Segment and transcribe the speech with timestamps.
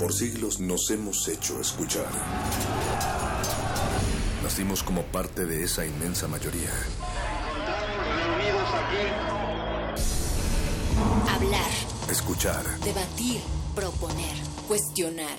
[0.00, 2.08] Por siglos nos hemos hecho escuchar.
[4.42, 6.70] Nacimos como parte de esa inmensa mayoría.
[11.28, 11.70] Hablar,
[12.10, 12.64] Escuchar.
[12.80, 13.42] debatir,
[13.74, 14.36] proponer,
[14.66, 15.38] cuestionar.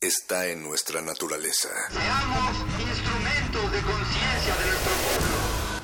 [0.00, 1.70] Está en nuestra naturaleza.
[1.90, 5.63] Seamos instrumentos de conciencia de nuestro pueblo.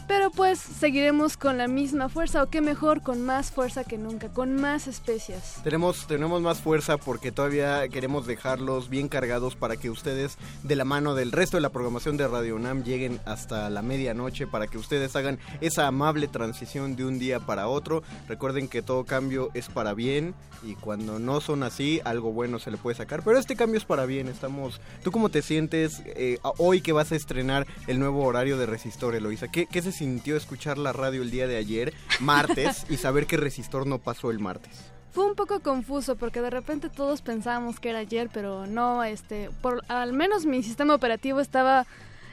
[0.09, 4.29] Pero pues seguiremos con la misma fuerza, o qué mejor, con más fuerza que nunca,
[4.29, 5.61] con más especias.
[5.65, 10.85] Tenemos, tenemos más fuerza porque todavía queremos dejarlos bien cargados para que ustedes, de la
[10.85, 14.79] mano del resto de la programación de Radio UNAM, lleguen hasta la medianoche para que
[14.79, 18.03] ustedes hagan esa amable transición de un día para otro.
[18.29, 22.71] Recuerden que todo cambio es para bien y cuando no son así, algo bueno se
[22.71, 23.23] le puede sacar.
[23.23, 24.29] Pero este cambio es para bien.
[24.29, 24.81] Estamos.
[25.03, 29.15] ¿Tú cómo te sientes eh, hoy que vas a estrenar el nuevo horario de Resistor,
[29.15, 29.49] Eloisa?
[29.49, 33.37] ¿Qué, ¿Qué se sintió escuchar la radio el día de ayer, martes, y saber que
[33.37, 34.93] Resistor no pasó el martes?
[35.13, 39.51] Fue un poco confuso porque de repente todos pensábamos que era ayer, pero no, este,
[39.63, 41.87] por al menos mi sistema operativo estaba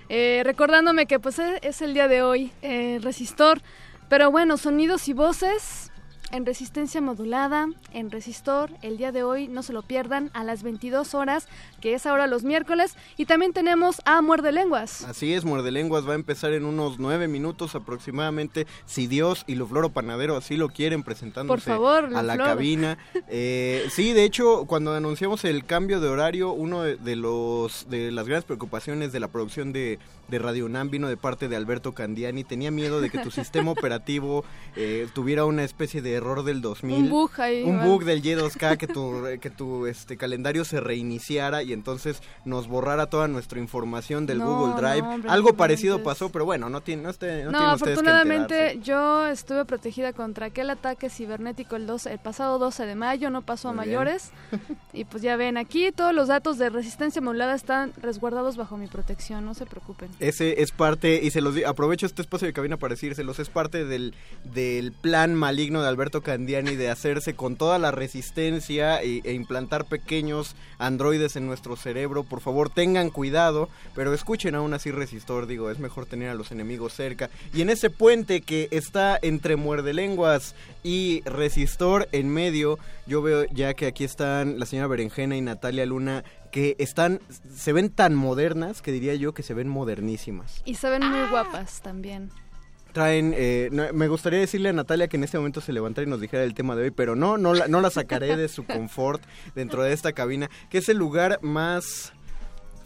[0.09, 3.61] eh, recordándome que pues es, es el día de hoy, eh, resistor.
[4.09, 5.91] Pero bueno, sonidos y voces
[6.33, 10.63] en resistencia modulada, en resistor, el día de hoy, no se lo pierdan, a las
[10.63, 11.47] 22 horas,
[11.83, 12.95] que es ahora los miércoles.
[13.17, 15.03] Y también tenemos a Muerde Lenguas.
[15.03, 19.55] Así es, Muerde Lenguas va a empezar en unos nueve minutos aproximadamente, si Dios y
[19.55, 22.45] lo Floro Panadero así lo quieren, presentándose Por favor, a la Lufloro.
[22.45, 22.97] cabina.
[23.27, 28.27] Eh, sí, de hecho, cuando anunciamos el cambio de horario, uno de, los de las
[28.27, 29.99] grandes preocupaciones de la producción de,
[30.29, 32.45] de Radio UNAM vino de parte de Alberto Candiani.
[32.45, 34.45] Tenía miedo de que tu sistema operativo
[34.77, 36.95] eh, tuviera una especie de error del 2000.
[36.95, 37.63] Un bug ahí.
[37.63, 42.67] Un bug del Y2K que tu, que tu este, calendario se reiniciara y entonces nos
[42.67, 45.01] borrara toda nuestra información del No, Google Drive.
[45.01, 47.97] no, hombre, Algo parecido pasó, pero bueno, no, tiene, no, esté- no No, tienen ustedes
[47.97, 53.29] afortunadamente yo estuve protegida contra aquel ataque cibernético el, 12, el pasado 12 de mayo,
[53.29, 54.31] no pasó a Muy mayores.
[54.95, 58.85] Y pues ya ven, aquí todos los datos de resistencia modulada están resguardados bajo mi
[58.85, 60.09] protección, no se preocupen.
[60.19, 63.85] Ese es parte, y se los aprovecho este espacio de cabina para decírselos, es parte
[63.85, 64.13] del,
[64.43, 69.85] del plan maligno de Alberto Candiani de hacerse con toda la resistencia e, e implantar
[69.85, 72.23] pequeños androides en nuestro cerebro.
[72.23, 76.51] Por favor, tengan cuidado, pero escuchen aún así Resistor, digo, es mejor tener a los
[76.51, 77.29] enemigos cerca.
[77.53, 83.45] Y en ese puente que está entre Muerde Lenguas y Resistor en medio, yo veo
[83.45, 87.19] ya que aquí están la señora Berenjena y Natalia Luna que están,
[87.55, 90.61] se ven tan modernas que diría yo que se ven modernísimas.
[90.65, 92.29] Y se ven muy guapas también.
[92.93, 96.09] Traen, eh, no, me gustaría decirle a Natalia que en este momento se levantara y
[96.09, 98.63] nos dijera el tema de hoy, pero no, no la, no la sacaré de su
[98.67, 99.21] confort
[99.55, 102.13] dentro de esta cabina, que es el lugar más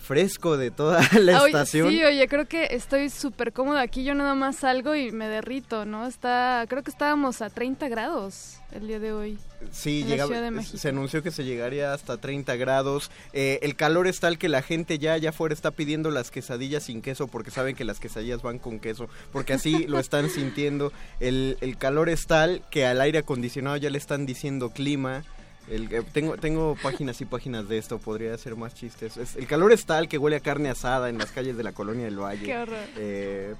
[0.07, 1.89] fresco de toda la oye, estación.
[1.89, 5.85] sí, oye, creo que estoy súper cómoda aquí, yo nada más salgo y me derrito,
[5.85, 6.07] ¿no?
[6.07, 9.37] Está, creo que estábamos a 30 grados el día de hoy.
[9.71, 13.09] Sí, llegaba- se anunció que se llegaría hasta 30 grados.
[13.33, 16.83] Eh, el calor es tal que la gente ya allá afuera está pidiendo las quesadillas
[16.83, 20.93] sin queso porque saben que las quesadillas van con queso, porque así lo están sintiendo.
[21.19, 25.23] El, el calor es tal que al aire acondicionado ya le están diciendo clima.
[25.69, 29.17] El, eh, tengo, tengo páginas y páginas de esto, podría ser más chistes.
[29.17, 31.73] Es- el calor es tal que huele a carne asada en las calles de la
[31.73, 32.45] colonia del Valle.
[32.45, 32.77] Qué horror.
[32.97, 33.55] Eh,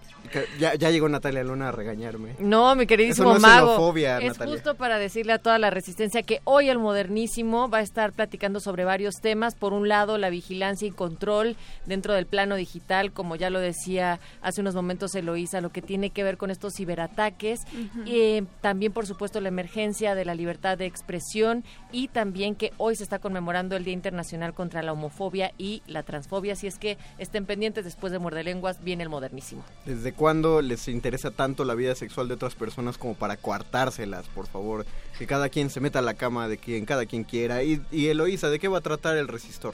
[0.60, 2.36] ya, ya llegó Natalia Luna a regañarme.
[2.40, 3.68] No, mi queridísimo Eso no es mago.
[3.68, 4.54] xenofobia, es Natalia.
[4.54, 8.60] justo para decirle a toda la resistencia que hoy el modernísimo va a estar platicando
[8.60, 9.56] sobre varios temas.
[9.56, 11.56] Por un lado, la vigilancia y control
[11.86, 16.12] dentro del plano digital, como ya lo decía hace unos momentos Eloísa, lo que tiene
[16.12, 17.62] que ver con estos ciberataques.
[18.06, 22.72] Y eh, también, por supuesto, la emergencia de la libertad de expresión y también que
[22.78, 26.54] hoy se está conmemorando el Día Internacional contra la Homofobia y la Transfobia.
[26.54, 29.64] Así es que estén pendientes, después de Muerde Lenguas viene el modernísimo.
[29.86, 34.46] ¿Desde cuándo les interesa tanto la vida sexual de otras personas como para coartárselas, por
[34.46, 34.86] favor?
[35.18, 37.64] Que cada quien se meta a la cama de quien cada quien quiera.
[37.64, 39.74] Y, y Eloísa, ¿de qué va a tratar el resistor?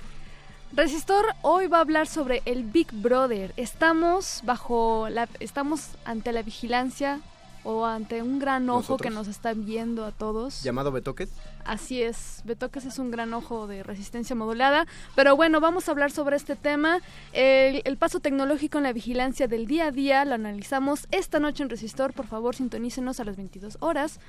[0.75, 3.53] Resistor hoy va a hablar sobre el Big Brother.
[3.57, 7.19] Estamos bajo la estamos ante la vigilancia
[7.63, 9.01] o ante un gran ojo Nosotros.
[9.01, 10.63] que nos está viendo a todos.
[10.63, 11.30] ¿Llamado Betoques?
[11.65, 14.86] Así es, Betoques es un gran ojo de resistencia modulada.
[15.15, 17.00] Pero bueno, vamos a hablar sobre este tema.
[17.31, 21.63] El, el paso tecnológico en la vigilancia del día a día lo analizamos esta noche
[21.63, 22.13] en Resistor.
[22.13, 24.19] Por favor, sintonícenos a las 22 horas.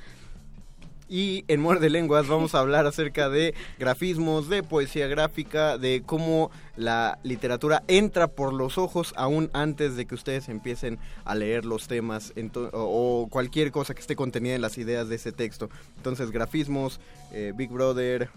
[1.09, 6.51] Y en Muerde Lenguas vamos a hablar acerca de grafismos, de poesía gráfica, de cómo
[6.77, 11.89] la literatura entra por los ojos aún antes de que ustedes empiecen a leer los
[11.89, 12.33] temas
[12.73, 15.69] o, cualquier cosa que esté contenida en las ideas de ese texto.
[15.97, 17.01] Entonces, grafismos,
[17.33, 18.31] eh, Big Brother,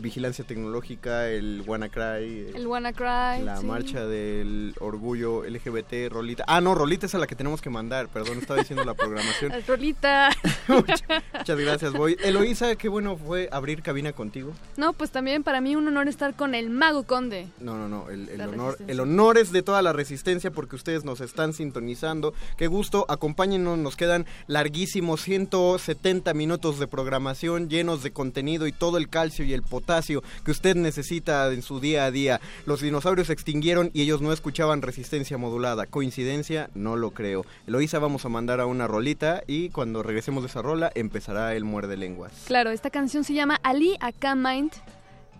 [0.00, 3.44] vigilancia tecnológica, el WannaCry, El WannaCry.
[3.44, 3.66] la sí.
[3.66, 6.44] marcha del orgullo LGBT, Rolita.
[6.46, 9.52] Ah, no, Rolita es a la que tenemos que mandar, perdón, estaba diciendo la programación.
[9.66, 10.30] Rolita.
[10.68, 12.16] Muchas gracias, Boy.
[12.22, 14.52] Eloísa, qué bueno fue abrir cabina contigo.
[14.76, 17.48] No, pues también para mí un honor estar con el Mago Conde.
[17.60, 21.20] No, no, no, el, honor, el honor es de toda la resistencia porque ustedes nos
[21.20, 22.34] están sintonizando.
[22.56, 28.98] Qué gusto, acompáñenos, nos quedan larguísimos 170 minutos de programación llenos de contenido y todo
[28.98, 32.40] el calcio y el potasio que usted necesita en su día a día.
[32.66, 35.86] Los dinosaurios se extinguieron y ellos no escuchaban resistencia modulada.
[35.86, 36.70] ¿Coincidencia?
[36.74, 37.44] No lo creo.
[37.66, 41.64] Eloísa, vamos a mandar a una rolita y cuando regresemos de esa rola empezará el
[41.64, 42.32] muerde lenguas.
[42.46, 44.72] Claro, esta canción se llama Ali Aka Mind,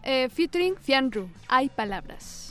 [0.05, 1.29] eh, featuring Fianru.
[1.49, 2.48] Hay palabras.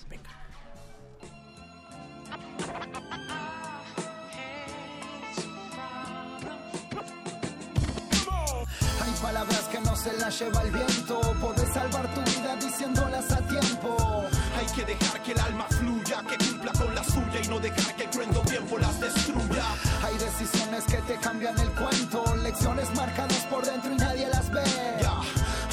[10.07, 11.19] Se las lleva el viento.
[11.41, 14.23] Podés salvar tu vida diciéndolas a tiempo.
[14.57, 17.95] Hay que dejar que el alma fluya, que cumpla con la suya y no dejar
[17.95, 19.65] que el cruento tiempo las destruya.
[20.03, 22.23] Hay decisiones que te cambian el cuento.
[22.37, 24.63] Lecciones marcadas por dentro y nadie las ve.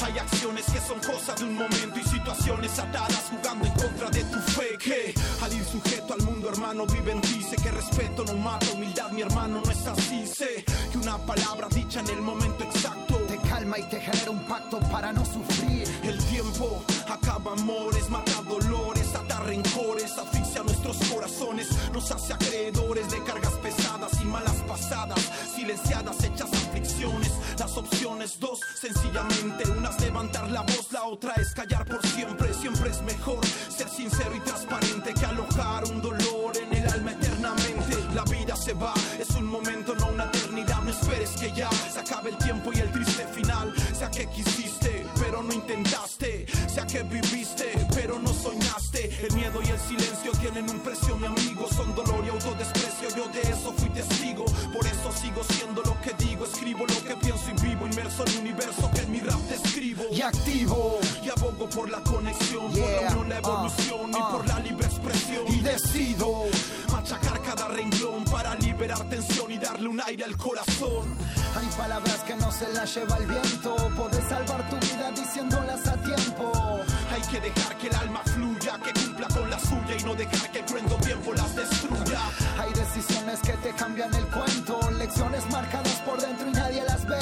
[0.03, 4.23] Hay acciones que son cosas de un momento y situaciones atadas jugando en contra de
[4.25, 4.77] tu fe.
[4.77, 7.41] Que al ir sujeto al mundo, hermano, vive en ti.
[7.41, 10.27] Sé que respeto no mata, humildad, mi hermano, no es así.
[10.27, 14.24] Sé que una palabra dicha en el momento exacto Te calma y te genera
[14.91, 15.87] para no sufrir.
[16.03, 23.23] El tiempo acaba amores, mata dolores, ata rencores, asfixia nuestros corazones, nos hace acreedores de
[23.23, 25.19] cargas pesadas y malas pasadas,
[25.55, 27.31] silenciadas, hechas aflicciones.
[27.59, 32.53] Las opciones dos, sencillamente, una es levantar la voz, la otra es callar por siempre.
[32.53, 37.97] Siempre es mejor ser sincero y transparente que alojar un dolor en el alma eternamente.
[38.13, 38.93] La vida se va,
[46.95, 49.09] que viviste, pero no soñaste.
[49.25, 51.67] El miedo y el silencio tienen un precio, mi amigo.
[51.75, 53.09] Son dolor y autodesprecio.
[53.17, 54.45] Yo de eso fui testigo.
[54.71, 56.45] Por eso sigo siendo lo que digo.
[56.45, 57.85] Escribo lo que pienso y vivo.
[57.87, 60.03] Inmerso en el universo que en mi rap describo.
[60.09, 60.99] Y activo.
[61.21, 64.31] Y abogo por la conexión, por la unión, la uh, evolución y uh.
[64.31, 65.43] por la libre expresión.
[65.47, 66.45] Y decido.
[66.93, 71.13] machacar cada renglón para liberar tensión y darle un aire al corazón.
[71.57, 73.75] Hay palabras que no se las lleva el viento.
[73.97, 75.84] Podés salvar tu vida diciéndolas
[76.35, 76.81] tiempo.
[77.11, 80.51] Hay que dejar que el alma fluya, que cumpla con la suya y no dejar
[80.51, 82.19] que el cruento tiempo las destruya.
[82.59, 84.79] Hay decisiones que te cambian el cuento.
[84.91, 87.17] Lecciones marcadas por dentro y nadie las ve.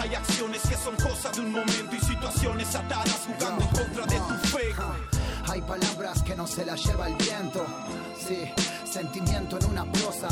[0.00, 4.16] Hay acciones que son cosas de un momento y situaciones atadas jugando en contra de
[4.18, 4.74] tu fe.
[5.50, 7.64] Hay palabras que no se las lleva el viento.
[8.18, 8.50] Sí,
[8.94, 10.28] sentimiento en una prosa.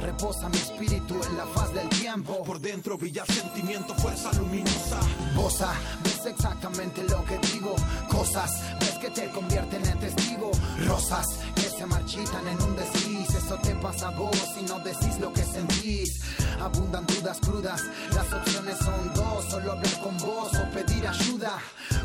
[0.00, 2.44] Reposa mi espíritu en la faz del tiempo.
[2.44, 5.00] Por dentro brilla sentimiento, fuerza luminosa.
[5.34, 5.72] Bosa,
[6.04, 7.74] ves exactamente lo que digo.
[8.08, 10.52] Cosas, ves que te convierten en testigo.
[10.86, 13.34] Rosas, que se marchitan en un desliz.
[13.34, 16.20] Eso te pasa a vos si no decís lo que sentís.
[16.60, 17.82] Abundan dudas crudas,
[18.14, 19.44] las opciones son dos.
[19.50, 21.58] Solo hablar con vos o pedir ayuda.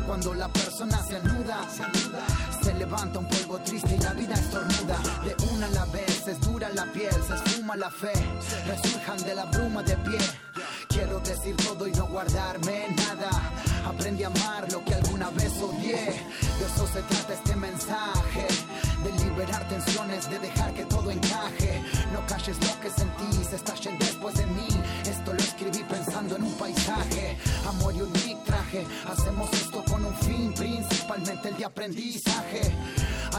[0.08, 2.26] Cuando la persona se anuda, se anuda.
[2.64, 4.98] Se levanta un polvo triste y la vida estornuda.
[5.24, 8.12] De a la vez, es dura la piel, se esfuma la fe.
[8.66, 10.18] Resurjan de la bruma de pie.
[10.88, 13.30] Quiero decir todo y no guardarme nada.
[13.86, 16.04] Aprendí a amar lo que alguna vez odié.
[16.58, 18.46] De eso se trata este mensaje.
[19.04, 21.82] De liberar tensiones, de dejar que todo encaje.
[22.12, 24.68] No calles lo que sentís, estallen después de mí.
[25.04, 27.36] Esto lo escribí pensando en un paisaje.
[27.68, 28.12] Amor y un
[28.44, 28.86] traje.
[29.06, 32.74] Hacemos esto con un fin, principalmente el de aprendizaje.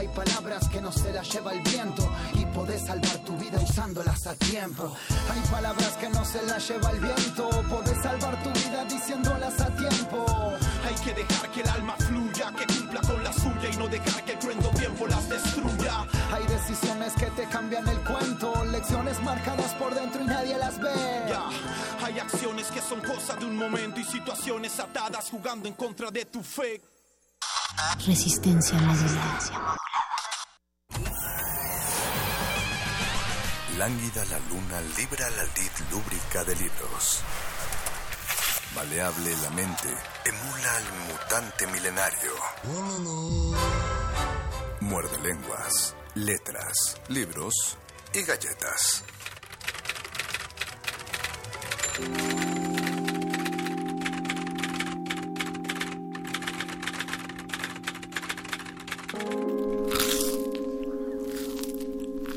[0.02, 4.26] Hay palabras que no se las lleva el viento y podés salvar tu vida usándolas
[4.26, 4.92] a tiempo.
[5.32, 9.68] Hay palabras que no se las lleva el viento, podés salvar tu vida diciéndolas a
[9.76, 10.26] tiempo.
[10.88, 14.26] Hay que dejar que el alma fluya, que cumpla con la suya y no dejar
[14.26, 16.08] que el cruento tiempo las destruya.
[16.34, 20.96] Hay decisiones que te cambian el cuento, lecciones marcadas por dentro y nadie las ve.
[22.04, 26.26] Hay acciones que son cosa de un momento y situaciones atadas jugando en contra de
[26.26, 26.82] tu fe.
[28.06, 29.78] Resistencia modulada.
[33.78, 37.22] Lánguida la luna libra la lid lúbrica de libros.
[38.76, 39.90] Maleable la mente
[40.26, 42.32] emula al mutante milenario.
[44.82, 47.78] Muerde lenguas, letras, libros
[48.14, 49.04] y galletas.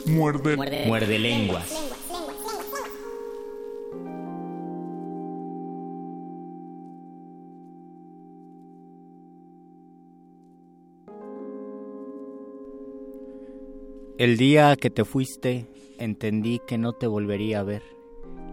[0.06, 0.56] Muerde.
[0.87, 1.94] Muerde lenguas.
[14.16, 15.66] El día que te fuiste,
[15.99, 17.82] entendí que no te volvería a ver.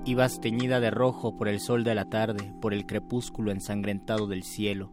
[0.05, 4.43] Ibas teñida de rojo por el sol de la tarde, por el crepúsculo ensangrentado del
[4.43, 4.91] cielo.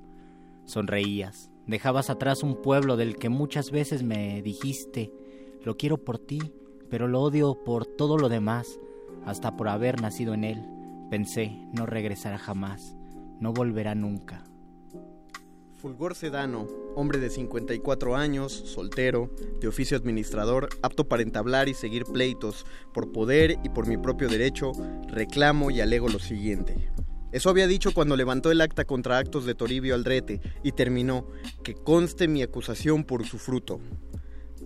[0.67, 5.11] Sonreías, dejabas atrás un pueblo del que muchas veces me dijiste,
[5.65, 6.41] lo quiero por ti,
[6.91, 8.79] pero lo odio por todo lo demás,
[9.25, 10.65] hasta por haber nacido en él.
[11.11, 12.97] Pensé, no regresará jamás,
[13.41, 14.45] no volverá nunca.
[15.77, 22.05] Fulgor Sedano, hombre de 54 años, soltero, de oficio administrador, apto para entablar y seguir
[22.05, 24.73] pleitos, por poder y por mi propio derecho,
[25.07, 26.91] reclamo y alego lo siguiente.
[27.31, 31.29] Eso había dicho cuando levantó el acta contra actos de Toribio Aldrete y terminó,
[31.63, 33.79] que conste mi acusación por su fruto.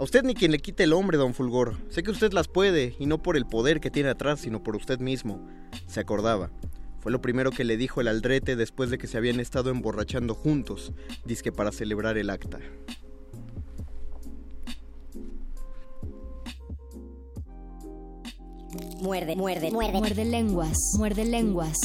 [0.03, 1.77] A usted ni quien le quite el hombre, don Fulgor.
[1.89, 4.75] Sé que usted las puede, y no por el poder que tiene atrás, sino por
[4.75, 5.47] usted mismo.
[5.87, 6.51] Se acordaba.
[6.99, 10.35] Fue lo primero que le dijo el aldrete después de que se habían estado emborrachando
[10.35, 10.93] juntos,
[11.25, 12.59] disque para celebrar el acta.
[19.01, 19.99] Muerde, muerde, muerde.
[20.01, 21.79] Muerde lenguas, muerde lenguas.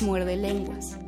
[0.00, 0.98] Muerde lenguas.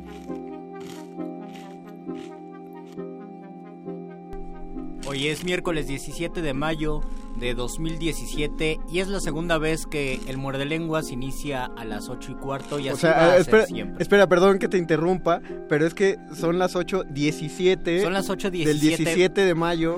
[5.07, 7.01] Hoy es miércoles 17 de mayo
[7.37, 12.31] de 2017 y es la segunda vez que el Muerde Lenguas inicia a las 8
[12.31, 14.03] y cuarto y O así sea, va a eh, espera, ser siempre.
[14.03, 18.63] espera, perdón que te interrumpa, pero es que son las 8.17 Son las 8:17.
[18.65, 19.97] del 17 de mayo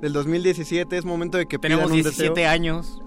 [0.00, 0.96] del 2017.
[0.96, 2.50] Es momento de que Tenemos pidan un 17 deseo.
[2.50, 3.02] años.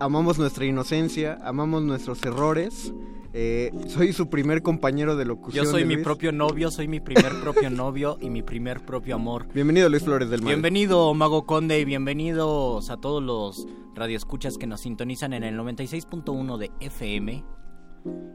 [0.00, 2.92] Amamos nuestra inocencia, amamos nuestros errores.
[3.36, 5.64] Eh, soy su primer compañero de locución.
[5.64, 6.04] Yo soy mi Luis.
[6.04, 9.48] propio novio, soy mi primer propio novio y mi primer propio amor.
[9.52, 10.52] Bienvenido Luis Flores del Mar.
[10.52, 16.58] Bienvenido Mago Conde y bienvenidos a todos los radioescuchas que nos sintonizan en el 96.1
[16.58, 17.44] de FM.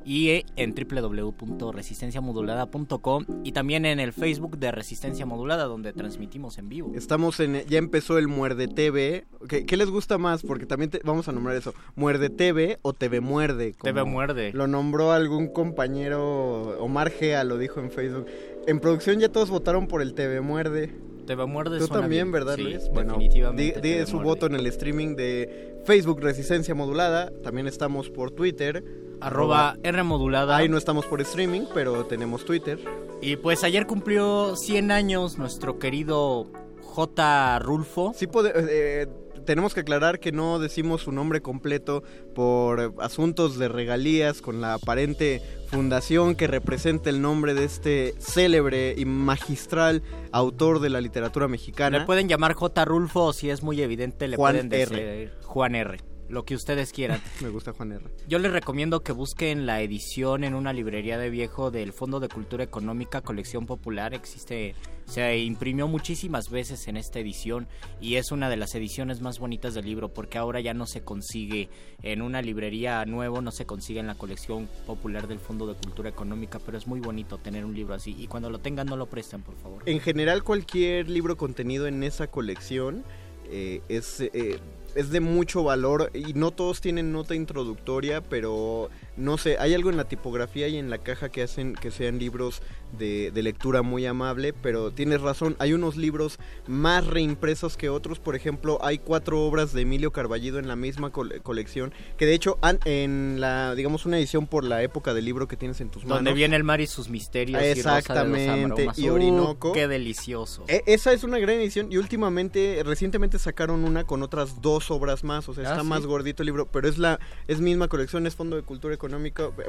[0.05, 6.91] Y en www.resistenciamodulada.com y también en el Facebook de Resistencia Modulada donde transmitimos en vivo.
[6.95, 9.25] Estamos en, ya empezó el Muerde TV.
[9.47, 10.41] ¿Qué, qué les gusta más?
[10.43, 11.73] Porque también te- vamos a nombrar eso.
[11.95, 13.75] Muerde TV o TV Muerde.
[13.81, 14.51] TV Muerde.
[14.53, 18.25] Lo nombró algún compañero, Omar Gea lo dijo en Facebook.
[18.67, 20.93] En producción ya todos votaron por el TV Muerde.
[21.27, 22.31] TV Muerde Tú suena también, bien.
[22.31, 22.89] ¿verdad, Sí, Luis?
[22.91, 24.29] Bueno, definitivamente di, su Muerde.
[24.29, 27.31] voto en el streaming de Facebook Resistencia Modulada.
[27.43, 28.83] También estamos por Twitter.
[29.21, 30.57] Arroba R modulada.
[30.57, 32.79] Ahí no estamos por streaming, pero tenemos Twitter.
[33.21, 36.47] Y pues ayer cumplió 100 años nuestro querido
[36.81, 37.59] J.
[37.59, 38.13] Rulfo.
[38.15, 39.07] Sí, pode- eh,
[39.45, 42.03] tenemos que aclarar que no decimos su nombre completo
[42.35, 48.13] por eh, asuntos de regalías con la aparente fundación que representa el nombre de este
[48.19, 51.99] célebre y magistral autor de la literatura mexicana.
[51.99, 52.85] Le pueden llamar J.
[52.85, 55.31] Rulfo si es muy evidente le Juan pueden decir R.
[55.43, 55.97] Juan R.
[56.29, 57.21] Lo que ustedes quieran.
[57.41, 58.05] Me gusta Juan R.
[58.27, 62.29] Yo les recomiendo que busquen la edición en una librería de viejo del Fondo de
[62.29, 64.13] Cultura Económica Colección Popular.
[64.13, 67.67] Existe, se imprimió muchísimas veces en esta edición
[67.99, 71.01] y es una de las ediciones más bonitas del libro porque ahora ya no se
[71.01, 71.69] consigue
[72.03, 76.09] en una librería nuevo, no se consigue en la colección popular del Fondo de Cultura
[76.09, 79.07] Económica, pero es muy bonito tener un libro así y cuando lo tengan no lo
[79.07, 79.81] presten, por favor.
[79.87, 83.03] En general, cualquier libro contenido en esa colección
[83.51, 84.59] eh, es, eh,
[84.95, 89.89] es de mucho valor y no todos tienen nota introductoria, pero no sé, hay algo
[89.89, 92.61] en la tipografía y en la caja que hacen que sean libros
[92.97, 98.19] de, de lectura muy amable, pero tienes razón, hay unos libros más reimpresos que otros,
[98.19, 102.33] por ejemplo, hay cuatro obras de Emilio Carballido en la misma cole- colección, que de
[102.33, 105.89] hecho han- en la, digamos, una edición por la época del libro que tienes en
[105.89, 106.17] tus manos.
[106.17, 109.71] Donde viene el mar y sus misterios y Rosa de los Exactamente, y Uh, Orinoco.
[109.73, 110.63] qué delicioso.
[110.67, 115.23] E- esa es una gran edición y últimamente, recientemente sacaron una con otras dos obras
[115.23, 115.87] más, o sea, Ah, está ¿sí?
[115.87, 119.08] más gordito el libro, pero es la es misma colección, es Fondo de Cultura Económica,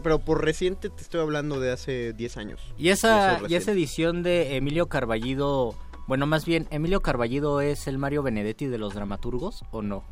[0.02, 2.60] pero por reciente te estoy hablando de hace 10 años.
[2.78, 5.74] Y esa, es y esa edición de Emilio Carballido,
[6.06, 10.04] bueno, más bien, ¿Emilio Carballido es el Mario Benedetti de los dramaturgos o no?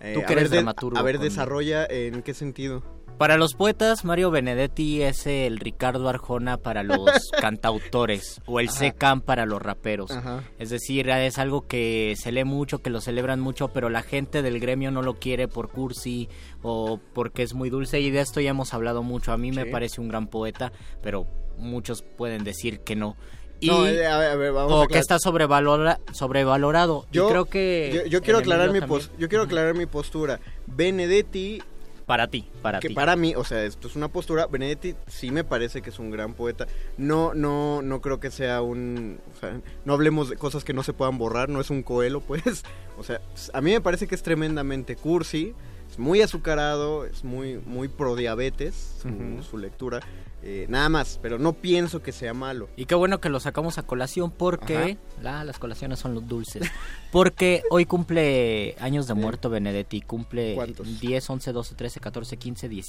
[0.00, 0.98] Eh, Tú que eres de- dramaturgo.
[0.98, 2.82] A ver, desarrolla en qué sentido.
[3.18, 7.00] Para los poetas, Mario Benedetti es el Ricardo Arjona para los
[7.40, 8.78] cantautores o el Ajá.
[8.78, 10.12] Secam para los raperos.
[10.12, 10.44] Ajá.
[10.58, 14.40] Es decir, es algo que se lee mucho, que lo celebran mucho, pero la gente
[14.40, 16.28] del gremio no lo quiere por cursi
[16.62, 19.32] o porque es muy dulce y de esto ya hemos hablado mucho.
[19.32, 20.70] A mí me parece un gran poeta,
[21.02, 23.16] pero muchos pueden decir que no.
[23.60, 27.06] Y, No, eh, a ver, a ver, vamos a o que está sobrevalora- sobrevalorado.
[27.10, 30.38] Yo y creo que yo, yo quiero aclarar mi pos- yo quiero aclarar mi postura.
[30.68, 31.60] Benedetti
[32.08, 32.94] Para ti, para que ti.
[32.94, 34.46] para mí, o sea, esto es una postura.
[34.46, 36.66] Benedetti sí me parece que es un gran poeta.
[36.96, 40.82] No, no, no creo que sea un, o sea, no hablemos de cosas que no
[40.82, 41.50] se puedan borrar.
[41.50, 42.62] No es un coelo, pues.
[42.96, 43.20] O sea,
[43.52, 45.54] a mí me parece que es tremendamente cursi,
[45.90, 49.02] es muy azucarado, es muy, muy pro diabetes
[49.50, 50.00] su, lectura.
[50.42, 52.68] Eh, nada más, pero no pienso que sea malo.
[52.76, 56.62] Y qué bueno que lo sacamos a colación porque la- las colaciones son los dulces.
[57.10, 61.00] Porque hoy cumple años de muerto Benedetti, cumple ¿Cuántos?
[61.00, 62.86] 10, 11, 12, 13, 14, 15, 10,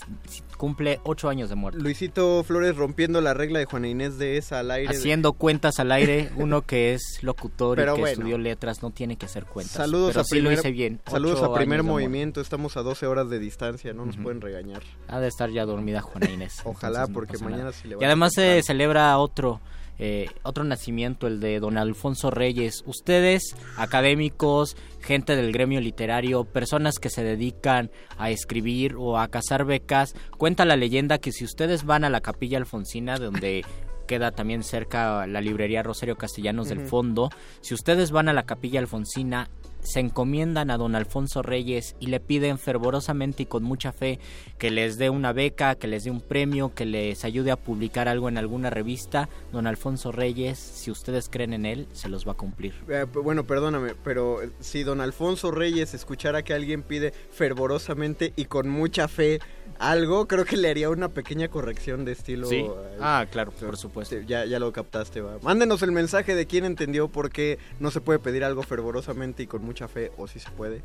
[0.58, 1.80] cumple 8 años de muerto.
[1.80, 4.92] Luisito Flores rompiendo la regla de Juana Inés de esa al aire.
[4.94, 8.14] de- Haciendo cuentas al aire, uno que es locutor Pero y que bueno.
[8.14, 9.74] estudió letras no tiene que hacer cuentas.
[9.76, 11.02] Saludos pero a sí primer, lo hice bien.
[11.10, 12.42] Saludos a primer movimiento.
[12.42, 14.84] Estamos a 12 horas de distancia, no nos pueden regañar.
[15.08, 16.58] Ha de estar ya dormida Juana Inés.
[16.64, 19.60] Ojalá, porque mañana se le Y además se celebra otro,
[19.98, 22.84] eh, otro nacimiento, el de don Alfonso Reyes.
[22.86, 29.66] Ustedes, académicos, gente del gremio literario, personas que se dedican a escribir o a cazar
[29.66, 33.66] becas, cuenta la leyenda que si ustedes van a la capilla alfonsina, donde
[34.10, 36.80] queda también cerca la librería Rosario Castellanos del.
[36.80, 37.30] Fondo,
[37.62, 39.50] si ustedes van a la capilla alfonsina,
[39.90, 44.20] se encomiendan a don Alfonso Reyes y le piden fervorosamente y con mucha fe
[44.60, 48.08] que les dé una beca, que les dé un premio, que les ayude a publicar
[48.08, 49.30] algo en alguna revista.
[49.52, 52.76] Don Alfonso Reyes, si ustedes creen en él, se los va a cumplir.
[52.88, 58.46] Eh, bueno, perdóname, pero eh, si don Alfonso Reyes escuchara que alguien pide fervorosamente y
[58.46, 59.40] con mucha fe
[59.80, 62.48] algo, creo que le haría una pequeña corrección de estilo.
[62.48, 62.58] ¿Sí?
[62.58, 64.18] eh, Ah, claro, por supuesto.
[64.28, 65.38] Ya, ya lo captaste, va.
[65.42, 69.48] Mándenos el mensaje de quién entendió por qué no se puede pedir algo fervorosamente y
[69.48, 70.82] con mucha fe, o si se puede.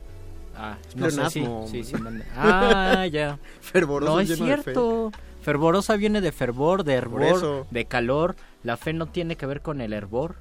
[0.57, 2.25] Ah, Es no sé, sí, sí, sí, manda.
[2.37, 3.39] Ah, ya.
[3.61, 4.63] Fervoroso No es lleno de fe.
[4.63, 5.11] cierto.
[5.43, 8.37] Fervorosa viene de fervor, de hervor, de calor.
[8.63, 10.37] La fe no tiene que ver con el hervor.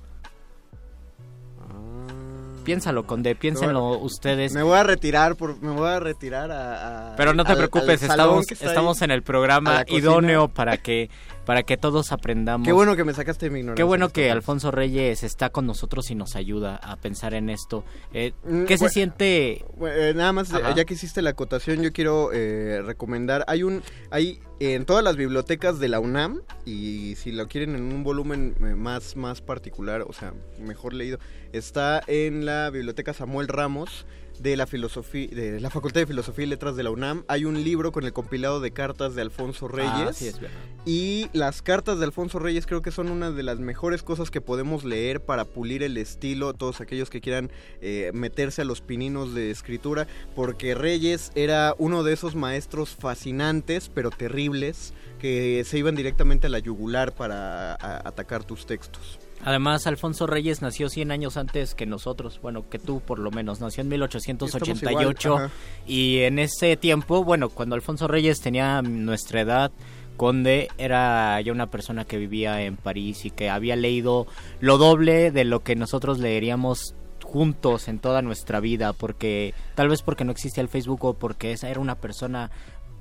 [2.64, 4.54] Piénsalo, Conde, piénsenlo ustedes.
[4.54, 4.58] Ah.
[4.60, 7.14] Me voy a retirar, por, me voy a retirar a...
[7.14, 10.78] a- Pero no te al- preocupes, al estamos, está estamos en el programa idóneo para
[10.78, 11.10] que
[11.46, 12.66] para que todos aprendamos.
[12.66, 13.82] Qué bueno que me sacaste de mi ignorancia.
[13.82, 17.84] Qué bueno que Alfonso Reyes está con nosotros y nos ayuda a pensar en esto.
[18.14, 19.66] Eh, Mm, ¿Qué se bueno, siente?
[19.78, 20.76] Bueno, eh, nada más, Ajá.
[20.76, 25.16] ya que hiciste la acotación, yo quiero eh, recomendar, hay un, hay en todas las
[25.16, 30.04] bibliotecas de la UNAM, y si lo quieren en un volumen eh, más, más particular,
[30.08, 31.20] o sea, mejor leído,
[31.52, 34.06] está en la biblioteca Samuel Ramos
[34.44, 37.64] de la filosofía, de la Facultad de Filosofía y Letras de la UNAM, hay un
[37.64, 39.92] libro con el compilado de cartas de Alfonso Reyes.
[40.10, 40.58] Ah, sí, es verdad.
[40.86, 44.42] Y las cartas de Alfonso Reyes creo que son una de las mejores cosas que
[44.42, 47.50] podemos leer para pulir el estilo, todos aquellos que quieran
[47.82, 53.90] eh, meterse a los pininos de escritura, porque Reyes era uno de esos maestros fascinantes,
[53.94, 59.20] pero terribles, que se iban directamente a la yugular para a- atacar tus textos.
[59.46, 63.60] Además, Alfonso Reyes nació 100 años antes que nosotros, bueno, que tú por lo menos,
[63.60, 65.52] nació en 1888 Estamos igual,
[65.86, 69.72] y en ese tiempo, bueno, cuando Alfonso Reyes tenía nuestra edad,
[70.18, 74.28] Conde era ya una persona que vivía en París y que había leído
[74.60, 80.04] lo doble de lo que nosotros leeríamos juntos en toda nuestra vida, porque tal vez
[80.04, 82.52] porque no existía el Facebook o porque esa era una persona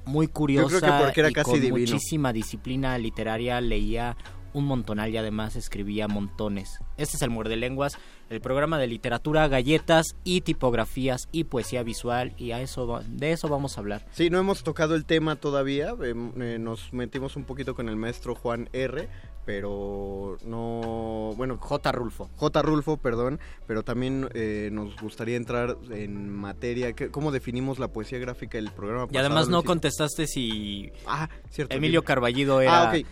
[0.05, 1.92] muy curiosa creo que porque era y casi con divino.
[1.92, 4.16] muchísima disciplina literaria, leía
[4.53, 6.79] un montonal y además escribía montones.
[6.97, 7.99] Este es el Muerde Lenguas,
[8.31, 13.49] el programa de literatura, galletas y tipografías y poesía visual y a eso de eso
[13.49, 14.07] vamos a hablar.
[14.12, 17.97] Sí, no hemos tocado el tema todavía, eh, eh, nos metimos un poquito con el
[17.97, 19.09] maestro Juan R.,
[19.45, 21.91] pero no, bueno, J.
[21.93, 22.31] Rulfo.
[22.37, 22.62] J.
[22.62, 28.19] Rulfo, perdón, pero también eh, nos gustaría entrar en materia, que- ¿cómo definimos la poesía
[28.21, 29.09] gráfica del programa?
[29.11, 31.75] Y además no contestaste si Ah, cierto.
[31.75, 32.03] Emilio.
[32.05, 33.07] Carballido era Ah, ok.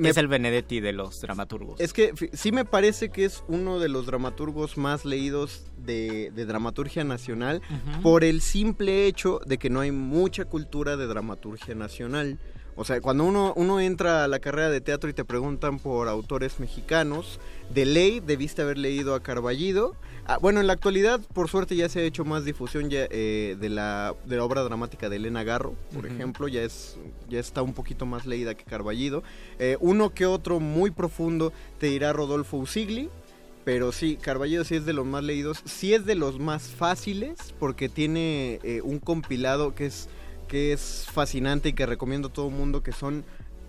[0.00, 1.80] Me- es el Benedetti de los dramaturgos.
[1.80, 6.46] Es que sí me parece que es uno de los dramaturgos más leídos de, de
[6.46, 7.62] dramaturgia nacional
[8.02, 12.38] por el simple hecho de que no hay mucha cultura de dramaturgia nacional.
[12.76, 16.08] O sea, cuando uno, uno entra a la carrera de teatro y te preguntan por
[16.08, 19.96] autores mexicanos, de ley debiste haber leído a Carballido.
[20.32, 23.56] Ah, bueno, en la actualidad, por suerte, ya se ha hecho más difusión ya, eh,
[23.58, 26.96] de, la, de la obra dramática de Elena Garro, por ejemplo, ya, es,
[27.28, 29.24] ya está un poquito más leída que Carballido.
[29.58, 33.10] Eh, uno que otro muy profundo te dirá Rodolfo Usigli,
[33.64, 37.52] pero sí, Carballido sí es de los más leídos, sí es de los más fáciles
[37.58, 40.08] porque tiene eh, un compilado que es
[40.46, 43.24] que es fascinante y que recomiendo a todo el mundo que son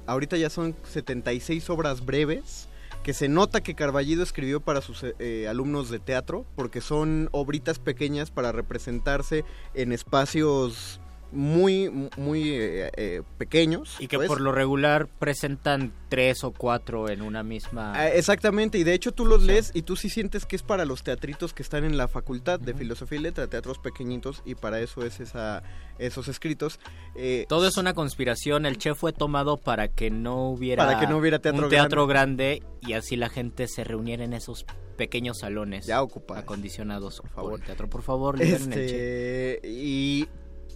[0.06, 2.68] ahorita ya son 76 obras breves
[3.04, 7.80] que se nota que Carballido escribió para sus eh, alumnos de teatro porque son obritas
[7.80, 11.01] pequeñas para representarse en espacios
[11.32, 14.28] muy muy eh, eh, pequeños y que pues.
[14.28, 19.12] por lo regular presentan tres o cuatro en una misma Ah, exactamente, y de hecho
[19.14, 21.96] tú los lees y tú sí sientes que es para los teatritos que están en
[21.98, 25.64] la facultad de filosofía y letra, teatros pequeñitos, y para eso es esa,
[26.00, 26.80] esos escritos.
[27.16, 28.66] Eh, Todo es una conspiración.
[28.66, 32.08] El chef fue tomado para que no hubiera, Para que no hubiera teatro un teatro
[32.08, 32.62] grande.
[32.82, 34.66] y así la gente se reuniera en esos
[34.98, 36.44] pequeños salones Ya ocupadas.
[36.44, 37.60] acondicionados por, favor.
[37.60, 37.90] el teatro.
[37.90, 40.28] Por favor, el este, y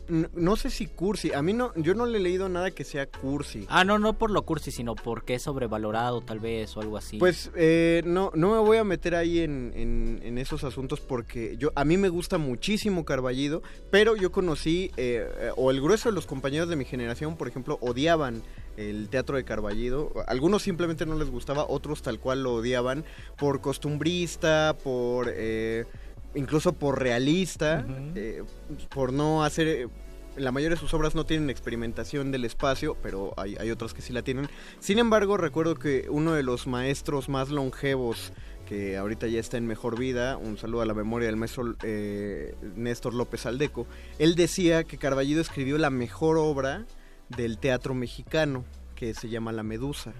[0.07, 3.05] no sé si cursi, a mí no, yo no le he leído nada que sea
[3.07, 3.65] cursi.
[3.69, 7.17] Ah, no, no por lo cursi, sino porque es sobrevalorado tal vez o algo así.
[7.17, 11.55] Pues eh, no, no me voy a meter ahí en, en- en esos asuntos porque
[11.57, 16.15] yo a mí me gusta muchísimo Carballido, pero yo conocí, eh, o el grueso de
[16.15, 18.43] los compañeros de mi generación, por ejemplo, odiaban
[18.77, 20.11] el teatro de Carballido.
[20.27, 23.05] Algunos simplemente no les gustaba, otros tal cual lo odiaban
[23.37, 25.27] por costumbrista, por...
[25.33, 25.85] eh,
[26.35, 28.43] incluso por realista, eh,
[28.89, 29.67] por no hacer...
[29.67, 29.87] eh,
[30.37, 34.01] la mayoría de sus obras no tienen experimentación del espacio, pero hay, hay otras que
[34.01, 34.49] sí la tienen.
[34.79, 38.33] Sin embargo, recuerdo que uno de los maestros más longevos
[38.67, 42.55] que ahorita ya está en mejor vida, un saludo a la memoria del maestro eh,
[42.75, 43.87] Néstor López Aldeco,
[44.19, 46.85] él decía que Carballido escribió la mejor obra
[47.29, 50.13] del teatro mexicano, que se llama La Medusa.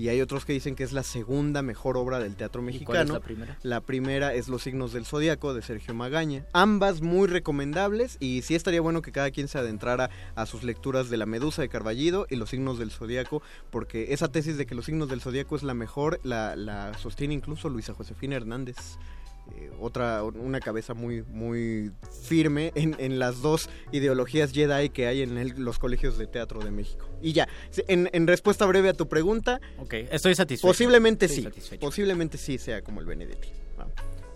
[0.00, 2.86] Y hay otros que dicen que es la segunda mejor obra del teatro ¿Y mexicano.
[2.86, 3.58] cuál es la primera?
[3.62, 6.46] La primera es Los signos del zodiaco de Sergio Magaña.
[6.54, 11.10] Ambas muy recomendables y sí estaría bueno que cada quien se adentrara a sus lecturas
[11.10, 14.74] de La Medusa de Carballido y Los signos del zodiaco, porque esa tesis de que
[14.74, 18.76] Los signos del zodiaco es la mejor la, la sostiene incluso Luisa Josefina Hernández.
[19.56, 21.90] Eh, otra una cabeza muy muy
[22.22, 26.60] firme en, en las dos ideologías Jedi que hay en el- los colegios de teatro
[26.60, 27.08] de México.
[27.22, 27.48] Y ya,
[27.88, 30.68] en, en respuesta breve a tu pregunta, Ok, estoy satisfecho.
[30.68, 31.80] posiblemente Estoy sí, satisfecho.
[31.80, 33.48] posiblemente sí sea como el Benedetti.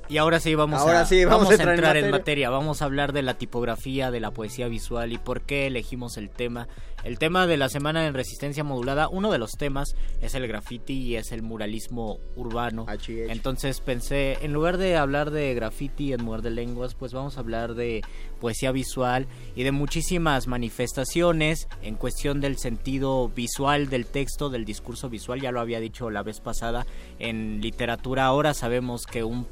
[0.09, 2.19] Y ahora sí vamos Ahora a, sí, vamos a entrar en entrar en materia.
[2.19, 2.51] materia.
[2.51, 6.31] Vamos a hablar de la tipografía, de la poesía visual y por qué elegimos el
[6.31, 6.69] tema.
[7.05, 10.95] El tema de la semana en resistencia modulada, uno de los temas es el graffiti
[10.95, 12.87] y es el muralismo urbano.
[13.29, 17.75] Entonces pensé, en lugar de hablar de graffiti en Muerde Lenguas, pues vamos a hablar
[17.75, 18.01] de
[18.41, 25.11] poesía visual y de muchísimas manifestaciones en cuestión del sentido visual del texto, del discurso
[25.11, 25.43] visual.
[25.43, 26.87] Ya lo había dicho la vez pasada.
[27.19, 29.47] En literatura ahora sabemos que un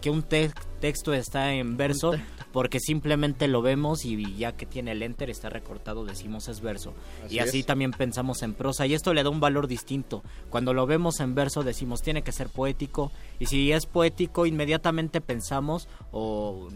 [0.00, 2.12] que un te- texto está en verso
[2.52, 6.94] porque simplemente lo vemos y ya que tiene el enter está recortado decimos es verso
[7.24, 7.66] Así y así es.
[7.66, 11.34] también pensamos en prosa y esto le da un valor distinto cuando lo vemos en
[11.34, 16.68] verso decimos tiene que ser poético y si es poético inmediatamente pensamos o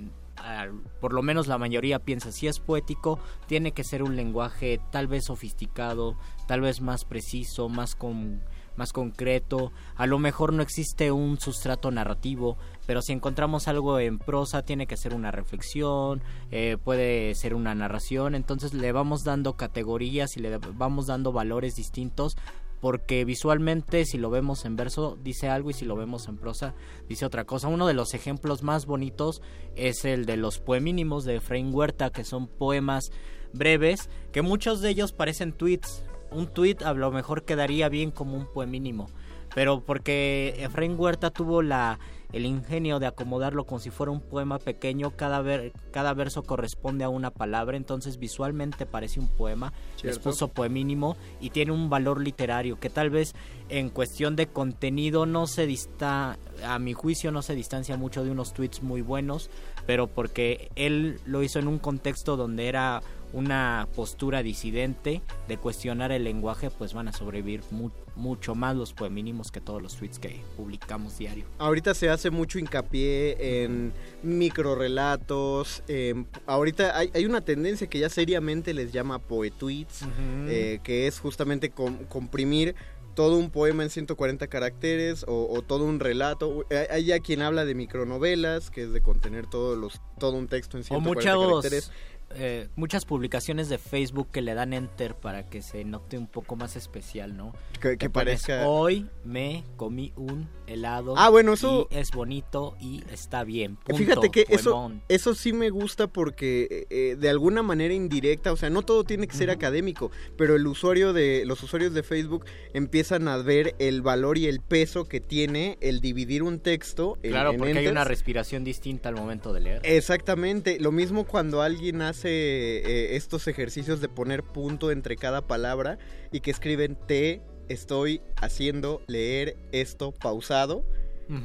[1.00, 5.06] por lo menos la mayoría piensa si es poético tiene que ser un lenguaje tal
[5.06, 6.16] vez sofisticado
[6.48, 8.42] tal vez más preciso más con
[8.76, 12.56] más concreto, a lo mejor no existe un sustrato narrativo,
[12.86, 17.74] pero si encontramos algo en prosa tiene que ser una reflexión, eh, puede ser una
[17.74, 22.36] narración, entonces le vamos dando categorías y le vamos dando valores distintos
[22.82, 26.74] porque visualmente si lo vemos en verso dice algo y si lo vemos en prosa
[27.08, 27.68] dice otra cosa.
[27.68, 29.40] Uno de los ejemplos más bonitos
[29.76, 33.12] es el de los poemínimos de Efraín Huerta, que son poemas
[33.52, 36.04] breves, que muchos de ellos parecen tweets.
[36.34, 39.08] Un tweet a lo mejor quedaría bien como un poemínimo,
[39.54, 41.98] pero porque Efraín Huerta tuvo la
[42.32, 47.04] el ingenio de acomodarlo como si fuera un poema pequeño, cada, ver- cada verso corresponde
[47.04, 50.22] a una palabra, entonces visualmente parece un poema, les Cierto.
[50.30, 53.34] puso poemínimo y tiene un valor literario que tal vez
[53.68, 58.30] en cuestión de contenido no se dista, a mi juicio no se distancia mucho de
[58.30, 59.50] unos tweets muy buenos,
[59.84, 66.12] pero porque él lo hizo en un contexto donde era una postura disidente de cuestionar
[66.12, 70.18] el lenguaje, pues van a sobrevivir mu- mucho más los poemínimos que todos los tweets
[70.18, 71.44] que publicamos diario.
[71.58, 73.92] Ahorita se hace mucho hincapié en
[74.22, 75.82] microrelatos.
[75.88, 80.02] en- ahorita hay, hay una tendencia que ya seriamente les llama poetweets,
[80.48, 82.74] eh, que es justamente com- comprimir
[83.14, 86.64] todo un poema en 140 caracteres o, o todo un relato.
[86.90, 90.78] Hay- ya quien habla de micronovelas, que es de contener todos los, todo un texto
[90.78, 91.90] en O 140 muchos, caracteres.
[92.36, 96.56] Eh, muchas publicaciones de Facebook que le dan enter para que se note un poco
[96.56, 97.54] más especial, ¿no?
[97.80, 101.14] Que- parezca- Hoy me comí un helado.
[101.16, 103.76] Ah, bueno, eso- y es bonito y está bien.
[103.76, 105.02] punto, Fíjate que eso, poemón.
[105.08, 109.26] eso sí me gusta porque eh, de alguna manera indirecta, o sea, no todo tiene
[109.26, 114.02] que ser académico, pero el usuario de los usuarios de Facebook empiezan a ver el
[114.02, 117.18] valor y el peso que tiene el dividir un texto.
[117.22, 119.80] Claro, en porque hay una respiración distinta al momento de leer.
[119.84, 125.98] Exactamente, lo mismo cuando alguien hace eh, estos ejercicios de poner punto entre cada palabra
[126.30, 130.84] y que escriben te estoy haciendo leer esto pausado.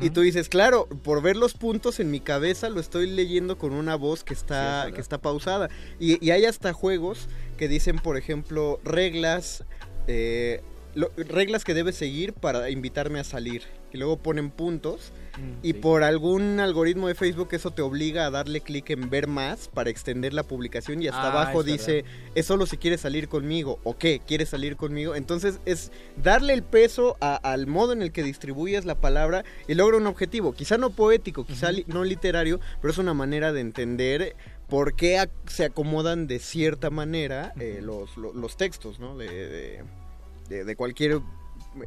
[0.02, 3.72] Y tú dices, claro, por ver los puntos en mi cabeza lo estoy leyendo con
[3.72, 5.70] una voz que Sí, es está, que está pausada.
[5.98, 9.64] Y, y hay hasta juegos que dicen, por ejemplo, reglas,
[10.08, 10.62] eh,
[10.94, 13.62] lo- reglas que debes seguir para invitarme a salir.
[13.98, 15.12] Y luego ponen puntos.
[15.40, 19.26] Mm, Y por algún algoritmo de Facebook eso te obliga a darle clic en ver
[19.28, 22.06] más para extender la publicación y hasta Ah, abajo es dice
[22.36, 25.16] es solo si quieres salir conmigo o qué quieres salir conmigo.
[25.16, 25.92] Entonces es
[26.24, 30.06] darle el peso a- al modo en el que distribuyes la palabra y logra un
[30.08, 30.54] objetivo.
[30.54, 34.36] Quizá no poético, quizá li- no literario, pero es una manera de entender
[34.70, 39.18] por qué ac- se acomodan de cierta manera eh, los, lo- los textos ¿no?
[39.18, 39.84] de, de-
[40.50, 41.20] de- de cualquier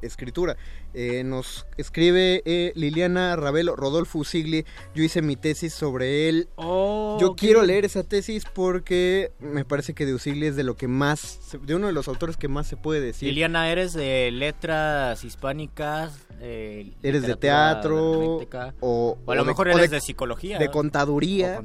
[0.03, 0.57] escritura.
[0.94, 6.48] Eh, nos escribe eh, Liliana Ravelo, Rodolfo Usigli, yo hice mi tesis sobre él.
[6.57, 10.76] Oh, yo quiero leer esa tesis porque me parece que de Usigli es de lo
[10.76, 13.29] que más, de uno de los autores que más se puede decir.
[13.29, 16.26] Liliana, eres de letras hispánicas.
[16.40, 18.40] eh, Eres de teatro
[18.81, 20.59] o, o a lo o mejor o eres de, psicología.
[20.59, 21.61] de contaduría.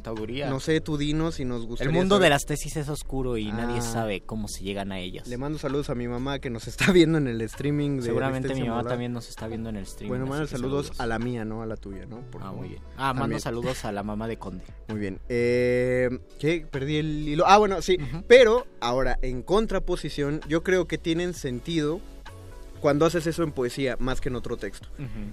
[0.50, 1.84] No sé, tú dinos si nos gusta.
[1.84, 3.82] El mundo de las tesis es oscuro y nadie Ah.
[3.82, 5.28] sabe cómo se llegan a ellas.
[5.28, 8.00] Le mando saludos a mi mamá que nos está viendo en el streaming.
[8.02, 10.10] De Seguramente mi mamá también nos está viendo en el stream.
[10.10, 12.22] Bueno, que saludos, a la mía, no a la tuya, ¿no?
[12.32, 12.82] Por Ah, muy bien.
[12.98, 14.64] Ah, mando saludos a la mamá de Conde.
[14.88, 15.20] Muy bien.
[15.30, 16.66] Eh, ¿Qué?
[16.70, 17.46] Perdí el hilo.
[17.48, 17.98] Ah, bueno, sí.
[18.28, 22.00] Pero ahora, en contraposición, yo creo que tienen sentido
[22.82, 24.88] cuando haces eso en poesía más que en otro texto.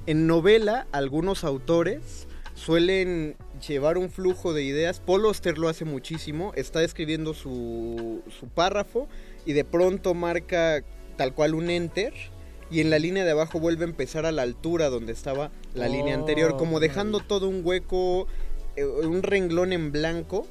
[0.07, 5.01] En novela, algunos autores suelen llevar un flujo de ideas.
[5.01, 6.53] Paul Auster lo hace muchísimo.
[6.55, 9.07] Está escribiendo su, su párrafo
[9.45, 10.83] y de pronto marca
[11.17, 12.15] tal cual un enter.
[12.73, 15.89] Y en la línea de abajo vuelve a empezar a la altura donde estaba la
[15.89, 18.27] línea anterior, Oh, como dejando todo un hueco,
[18.77, 20.47] eh, un renglón en blanco.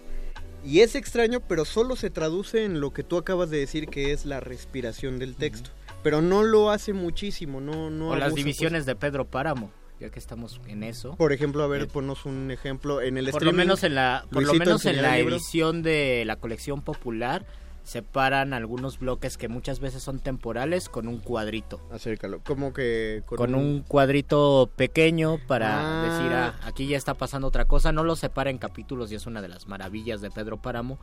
[0.64, 4.12] Y es extraño, pero solo se traduce en lo que tú acabas de decir, que
[4.12, 5.72] es la respiración del texto.
[6.04, 8.36] Pero no lo hace muchísimo, no, no o las pues.
[8.36, 9.72] divisiones de Pedro Páramo.
[10.00, 11.16] ya que estamos en eso.
[11.16, 14.44] Por ejemplo, a ver, ponnos un ejemplo en el por lo menos en la por
[14.44, 15.36] lo menos en la libro.
[15.36, 17.46] edición de la colección popular
[17.84, 21.82] separan algunos bloques que muchas veces son temporales con un cuadrito.
[21.92, 26.04] Acércalo, como que Con, un cuadrito pequeño para Ah.
[26.10, 27.92] decir, ah, aquí ya está pasando otra cosa.
[27.92, 31.00] No lo separa en capítulos y es una de las maravillas de Pedro Páramo.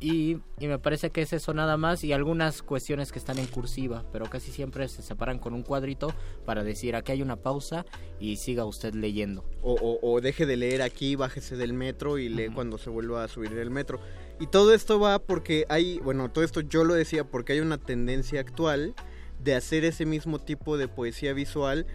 [0.00, 3.46] Y, y me parece que es eso nada más y algunas cuestiones que están en
[3.46, 6.12] cursiva, pero casi siempre se separan con un cuadrito
[6.44, 7.86] para decir, aquí hay una pausa
[8.18, 9.44] y siga usted leyendo.
[9.66, 13.24] O, o- o deje de leer aquí, bájese del metro y lee cuando se vuelva
[13.24, 13.98] a subir del metro.
[14.38, 17.78] Y todo esto va porque hay, bueno, todo esto yo lo decía porque hay una
[17.78, 18.94] tendencia actual
[19.42, 21.86] de hacer ese mismo tipo de poesía visual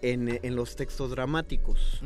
[0.00, 2.00] en, en los textos dramáticos.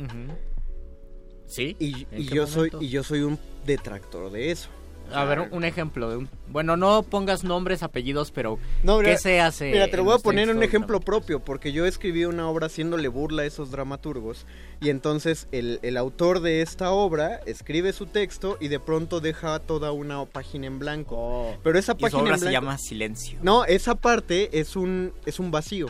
[1.45, 1.75] ¿Sí?
[1.79, 4.69] Y, ¿En y qué yo soy, y yo soy un detractor de eso.
[5.11, 6.29] A ver, un ejemplo de un...
[6.47, 9.71] Bueno, no pongas nombres, apellidos, pero No, ¿qué se hace?
[9.71, 12.67] Mira, te lo voy a los poner un ejemplo propio, porque yo escribí una obra
[12.67, 14.45] haciéndole burla a esos dramaturgos,
[14.81, 19.59] y entonces el, el autor de esta obra escribe su texto y de pronto deja
[19.59, 21.57] toda una página en blanco.
[21.63, 21.95] Pero esa Oh.
[21.95, 23.39] Y su página obra en se llama Silencio.
[23.41, 25.87] No, esa parte es un, es un vacío,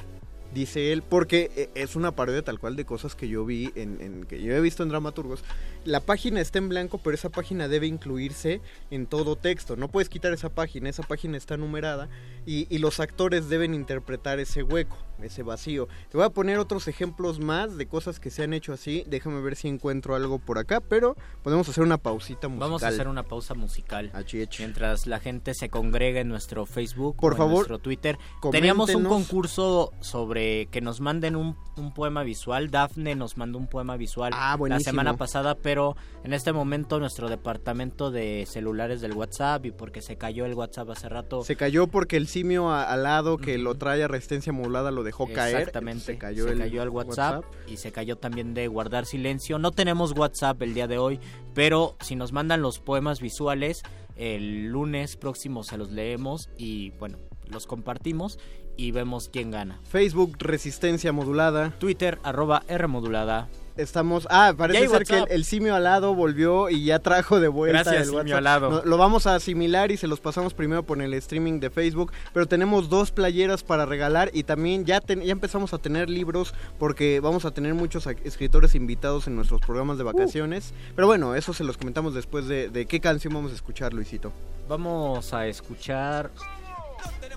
[0.53, 3.99] dice él, porque eh, es una parodia tal cual de cosas que yo vi, en,
[4.01, 5.43] en- que yo he visto en dramaturgos.
[5.85, 8.61] La página está en blanco, pero esa página debe incluirse
[8.91, 9.75] en todo texto.
[9.75, 12.07] No puedes quitar esa página, esa página está numerada
[12.45, 15.87] y, y los actores deben interpretar ese hueco, ese vacío.
[16.09, 19.03] Te voy a poner otros ejemplos más de cosas que se han hecho así.
[19.07, 22.67] Déjame ver si encuentro algo por acá, pero podemos hacer una pausita musical.
[22.69, 24.09] Vamos a hacer una pausa musical.
[24.13, 24.47] H.
[24.59, 28.17] Mientras la gente se congrega en nuestro Facebook Por o en favor, nuestro Twitter.
[28.51, 32.69] Teníamos un concurso sobre que nos manden un, un poema visual.
[32.71, 37.29] Dafne nos mandó un poema visual Ah, la semana pasada, pero en este momento nuestro
[37.29, 41.43] departamento de celulares del WhatsApp y porque se cayó el WhatsApp hace rato.
[41.43, 45.03] Se cayó porque el simio a- al lado que lo trae a resistencia modulada lo
[45.03, 45.57] dejó caer.
[45.57, 46.05] Exactamente.
[46.05, 49.59] Se cayó, el, al WhatsApp, y se cayó también de guardar silencio.
[49.59, 51.19] No tenemos WhatsApp el día de hoy,
[51.53, 53.83] pero si nos mandan los poemas visuales,
[54.15, 58.39] el lunes próximo se los leemos y bueno, los compartimos
[58.77, 59.79] y vemos quién gana.
[59.89, 61.71] Facebook Resistencia Modulada.
[61.79, 63.47] Twitter arroba R modulada.
[63.75, 64.27] Estamos.
[64.29, 67.95] Ah, parece ser que el, el simio alado volvió y ya trajo de vuelta Gracias,
[68.03, 68.37] el simio WhatsApp.
[68.37, 68.69] alado.
[68.69, 72.11] No, lo vamos a asimilar y se los pasamos primero por el streaming de Facebook.
[72.35, 76.53] Pero tenemos dos playeras para regalar y también ya, ten- ya empezamos a tener libros
[76.77, 79.97] porque vamos a tener muchos escritores invitados en nuestros programas Uh.
[79.99, 80.71] de vacaciones.
[80.95, 84.31] Pero bueno, eso se los comentamos después de, de qué canción vamos a escuchar, Luisito.
[84.69, 86.29] Vamos a escuchar.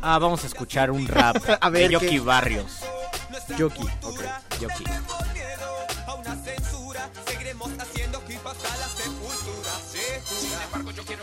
[0.09, 2.21] Ah, vamos a escuchar un rap A ver, de Yoki.
[2.21, 2.79] Barrios.
[3.59, 4.21] Yoki, ok.
[4.61, 4.85] Yoki.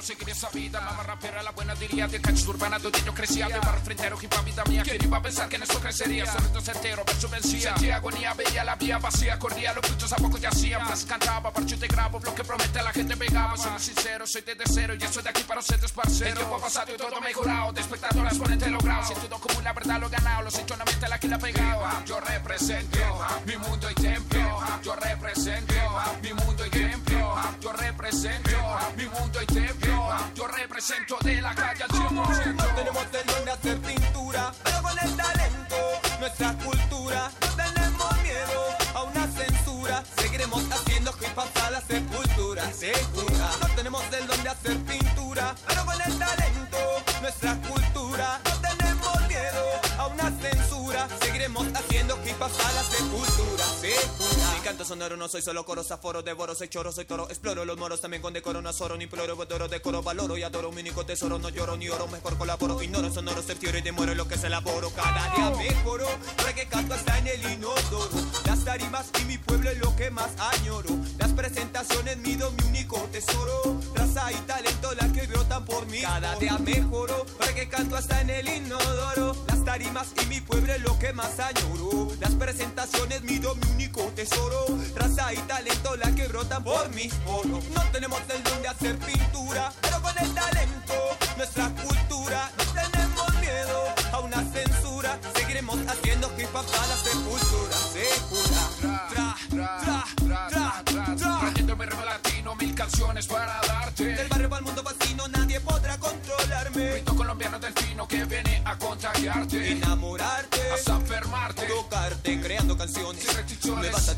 [0.03, 0.81] Seguir esa vida.
[0.81, 3.47] Mamá rapera, la buena diría de canchas urbana donde yo crecía.
[3.47, 4.83] De barrio frentero, hip vida mía.
[4.83, 6.25] ¿Quién iba a pensar que en eso crecería?
[6.25, 7.73] Sonido certero, verso vencía.
[7.73, 9.39] Sentía agonía, veía la vía vacía.
[9.39, 10.51] Corría, los putos a poco ya.
[10.51, 12.19] Frase cantaba, parcho te grabo.
[12.19, 13.57] Lo que promete la gente pegaba.
[13.57, 14.93] Soy sincero, soy desde cero.
[14.99, 16.27] Y estoy de aquí para ustedes, parceros.
[16.27, 17.71] El tiempo ha pasado y todo mejorado.
[17.71, 19.07] De espectadoras ponente logrado.
[19.07, 20.43] Si todo como la verdad lo he ganado.
[20.43, 22.05] Los hechos no mienten la que la ha pegado.
[22.05, 22.99] Yo represento
[23.45, 24.59] mi mundo y templo.
[24.83, 25.73] Yo represento
[26.21, 27.35] mi mundo y templo.
[27.61, 28.51] Yo represento
[28.97, 29.92] mi mundo y templo.
[30.35, 32.55] Yo represento de la calle al 100%.
[32.55, 35.75] No tenemos de dónde hacer pintura, pero con el talento,
[36.19, 37.31] nuestra cultura.
[37.41, 38.63] No tenemos miedo
[38.95, 40.03] a una censura.
[40.17, 42.71] Seguiremos haciendo hip hop hasta la sepultura.
[42.73, 43.51] Segura.
[43.61, 46.77] No tenemos de dónde hacer pintura, pero con el talento,
[47.21, 48.39] nuestra cultura.
[48.43, 49.63] No tenemos miedo
[49.97, 51.07] a una censura.
[51.21, 53.62] Seguiremos haciendo hip hop hasta la sepultura.
[53.83, 57.27] Mi canto sonoro no soy solo coro, aforo, devoro, soy choro, soy toro.
[57.29, 60.71] Exploro los moros también con decoro, no azoro, ni ploro, adoro, decoro, valoro y adoro
[60.71, 61.37] mi único tesoro.
[61.37, 62.81] No lloro ni oro, mejor colaboro.
[62.81, 64.89] Ignoro sonoro, certioro y demoro lo que se elaboro.
[64.91, 68.09] Cada día mejoro, porque canto hasta en el inodoro.
[68.45, 70.89] Las tarimas y mi pueblo es lo que más añoro.
[71.17, 73.81] Las presentaciones mido mi único tesoro.
[73.95, 75.99] Raza y talento la que brotan por mí.
[76.03, 79.35] Cada día mejoro, porque canto hasta en el inodoro.
[79.49, 82.07] Las tarimas y mi pueblo es lo que más añoro.
[82.21, 84.65] Las presentaciones mido mi único tesoro.
[84.95, 87.63] Raza y talento la que brotan por mis poros.
[87.75, 90.93] No tenemos el don de hacer pintura, pero con el talento,
[91.37, 92.51] nuestra cultura.
[92.57, 95.19] No tenemos miedo a una censura.
[95.35, 97.77] Seguiremos haciendo hip hop a la sepultura.
[97.93, 98.61] Segura.
[98.81, 100.03] Tra, tra, tra,
[100.49, 101.53] tra, tra, tra.
[101.53, 104.03] Ritmo latino, mil canciones para darte.
[104.05, 106.93] Del barrio para el mundo vecino nadie podrá controlarme.
[106.93, 109.71] Rito colombiano delfino que viene a contagiarte.
[109.71, 110.22] Enamorarte,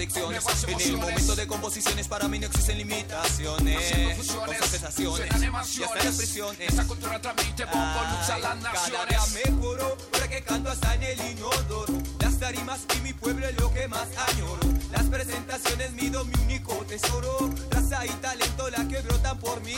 [0.05, 0.45] adicciones.
[0.67, 3.93] En el momento de composiciones para mí no existen limitaciones.
[4.35, 6.59] Con sensaciones, y hasta las prisiones.
[6.69, 9.33] Esta cultura transmite bombo, luz a las Cada naciones.
[9.33, 11.93] día mejoro, porque canto hasta en el inodoro.
[12.19, 14.59] Las tarimas y mi pueblo es lo que más añoro.
[14.91, 17.49] Las presentaciones mido mi único tesoro.
[17.71, 19.75] Raza y talento la que brotan por mí.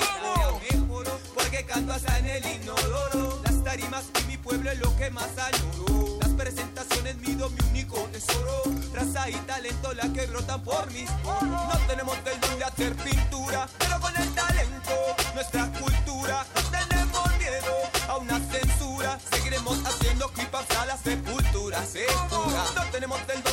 [0.71, 3.41] Mejoro porque canto hasta en el inodoro.
[3.43, 6.17] Las tarimas y mi pueblo es lo que más añoro.
[6.21, 8.63] Las presentaciones mido mi único tesoro.
[8.97, 11.07] Raza y talento la que brotan por mis.
[11.23, 14.91] No tenemos del de hacer pintura, pero con el talento,
[15.35, 16.43] nuestra cultura.
[16.55, 17.75] No tenemos miedo
[18.09, 19.19] a una censura.
[19.29, 22.65] Seguiremos haciendo hip a la sepultura, segura.
[22.75, 23.43] No tenemos del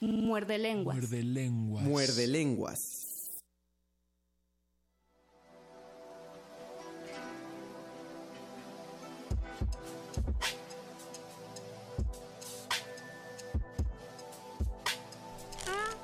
[0.00, 0.96] Muerde lenguas.
[0.96, 1.84] Muerde lenguas.
[1.84, 3.10] Muerde lenguas.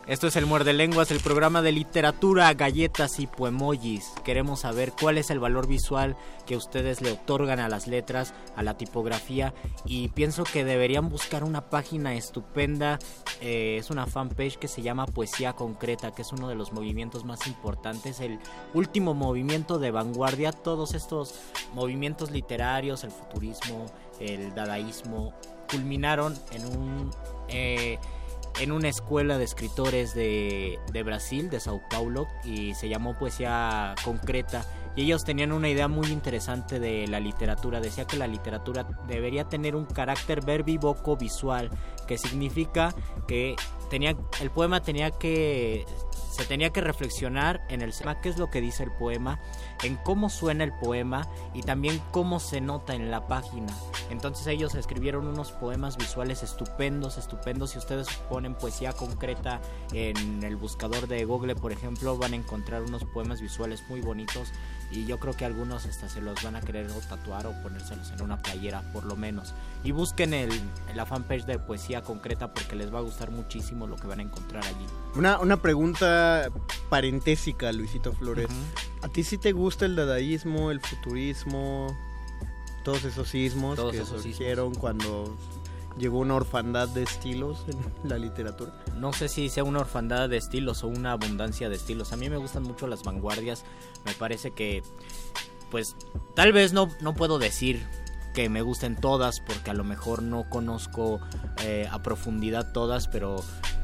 [0.07, 4.12] Esto es el Muerde Lenguas, el programa de literatura, galletas y poemojis.
[4.24, 8.62] Queremos saber cuál es el valor visual que ustedes le otorgan a las letras, a
[8.62, 9.52] la tipografía
[9.84, 13.00] y pienso que deberían buscar una página estupenda.
[13.40, 17.24] eh, es una fanpage que se llama Poesía Concreta, que es uno de los movimientos
[17.24, 18.38] más importantes, el
[18.74, 20.52] último movimiento de vanguardia.
[20.52, 21.34] Todos estos
[21.74, 23.86] movimientos literarios, el futurismo,
[24.20, 25.34] el dadaísmo,
[25.68, 27.11] culminaron en un...
[27.48, 27.98] eh,
[28.61, 33.94] en una escuela de escritores de, de Brasil, de Sao Paulo, y se llamó Poesía
[34.04, 34.64] Concreta.
[34.96, 37.80] Y ellos tenían una idea muy interesante de la literatura.
[37.80, 41.70] Decía que la literatura debería tener un carácter verbivoco visual,
[42.09, 42.94] que significa
[43.28, 43.57] que
[43.90, 45.84] tenía, el poema tenía que
[46.37, 49.41] se tenía que reflexionar en el tema, qué es lo que dice el poema,
[49.82, 53.72] en cómo suena el poema y también cómo se nota en la página.
[54.11, 57.70] Entonces ellos escribieron unos poemas visuales estupendos, estupendos.
[57.70, 59.62] Si ustedes ponen poesía concreta
[59.93, 64.53] en el buscador de Google, por ejemplo, van a encontrar unos poemas visuales muy bonitos
[64.91, 68.11] y yo creo que algunos hasta se los van a querer o tatuar o ponérselos
[68.11, 69.55] en una playera por lo menos.
[69.84, 70.51] Y busquen el,
[70.95, 74.22] la fanpage de poesía concreta porque les va a gustar muchísimo lo que van a
[74.22, 74.87] encontrar allí.
[75.14, 76.49] Una, una pregunta
[76.89, 78.49] parentésica, Luisito Flores.
[79.03, 81.97] ¿A ti sí te gusta el dadaísmo, el futurismo,
[82.87, 85.37] todos esos sismos Todos que esos surgieron cuando
[85.99, 88.72] llegó una orfandad de estilos en la literatura?
[88.97, 92.12] No sé si sea una orfandad de estilos o una abundancia de estilos.
[92.12, 93.64] A mí me gustan mucho las vanguardias.
[94.05, 94.82] Me parece que,
[95.70, 95.97] pues,
[96.34, 97.86] tal vez no, no puedo decir
[98.36, 101.20] que me gusten todas porque a lo mejor no conozco
[101.62, 103.42] eh, a profundidad todas, pero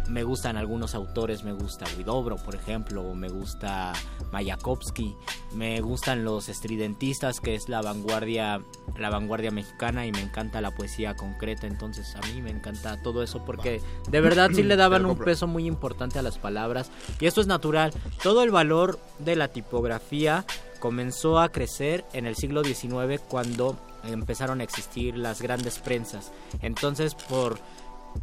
[0.09, 3.93] me gustan algunos autores, me gusta Huidobro, por ejemplo, o me gusta
[4.33, 5.17] Mayakovsky,
[5.55, 8.63] me gustan los estridentistas, que es la vanguardia,
[8.99, 13.23] la vanguardia mexicana, y me encanta la poesía concreta, entonces a mí me encanta todo
[13.23, 16.91] eso porque de verdad sí le daban un peso muy importante a las palabras,
[17.21, 17.93] y esto es natural,
[18.23, 20.45] todo el valor de la tipografía
[20.81, 26.33] comenzó a crecer en el siglo XIX cuando empezaron a existir las grandes prensas.
[26.61, 27.59] Entonces, por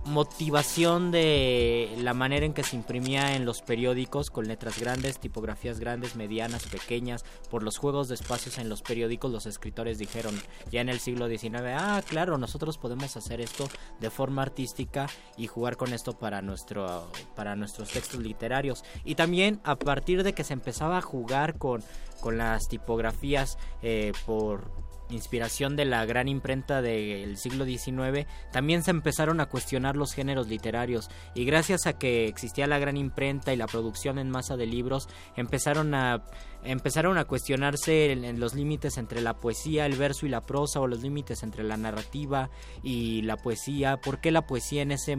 [0.06, 5.80] motivación de la manera en que se imprimía en los periódicos con letras grandes, tipografías
[5.80, 10.40] grandes, medianas, pequeñas, por los juegos de espacios en los periódicos, los escritores dijeron
[10.72, 13.68] ya en el siglo XIX, ah, claro, nosotros podemos hacer esto
[14.00, 18.84] de forma artística y jugar con esto para nuestro para nuestros textos literarios.
[19.04, 21.84] Y también a partir de que se empezaba a jugar con
[22.20, 24.72] con las tipografías eh, por
[25.10, 30.48] inspiración de la gran imprenta del siglo XIX, también se empezaron a cuestionar los géneros
[30.48, 31.10] literarios.
[31.36, 35.08] Y gracias a que existía la gran imprenta y la producción en masa de libros,
[35.36, 36.24] empezaron a
[36.62, 41.02] empezaron a cuestionarse los límites entre la poesía, el verso y la prosa o los
[41.02, 42.50] límites entre la narrativa
[42.84, 45.18] y la poesía, por qué la poesía en ese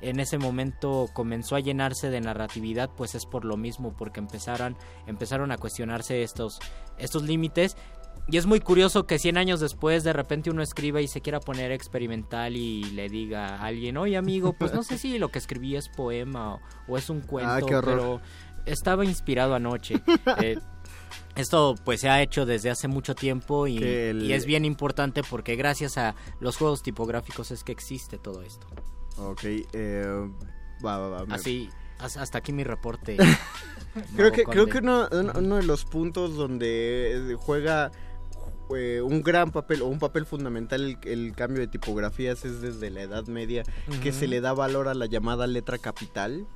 [0.00, 4.76] en ese momento comenzó a llenarse de narratividad, pues es por lo mismo, porque empezaron,
[5.06, 6.60] empezaron a cuestionarse estos,
[6.98, 7.76] estos límites.
[8.30, 11.40] Y es muy curioso que 100 años después de repente uno escriba y se quiera
[11.40, 15.38] poner experimental y le diga a alguien, oye amigo, pues no sé si lo que
[15.38, 17.94] escribí es poema o, o es un cuento, Ah, qué horror.
[17.96, 18.20] pero
[18.66, 20.02] estaba inspirado anoche.
[20.42, 20.58] Eh,
[21.36, 24.64] esto pues se ha hecho desde hace mucho tiempo y, Que el- y es bien
[24.64, 28.66] importante porque gracias a los juegos tipográficos es que existe todo esto.
[29.16, 29.40] Ok,
[29.72, 30.04] eh,
[30.84, 31.24] va, va, va.
[31.26, 33.16] me- Así, has- hasta aquí mi reporte.
[34.16, 37.90] Creo que, creo que uno, uno- uno de los puntos donde eh, juega
[38.76, 42.90] eh, un gran papel o un papel fundamental el, el cambio de tipografías es desde
[42.90, 43.62] la Edad Media
[44.02, 46.46] que se le da valor a la llamada letra capital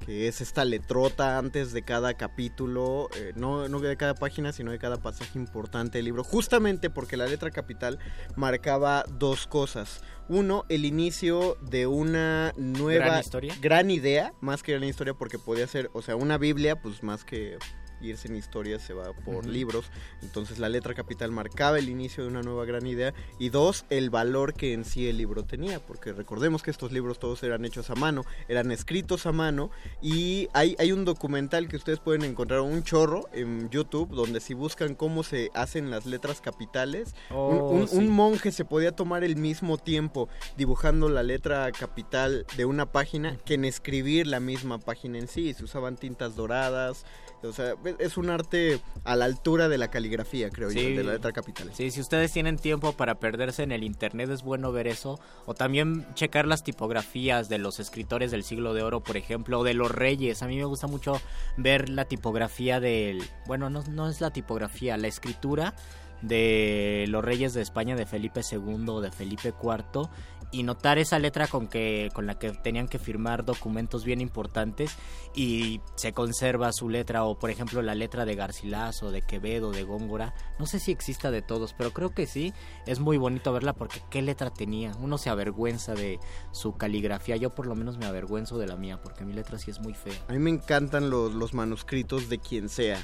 [0.00, 4.70] que es esta letrota antes de cada capítulo, eh, no, no de cada página, sino
[4.70, 7.98] de cada pasaje importante del libro, justamente porque la letra capital
[8.34, 10.02] marcaba dos cosas.
[10.28, 13.54] Uno, el inicio de una nueva Gran historia.
[13.60, 17.24] gran idea, más que gran historia, porque podía ser, o sea, una Biblia, pues más
[17.24, 17.58] que
[18.00, 19.86] irse en historias se va por libros.
[20.22, 23.12] Entonces la letra capital marcaba el inicio de una nueva gran idea.
[23.38, 25.80] Y dos, el valor que en sí el libro tenía.
[25.80, 29.70] Porque recordemos que estos libros todos eran hechos a mano, eran escritos a mano.
[30.02, 34.54] Y hay, hay un documental que ustedes pueden encontrar, un chorro en YouTube, donde si
[34.54, 37.96] buscan cómo se hacen las letras capitales, un- Oh, un, sí.
[37.96, 43.36] un monje se podía tomar el mismo tiempo dibujando la letra capital de una página
[43.44, 45.52] que en escribir la misma página en sí.
[45.54, 47.04] Se usaban tintas doradas.
[47.42, 51.12] O sea, es- un arte a la altura de la caligrafía, creo yo, de la
[51.12, 51.70] letra capital.
[51.72, 55.54] Sí, si ustedes tienen tiempo para perderse en el internet es bueno ver eso o
[55.54, 59.72] también checar las tipografías de los escritores del siglo de oro, por ejemplo, o de
[59.74, 60.42] los reyes.
[60.42, 61.20] A mí me gusta mucho
[61.56, 65.74] ver la tipografía del, bueno, no, no es la tipografía, la escritura
[66.22, 70.08] de los reyes de España de Felipe II o de Felipe IV
[70.52, 74.96] y notar esa letra con que con la que tenían que firmar documentos bien importantes
[75.34, 79.84] y se conserva su letra o por ejemplo la letra de Garcilaso, de Quevedo, de
[79.84, 82.52] Góngora, no sé si exista de todos, pero creo que sí,
[82.86, 86.18] es muy bonito verla porque qué letra tenía, uno se avergüenza de
[86.52, 89.70] su caligrafía, yo por lo menos me avergüenzo de la mía porque mi letra sí
[89.70, 90.14] es muy fea.
[90.28, 93.02] A mí me encantan los, los manuscritos de quien sea.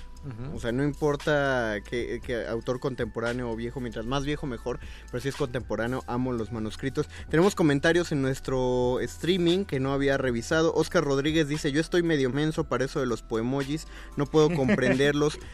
[0.54, 5.20] O sea, no importa que, que autor contemporáneo o viejo, mientras más viejo mejor, pero
[5.20, 7.08] si es contemporáneo, amo los manuscritos.
[7.30, 10.74] Tenemos comentarios en nuestro streaming que no había revisado.
[10.74, 15.38] Oscar Rodríguez dice, yo estoy medio menso para eso de los poemojis, no puedo comprenderlos.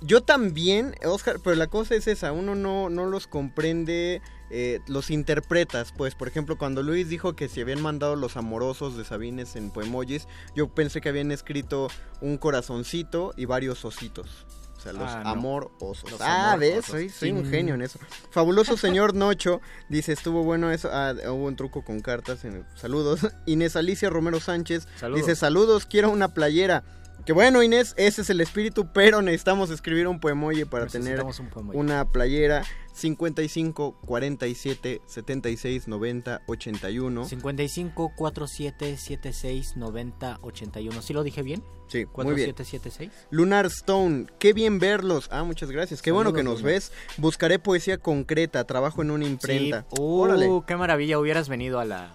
[0.00, 4.20] Yo también, Oscar, pero la cosa es esa, uno no, no los comprende,
[4.56, 8.96] eh, los interpretas, pues, por ejemplo, cuando Luis dijo que se habían mandado los amorosos
[8.96, 11.88] de Sabines en Poemojis, yo pensé que habían escrito
[12.20, 14.46] un corazoncito y varios ositos.
[14.76, 15.30] O sea, los Ah, no.
[15.30, 16.10] amor osos.
[16.10, 16.86] Los ah, amor ves, osos.
[16.90, 17.34] soy, soy Sí.
[17.34, 17.98] un genio en eso.
[18.30, 20.88] Fabuloso señor Nocho dice, estuvo bueno eso.
[20.92, 22.44] Ah, hubo un truco con cartas.
[22.44, 23.20] En saludos.
[23.46, 25.26] Inés Alicia Romero Sánchez Saludos.
[25.26, 26.84] dice, saludos, quiero una playera.
[27.24, 31.70] Que bueno, Inés, ese es el espíritu, pero necesitamos escribir un poemoji para tener un
[31.72, 37.24] una playera 55 47 76 90 81.
[37.24, 41.02] 55 47 76 90 81.
[41.02, 41.62] ¿Sí lo dije bien?
[41.86, 42.52] Sí, muy bien.
[42.52, 43.10] 4776.
[43.30, 45.28] Lunar Stone, qué bien verlos.
[45.32, 46.02] Ah, nos gracias.
[46.02, 46.92] Qué bueno que nos ves.
[47.16, 49.86] Buscaré poesía concreta, trabajo en una imprenta.
[49.88, 49.96] Sí.
[49.98, 50.50] Uh, Órale.
[50.66, 52.14] qué maravilla, hubieras venido a la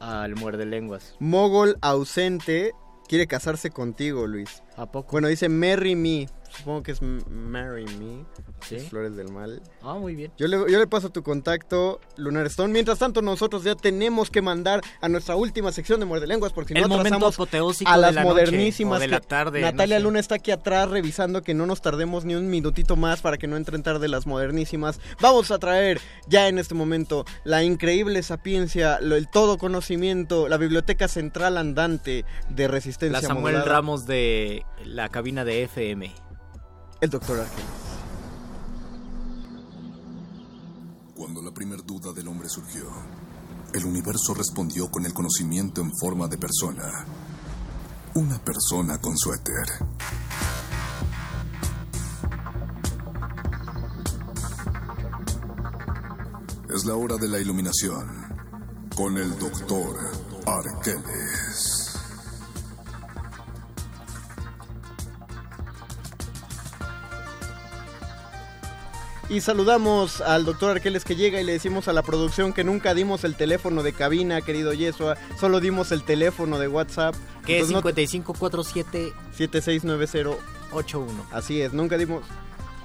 [0.00, 1.14] al muerde lenguas.
[1.18, 2.72] Mogol ausente
[3.08, 4.62] quiere casarse contigo, Luis.
[4.76, 5.12] ¿A poco?
[5.12, 6.28] Bueno, dice Marry Me.
[6.56, 8.24] Supongo que es Marry Me.
[8.60, 8.78] Sí.
[8.78, 9.60] Flores del Mal.
[9.82, 10.32] Ah, muy bien.
[10.38, 12.72] Yo le, yo le paso tu contacto, Lunar Stone.
[12.72, 16.74] Mientras tanto, nosotros ya tenemos que mandar a nuestra última sección de Muerde Lenguas, porque
[16.74, 17.60] si El no atrasamos a de
[18.00, 18.98] las la noche, modernísimas.
[18.98, 20.04] o de la tarde, Natalia no sé.
[20.04, 23.46] Luna está aquí atrás revisando que no nos tardemos ni un minutito más para que
[23.46, 25.00] no entren tarde las modernísimas.
[25.20, 31.08] Vamos a traer ya en este momento la increíble sapiencia, el todo conocimiento, la biblioteca
[31.08, 33.72] central andante de resistencia La Samuel modulada.
[33.72, 36.12] Ramos de la cabina de FM.
[37.04, 37.68] El doctor Arqueles.
[41.14, 42.84] Cuando la primer duda del hombre surgió,
[43.74, 47.04] el universo respondió con el conocimiento en forma de persona.
[48.14, 49.66] Una persona con suéter.
[56.74, 58.08] Es la hora de la iluminación
[58.96, 59.94] con el doctor
[60.46, 61.83] Arqueles.
[69.30, 72.94] Y saludamos al doctor Arqueles que llega y le decimos a la producción que nunca
[72.94, 77.14] dimos el teléfono de cabina, querido Yesua, solo dimos el teléfono de WhatsApp.
[77.46, 81.26] Que es Entonces, no- 5547 7690 81.
[81.32, 82.22] Así es, nunca dimos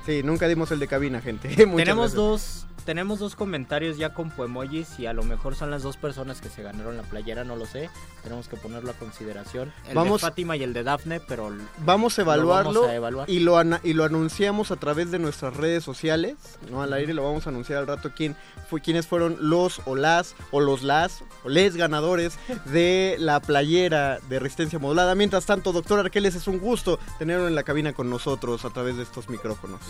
[0.05, 1.49] Sí, nunca dimos el de cabina, gente.
[1.55, 2.13] Tenemos gracias.
[2.13, 6.41] dos tenemos dos comentarios ya con poemojis y a lo mejor son las dos personas
[6.41, 7.87] que se ganaron la playera, no lo sé.
[8.23, 9.71] Tenemos que ponerlo a consideración.
[9.87, 11.51] El Vamos- de Fátima y el de Dafne, pero
[11.85, 13.29] Vamos a lo evaluarlo vamos a evaluar.
[13.29, 16.35] y, lo y lo anunciamos a través de nuestras redes sociales.
[16.71, 18.35] No al aire lo vamos a anunciar al rato quién
[18.67, 24.17] fue, quiénes fueron los o las o los las o les ganadores de la playera
[24.29, 25.13] de resistencia modulada.
[25.13, 28.97] Mientras tanto, doctor Arqueles, es un gusto tenerlo en la cabina con nosotros a través
[28.97, 29.81] de estos micrófonos.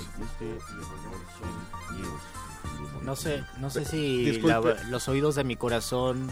[3.04, 6.30] No sé, no sé si la- los oídos de mi corazón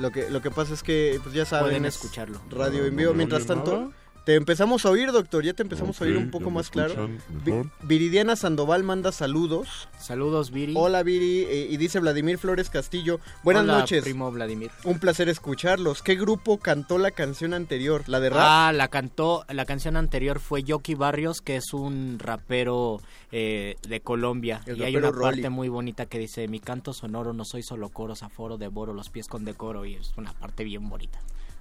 [0.00, 2.40] Lo que, lo que pasa es que, pues ya saben, Pueden escucharlo.
[2.48, 3.12] Radio en vivo.
[3.12, 3.92] Mientras tanto,
[4.30, 7.10] Te empezamos a oír, doctor, ya te empezamos a oír un poco más claro.
[7.44, 7.68] Vi-.
[7.82, 9.88] Viridiana Sandoval manda saludos.
[9.98, 10.72] Saludos, Viri.
[10.76, 11.46] Hola, Viri.
[11.48, 13.18] eh, y dice Vladimir Flores Castillo.
[13.42, 14.04] Buenas Hola, noches.
[14.04, 14.70] primo Vladimir.
[14.84, 16.04] Un placer escucharlos.
[16.04, 18.04] ¿Qué grupo cantó la canción anterior?
[18.06, 18.38] ¿La de rap?
[18.40, 23.00] Ah, la cantó, la canción anterior fue Yoki Barrios, que es un rapero
[23.32, 24.60] eh, de Colombia.
[24.64, 27.88] El y hay una parte muy bonita que dice, mi canto sonoro no soy solo
[27.88, 29.86] coros, aforo, devoro los pies con decoro.
[29.86, 31.18] Y es una parte bien bonita.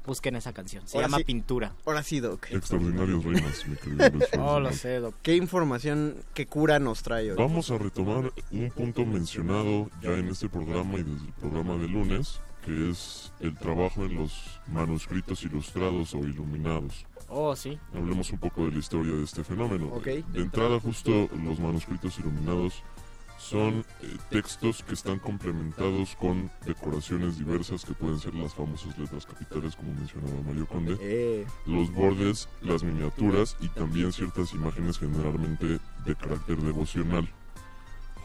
[0.10, 1.24] Busquen esa canción, se Ahora llama sí.
[1.24, 1.72] Pintura.
[1.86, 2.48] Ahora sí, Doc.
[2.50, 5.14] Extraordinarios rimas, mi querido Luis Oh, lo sé, Doc.
[5.22, 7.38] ¿Qué información, qué cura nos trae hoy?
[7.38, 11.88] Vamos a retomar un punto mencionado ya en este programa y desde el programa de
[11.90, 17.06] lunes, que es el trabajo en los manuscritos ilustrados o iluminados.
[17.28, 17.78] Oh, sí.
[17.94, 19.90] Hablemos un poco de la historia de este fenómeno.
[19.94, 20.06] Ok.
[20.08, 22.82] De entrada, justo los manuscritos iluminados
[23.40, 29.26] son eh, textos que están complementados con decoraciones diversas que pueden ser las famosas letras
[29.26, 35.80] capitales, como mencionaba Mario Conde, Eh, los bordes, las miniaturas y también ciertas imágenes generalmente
[36.06, 37.28] de carácter devocional.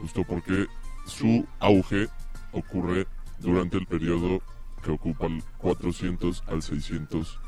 [0.01, 0.67] Justo porque
[1.07, 2.09] su auge
[2.53, 3.07] ocurre
[3.39, 4.43] durante el periodo
[4.83, 7.39] que ocupa el 400 al 600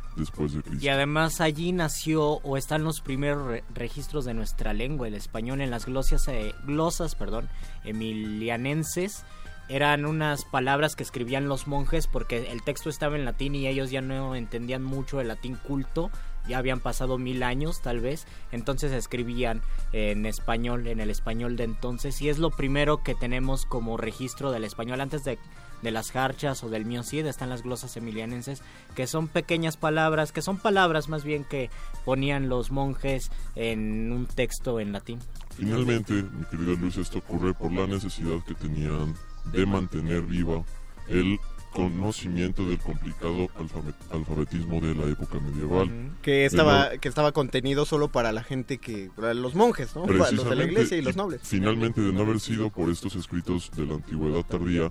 [0.81, 5.61] Y además allí nació o están los primeros re- registros de nuestra lengua, el español,
[5.61, 7.49] en las glosas, eh, glosas perdón,
[7.85, 9.25] emilianenses.
[9.69, 13.91] Eran unas palabras que escribían los monjes porque el texto estaba en latín y ellos
[13.91, 16.11] ya no entendían mucho el latín culto.
[16.47, 18.27] Ya habían pasado mil años tal vez.
[18.53, 19.63] Entonces escribían
[19.93, 22.23] en español, en el español de entonces.
[22.23, 25.41] Y es lo primero que tenemos como registro del español antes de
[25.83, 28.63] de las jarchas o del miocid están las glosas emilianenses
[28.95, 31.71] que son pequeñas palabras que son palabras más bien que
[32.05, 35.19] ponían los monjes en un texto en latín
[35.57, 39.15] Finalmente, mi querido Luis, esto ocurre por la necesidad que tenían
[39.53, 40.63] de mantener viva
[41.09, 41.39] el
[41.73, 45.91] conocimiento del complicado alfabe- alfabetismo de la época medieval.
[46.23, 50.03] que estaba que estaba contenido solo para la gente que para los monjes, ¿no?
[50.07, 51.41] Para los de la Precisamente, iglesia y los nobles.
[51.45, 54.91] Finalmente, de no haber sido por estos escritos de la antigüedad tardía,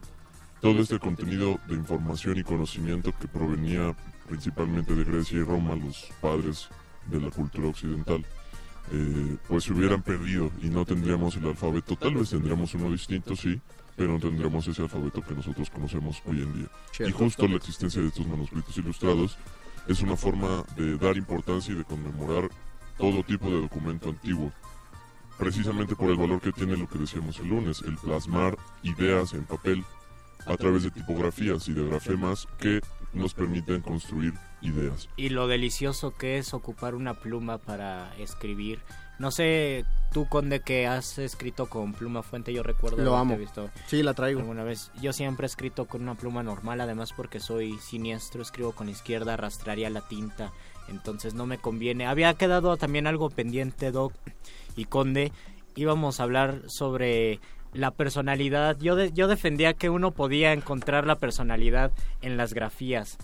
[0.65, 3.95] todo este contenido de información y conocimiento que provenía
[4.27, 6.69] principalmente de Grecia y Roma, los padres
[7.05, 8.25] de la cultura occidental,
[8.91, 11.95] eh, pues se hubieran perdido y no tendríamos el alfabeto.
[11.95, 13.61] Tal vez tendríamos uno distinto, sí,
[13.95, 17.07] pero no tendríamos ese alfabeto que nosotros conocemos hoy en día.
[17.07, 19.37] Y justo la existencia de estos manuscritos ilustrados
[19.87, 22.49] es una forma de dar importancia y de conmemorar
[22.97, 24.51] todo tipo de documento antiguo
[25.37, 29.43] precisamente por el valor que tiene lo que decíamos el lunes, el plasmar ideas en
[29.43, 29.83] papel
[30.45, 32.81] a través de tipografías y de grafemas que
[33.13, 35.07] nos permiten construir ideas.
[35.15, 38.79] y lo delicioso que es ocupar una pluma para escribir
[39.19, 43.37] no sé tú conde que has escrito con pluma fuente yo recuerdo Lo amo.
[43.37, 44.41] visto Sí, la traigo.
[44.41, 48.73] alguna vez yo siempre he escrito con una pluma normal además porque soy siniestro escribo
[48.73, 50.51] con la izquierda arrastraría la tinta
[50.89, 54.13] entonces no me conviene había quedado también algo pendiente doc
[54.75, 55.31] y conde
[55.75, 57.39] íbamos a hablar sobre
[57.75, 58.77] la personalidad.
[58.79, 63.17] Yo de- yo defendía que uno podía encontrar la personalidad en las grafías.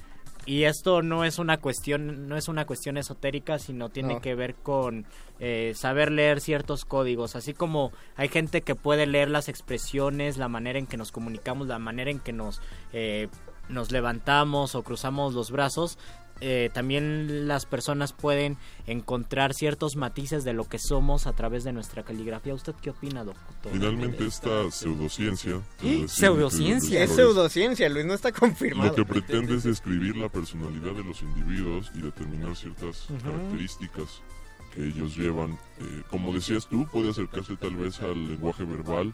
[0.48, 4.22] Y esto no es una cuestión no es una cuestión esotérica sino tiene No.
[4.22, 5.06] que ver con
[5.40, 7.36] eh, saber leer ciertos códigos.
[7.36, 11.68] Así como hay gente que puede leer las expresiones la manera en que nos comunicamos
[11.68, 12.60] la manera en que nos
[12.92, 13.28] eh,
[13.70, 15.98] nos levantamos o cruzamos los brazos
[16.42, 21.72] eh, también las personas pueden encontrar ciertos matices de lo que somos a través de
[21.72, 22.56] nuestra caligrafía.
[22.56, 23.72] ¿Usted qué opina, doctor?
[23.72, 25.62] Finalmente esta pseudociencia,
[26.08, 27.04] ¿Pseudociencia?
[27.04, 28.90] Es pseudociencia, Luis, no está confirmado.
[28.90, 34.22] Lo que pretende es describir la personalidad de los individuos y determinar ciertas características
[34.74, 35.52] que ellos llevan.
[35.80, 39.14] Eh, como decías tú, puede acercarse tal vez al lenguaje verbal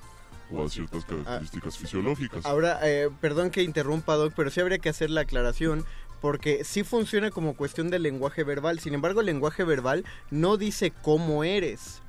[0.51, 2.45] o a ciertas características fisiológicas.
[2.45, 5.85] Ahora, eh, perdón que interrumpa, Doc, pero sí habría que hacer la aclaración
[6.21, 8.79] porque sí funciona como cuestión del lenguaje verbal.
[8.79, 12.01] Sin embargo, el lenguaje verbal no dice cómo eres.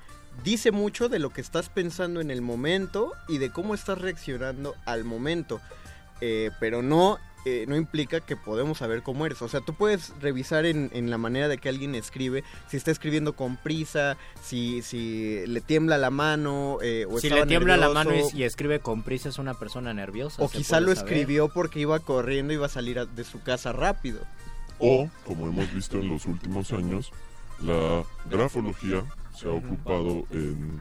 [0.44, 4.76] Dice mucho de lo que estás pensando en el momento y de cómo estás reaccionando
[4.84, 5.60] al momento.
[6.20, 9.40] Eh, pero no, eh, no implica que podemos saber cómo eres.
[9.42, 12.90] O sea, tú puedes revisar en, en la manera de que alguien escribe, si está
[12.90, 17.88] escribiendo con prisa, si, si le tiembla la mano, eh, o si le tiembla la
[17.90, 20.42] mano y, y escribe con prisa es una persona nerviosa.
[20.42, 20.98] O quizá lo saber.
[21.12, 24.20] escribió porque iba corriendo y iba a salir a- de su casa rápido.
[24.78, 27.10] O, como hemos visto en los últimos años,
[27.60, 29.02] la grafología
[29.36, 30.80] se ha ocupado en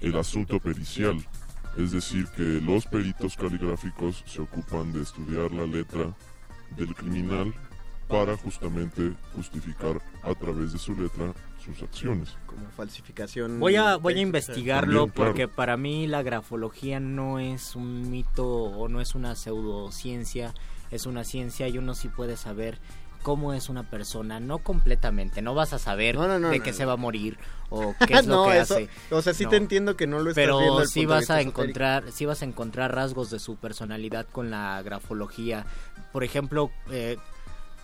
[0.00, 1.24] el asunto pericial.
[1.76, 6.14] Es decir, que los peritos caligráficos se ocupan de estudiar la letra
[6.76, 7.54] del criminal
[8.08, 11.32] para justamente justificar a través de su letra
[11.64, 12.36] sus acciones.
[12.46, 13.60] Como falsificación.
[13.60, 15.30] Voy a, voy a investigarlo También, claro.
[15.30, 20.54] porque para mí la grafología no es un mito o no es una pseudociencia,
[20.90, 22.78] es una ciencia y uno sí puede saber
[23.22, 26.72] cómo es una persona, no completamente, no vas a saber No, no, no, de qué
[26.72, 28.88] se va a morir o qué es lo No, que eso- hace.
[29.10, 29.50] o sea, sí No.
[29.50, 31.62] te entiendo que no lo estás Pero viendo sí vas a esotérico.
[31.62, 35.66] encontrar, sí vas a encontrar rasgos de su personalidad con la grafología.
[36.12, 37.16] Por ejemplo, eh,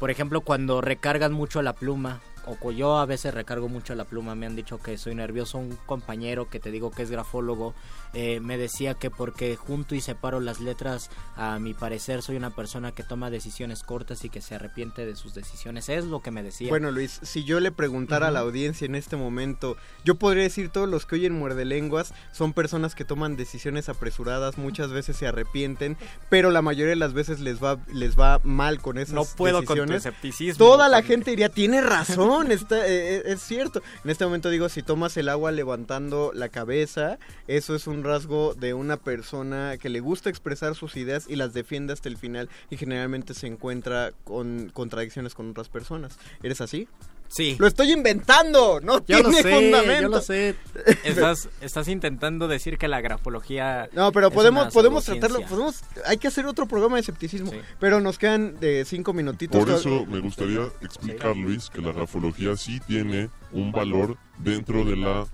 [0.01, 2.21] por ejemplo, cuando recargan mucho la pluma,
[2.63, 5.59] o yo a veces recargo mucho la pluma, me han dicho que soy nervioso.
[5.59, 7.75] Un compañero que te digo que es grafólogo
[8.15, 12.51] eh, me decía que porque junto y separo las letras, a mi parecer soy una
[12.55, 15.89] persona que toma decisiones cortas y que se arrepiente de sus decisiones.
[15.89, 16.69] Es lo que me decía.
[16.69, 20.71] Bueno, Luis, si yo le preguntara a la audiencia en este momento, yo podría decir
[20.71, 25.27] todos los que oyen muerde lenguas son personas que toman decisiones apresuradas, muchas veces se
[25.27, 25.97] arrepienten,
[26.31, 29.59] pero la mayoría de las veces les va les va mal con esas No puedo
[29.59, 30.07] con tu decisiones.
[30.07, 34.51] escepticismo, Toda la gente diría, "Tiene razón, está eh, eh, es cierto." En este momento
[34.51, 39.77] digo, si tomas el agua levantando la cabeza, eso es un rasgo de una persona
[39.79, 43.47] que le gusta expresar sus ideas y las defiende hasta el final y generalmente se
[43.47, 46.19] encuentra con contradicciones con otras personas.
[46.43, 46.89] ¿Eres así?
[47.29, 47.57] Sí.
[47.59, 50.03] Lo estoy inventando, no Yo lo tiene sé, fundamento.
[50.03, 50.55] yo lo sé.
[51.05, 53.89] Estás, estás intentando decir que la grafología.
[53.93, 57.53] No, pero es podemos una podemos tratarlo, podemos hay que hacer otro programa de escepticismo,
[57.81, 59.65] pero nos quedan de cinco minutitos.
[59.65, 64.97] Por eso me gustaría explicar, Luis, que la grafología sí tiene un valor dentro de
[64.97, 65.27] la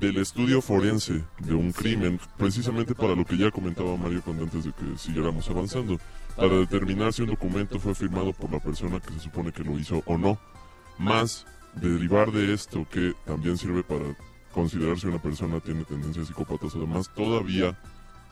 [0.00, 4.64] del estudio forense de un crimen, precisamente para lo que ya comentaba Mario cuando antes
[4.64, 5.98] de que siguiéramos avanzando,
[6.36, 9.78] para determinar si un documento fue firmado por la persona que se supone que lo
[9.78, 10.38] hizo o no.
[10.98, 14.16] Más derivar de esto que también sirve para
[14.52, 17.78] considerar si una persona tiene tendencias psicópatas o demás, todavía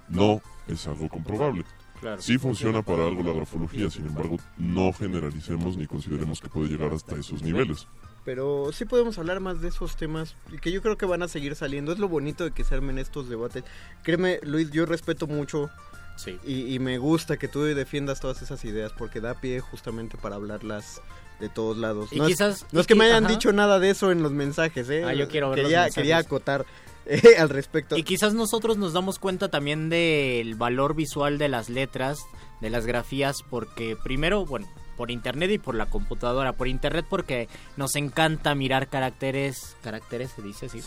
[0.08, 1.64] no es algo comprobable.
[2.00, 2.20] Claro.
[2.20, 6.92] Sí funciona para algo la grafología, sin embargo, no generalicemos ni consideremos que puede llegar
[6.92, 7.86] hasta esos niveles.
[8.24, 11.28] Pero sí podemos hablar más de esos temas y que yo creo que van a
[11.28, 11.92] seguir saliendo.
[11.92, 13.64] Es lo bonito de que se armen estos debates.
[14.02, 15.70] Créeme, Luis, yo respeto mucho
[16.16, 16.38] Sí.
[16.44, 20.36] y, y me gusta que tú defiendas todas esas ideas porque da pie justamente para
[20.36, 21.00] hablarlas
[21.40, 22.12] de todos lados.
[22.12, 23.32] Y no quizás- es, no es y que me hayan ajá.
[23.32, 25.02] dicho nada de eso en los mensajes, ¿eh?
[25.06, 25.94] Ah, yo quiero ver los quería, mensajes.
[25.94, 26.66] Quería acotar
[27.06, 27.96] eh, al respecto.
[27.96, 32.18] Y quizás nosotros nos damos cuenta también del valor visual de las letras,
[32.60, 34.68] de las grafías, porque primero, bueno,
[35.01, 36.53] por internet y por la computadora.
[36.53, 37.48] Por internet porque
[37.78, 40.82] nos encanta mirar caracteres, caracteres se dice, sí,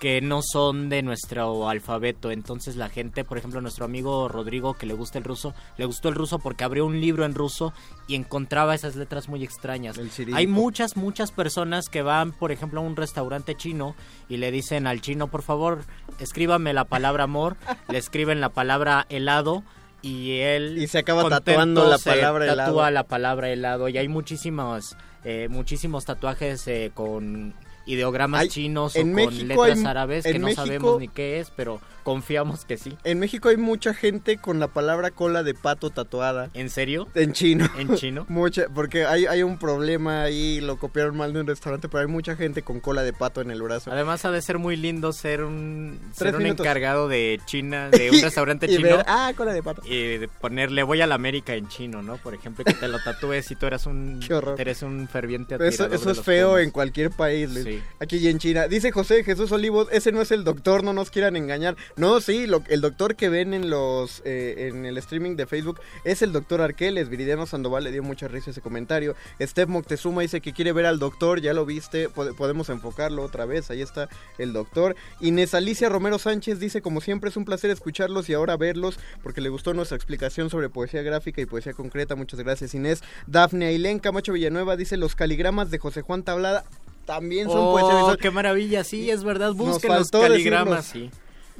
[0.00, 2.30] que no son de nuestro alfabeto.
[2.30, 6.10] Entonces la gente, por ejemplo, nuestro amigo Rodrigo que le gusta el ruso, le gustó
[6.10, 7.72] el ruso porque abrió un libro en ruso
[8.06, 9.98] y encontraba esas letras muy extrañas.
[10.34, 13.96] Hay muchas, muchas personas que van, por ejemplo, a un restaurante chino
[14.28, 15.86] y le dicen al chino, por favor,
[16.20, 17.56] escríbame la palabra amor,
[17.88, 19.64] le escriben la palabra helado
[20.04, 22.90] y él Y se acaba tatuando la palabra tatúa helado.
[22.90, 27.54] la palabra helado y hay muchísimos eh, muchísimos tatuajes eh, con
[27.86, 31.08] ideogramas Hay- chinos en o México con letras hay- árabes que no México- sabemos ni
[31.08, 32.96] qué es, pero confiamos que sí.
[33.04, 36.50] En México hay mucha gente con la palabra cola de pato tatuada.
[36.52, 37.08] ¿En serio?
[37.14, 37.66] En chino.
[37.78, 38.26] ¿En chino?
[38.28, 42.06] mucha, porque hay, hay un problema ahí, lo copiaron mal de un restaurante, pero hay
[42.06, 43.90] mucha gente con cola de pato en el brazo.
[43.90, 48.20] Además ha de ser muy lindo ser un ser un encargado de China, de un
[48.20, 48.96] restaurante Y chino.
[48.98, 49.80] ver, ah, cola de pato.
[49.86, 52.18] Y de ponerle voy a la América en chino, ¿no?
[52.18, 54.20] Por ejemplo, que te lo tatúes y tú eres un
[54.58, 57.64] eres un ferviente Eso, eso es feo en cualquier país, Luis.
[57.64, 57.73] Sí.
[58.00, 58.68] Aquí y en China.
[58.68, 61.76] Dice José Jesús Olivos, ese no es el doctor, no nos quieran engañar.
[61.96, 65.80] No, sí, lo- el doctor que ven en los eh, en el streaming de Facebook
[66.04, 67.08] es el doctor Arqueles.
[67.08, 69.14] Viridiano Sandoval le dio mucha risa ese comentario.
[69.40, 73.46] Steph Moctezuma dice que quiere ver al doctor, ya lo viste, pode- podemos enfocarlo otra
[73.46, 74.08] vez, ahí está
[74.38, 74.96] el doctor.
[75.20, 79.40] Inés Alicia Romero Sánchez dice, como siempre es un placer escucharlos y ahora verlos, porque
[79.40, 82.14] le gustó nuestra explicación sobre poesía gráfica y poesía concreta.
[82.16, 83.02] Muchas gracias Inés.
[83.26, 86.64] Dafne Ailén Camacho Villanueva dice, los caligramas de José Juan Tablada
[87.04, 88.18] también son Oh, poesía visual.
[88.18, 91.10] qué maravilla, sí, es verdad, busquen los caligramas, sí.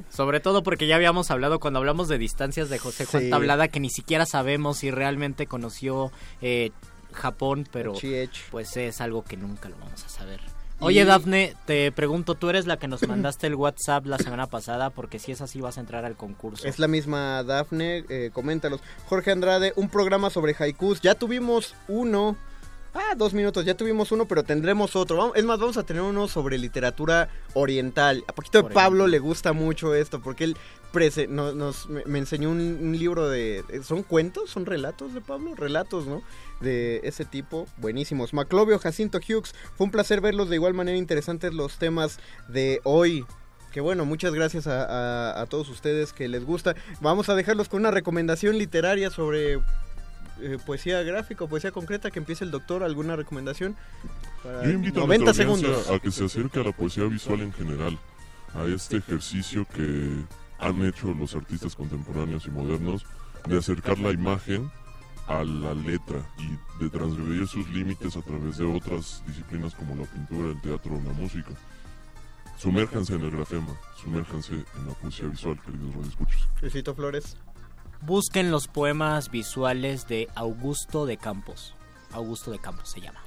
[0.09, 3.29] Sobre todo porque ya habíamos hablado cuando hablamos de distancias de José Juan Sí.
[3.29, 6.71] Tablada que ni siquiera sabemos si realmente conoció eh,
[7.13, 7.93] Japón, pero
[8.51, 10.41] pues es algo que nunca lo vamos a saber.
[10.81, 14.47] Oye, Y- Dafne, te pregunto, tú eres la que nos mandaste el WhatsApp la semana
[14.47, 16.67] pasada, porque si es así vas a entrar al concurso.
[16.67, 18.81] Es la misma Dafne, eh, coméntalos.
[19.07, 20.99] Jorge Andrade, un programa sobre haikus.
[20.99, 22.35] Ya tuvimos uno.
[22.97, 25.17] Ah, dos minutos, ya tuvimos uno, pero tendremos otro.
[25.17, 28.23] Vamos- es más, vamos a tener uno sobre literatura oriental.
[28.27, 30.57] A poquito de Pablo le gusta mucho esto, porque él
[30.93, 33.65] prese- no- nos, me, me enseñó un, un libro de...
[33.83, 34.49] ¿Son cuentos?
[34.49, 35.55] ¿Son relatos de Pablo?
[35.55, 36.21] Relatos, ¿no?
[36.61, 38.33] De ese tipo, buenísimos.
[38.33, 43.25] Maclovio, Jacinto Hughes, fue un placer verlos de igual manera interesantes los temas de hoy.
[43.73, 44.85] Que bueno, muchas gracias a,
[45.33, 46.75] a- a todos ustedes que les gusta.
[47.01, 49.59] Vamos a dejarlos con una recomendación literaria sobre
[50.41, 52.11] eh, poesía gráfica o poesía concreta.
[52.11, 52.83] Que empiece el doctor.
[52.83, 53.75] ¿Alguna recomendación?
[54.43, 55.89] Para Yo invito a 90 nuestra audiencia segundos.
[55.91, 57.97] a que se acerque a la poesía visual en general,
[58.53, 60.11] a este ejercicio que
[60.59, 63.05] han hecho los artistas contemporáneos y modernos
[63.47, 64.71] de acercar la imagen
[65.27, 70.03] a la letra y de transgredir sus límites a través de otras disciplinas como la
[70.03, 71.49] pintura, el teatro o la música.
[72.57, 76.47] Sumérjanse en el grafema, sumérjanse en la poesía visual, queridos radioescuchos.
[76.61, 77.37] Luisito Flores.
[78.05, 81.73] Busquen los poemas visuales de Augusto de Campos.
[82.11, 83.19] Augusto de Campos se llama.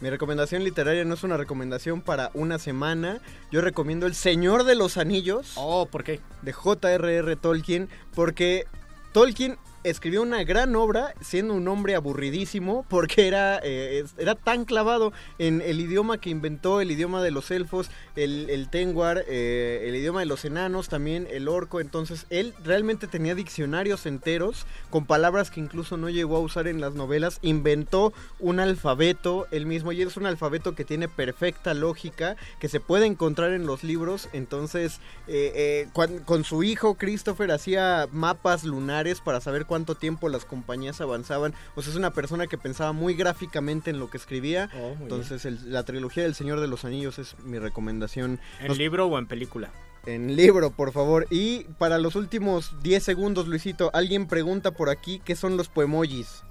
[0.00, 3.22] Mi recomendación literaria no es una recomendación para una semana.
[3.50, 5.54] Yo recomiendo El Señor de los Anillos.
[5.56, 6.20] Oh, ¿por qué?
[6.42, 7.36] De J.R.R.
[7.36, 7.88] Tolkien.
[8.14, 8.66] Porque
[9.14, 9.56] Tolkien
[9.90, 15.60] escribió una gran obra siendo un hombre aburridísimo porque era, eh, era tan clavado en
[15.62, 20.20] el idioma que inventó, el idioma de los elfos, el, el Tengwar, eh, el idioma
[20.20, 21.80] de los enanos, también el orco.
[21.80, 26.80] Entonces él realmente tenía diccionarios enteros con palabras que incluso no llegó a usar en
[26.80, 27.38] las novelas.
[27.42, 32.80] Inventó un alfabeto él mismo y es un alfabeto que tiene perfecta lógica, que se
[32.80, 34.28] puede encontrar en los libros.
[34.32, 40.46] Entonces eh, cuan- con su hijo Christopher hacía mapas lunares para saber cuánto tiempo las
[40.46, 41.52] compañías avanzaban.
[41.74, 44.70] O sea, es una persona que pensaba muy gráficamente en lo que escribía.
[44.74, 48.40] Oh, Entonces, el- la trilogía del Señor de los Anillos es mi recomendación.
[48.60, 49.70] ¿En Nos- libro o en película?
[50.06, 51.26] En libro, por favor.
[51.28, 56.42] Y para los últimos 10 segundos, Luisito, alguien pregunta por aquí qué son los poemojis.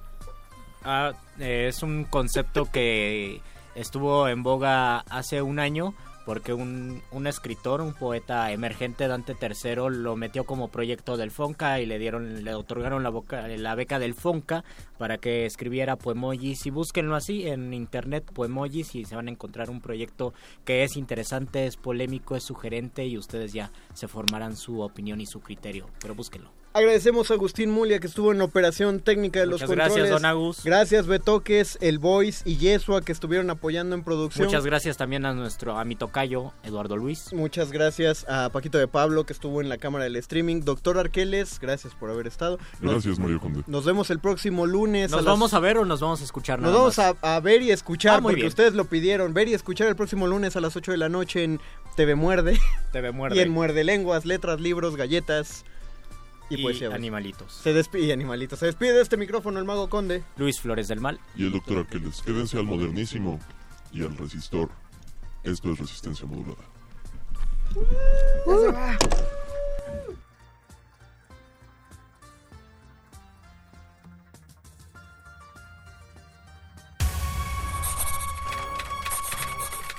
[0.84, 3.42] Ah, eh, es un concepto que
[3.74, 5.96] estuvo en boga hace un año
[6.26, 11.80] porque un, un escritor, un poeta emergente, Dante III, lo metió como proyecto del Fonca
[11.80, 14.64] y le dieron, le otorgaron la, boca- la beca del Fonca
[14.98, 19.70] para que escribiera poemojis y búsquenlo así en internet poemojis y se van a encontrar
[19.70, 20.34] un proyecto
[20.66, 25.26] que es interesante, es polémico, es sugerente y ustedes ya se formarán su opinión y
[25.26, 26.50] su criterio, pero búsquenlo.
[26.80, 30.12] Agradecemos a Agustín Mulia que estuvo en la operación técnica de los Muchas gracias, controles.
[30.22, 30.62] don Agus.
[30.66, 34.48] Gracias Betoques, El Voice y Yesua que estuvieron apoyando en producción.
[34.48, 37.32] Muchas gracias también a nuestro a mi tocayo Eduardo Luis.
[37.32, 40.64] Muchas gracias a Paquito de Pablo que estuvo en la cámara del streaming.
[40.66, 42.58] Doctor Arqueles, gracias por haber estado.
[42.82, 43.64] Nos- Gracias, Mario Conde.
[43.68, 45.12] Nos vemos el próximo lunes.
[45.12, 47.16] ¿Nos a las- vamos a ver o nos vamos a escuchar Nos nada vamos más?
[47.24, 48.48] a, a ver y escuchar Ah, muy porque bien.
[48.50, 49.34] ustedes lo pidieron.
[49.34, 51.62] Ver y escuchar el próximo lunes a las 8 de la noche en
[51.96, 52.60] TV Muerde.
[52.92, 53.38] TV Muerde.
[53.38, 55.64] Y en Muerde Lenguas, letras, libros, galletas
[56.50, 56.94] y, Y poesía.
[56.94, 57.54] animalitos.
[57.54, 58.60] Se despide y animalitos.
[58.60, 60.24] Se despide de este micrófono el Mago Conde.
[60.38, 61.20] Luis Flores del Mal.
[61.36, 63.40] Y el doctor Arqueles, quédense al modernísimo
[63.92, 64.70] y al resistor.
[65.44, 66.64] Esto es resistencia modulada.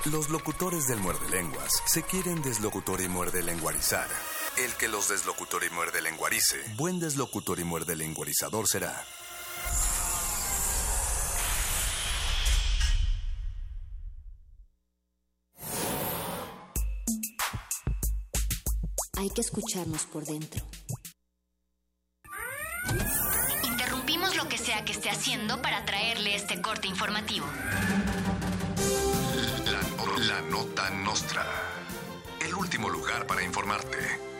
[0.05, 4.07] Los locutores del muerde lenguas se quieren deslocutor y muerde lenguarizar.
[4.57, 9.05] El que los deslocutor y muerde lenguarice, buen deslocutor y muerde lenguarizador será.
[19.17, 20.65] Hay que escucharnos por dentro.
[23.63, 27.45] Interrumpimos lo que sea que esté haciendo para traerle este corte informativo.
[29.65, 31.45] La, la nota nostra.
[32.39, 34.36] El último lugar para informarte.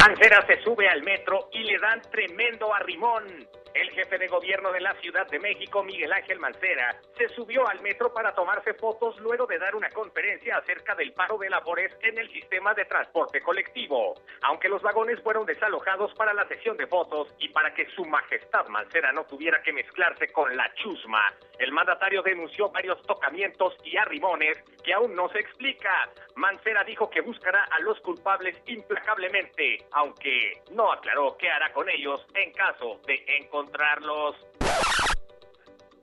[0.00, 3.46] Mancera se sube al metro y le dan tremendo arrimón.
[3.74, 7.80] El jefe de gobierno de la Ciudad de México, Miguel Ángel Mancera, se subió al
[7.80, 12.18] metro para tomarse fotos luego de dar una conferencia acerca del paro de labores en
[12.18, 14.14] el sistema de transporte colectivo.
[14.42, 18.66] Aunque los vagones fueron desalojados para la sesión de fotos y para que su majestad
[18.68, 24.58] Mancera no tuviera que mezclarse con la chusma, el mandatario denunció varios tocamientos y arrimones
[24.82, 26.10] que aún no se explica.
[26.34, 32.26] Mancera dijo que buscará a los culpables implacablemente, aunque no aclaró qué hará con ellos
[32.34, 33.22] en caso de
[33.60, 34.36] encontrarlos.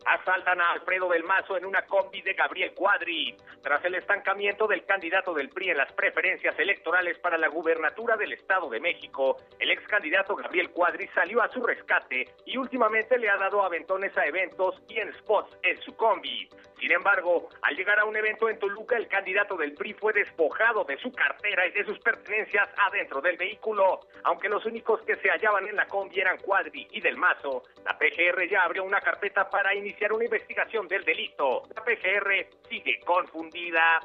[0.05, 3.35] Asaltan a Alfredo del Mazo en una combi de Gabriel Cuadri.
[3.61, 8.31] Tras el estancamiento del candidato del PRI en las preferencias electorales para la gubernatura del
[8.31, 13.29] Estado de México, el ex candidato Gabriel Cuadri salió a su rescate y últimamente le
[13.29, 16.47] ha dado aventones a eventos y en spots en su combi.
[16.79, 20.83] Sin embargo, al llegar a un evento en Toluca, el candidato del PRI fue despojado
[20.83, 24.01] de su cartera y de sus pertenencias adentro del vehículo.
[24.23, 27.97] Aunque los únicos que se hallaban en la combi eran Cuadri y del Mazo, la
[27.97, 31.63] PGR ya abrió una carpeta para iniciar una investigación del delito.
[31.75, 33.99] La PGR sigue confundida.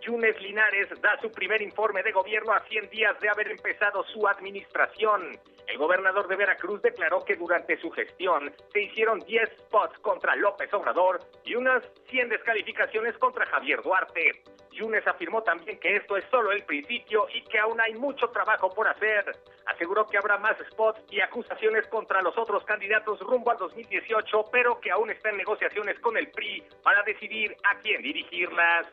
[0.00, 4.26] Yunes Linares da su primer informe de gobierno a 100 días de haber empezado su
[4.26, 5.38] administración.
[5.66, 10.72] El gobernador de Veracruz declaró que durante su gestión se hicieron 10 spots contra López
[10.72, 14.42] Obrador y unas 100 descalificaciones contra Javier Duarte.
[14.76, 18.70] Yunes afirmó también que esto es solo el principio y que aún hay mucho trabajo
[18.70, 19.24] por hacer.
[19.66, 24.78] Aseguró que habrá más spots y acusaciones contra los otros candidatos rumbo al 2018, pero
[24.80, 28.86] que aún está en negociaciones con el PRI para decidir a quién dirigirlas.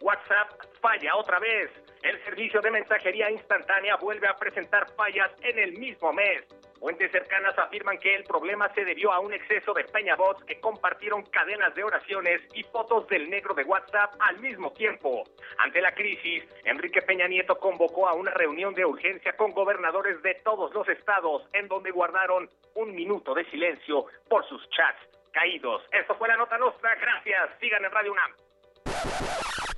[0.00, 0.48] WhatsApp
[0.80, 1.70] falla otra vez.
[2.02, 6.44] El servicio de mensajería instantánea vuelve a presentar fallas en el mismo mes.
[6.78, 11.22] Fuentes cercanas afirman que el problema se debió a un exceso de peñabots que compartieron
[11.24, 15.24] cadenas de oraciones y fotos del negro de WhatsApp al mismo tiempo.
[15.58, 20.36] Ante la crisis, Enrique Peña Nieto convocó a una reunión de urgencia con gobernadores de
[20.36, 25.00] todos los estados en donde guardaron un minuto de silencio por sus chats
[25.32, 25.82] caídos.
[25.92, 26.94] Esto fue la nota nuestra.
[26.94, 27.50] Gracias.
[27.60, 29.69] Sigan en Radio UNAM.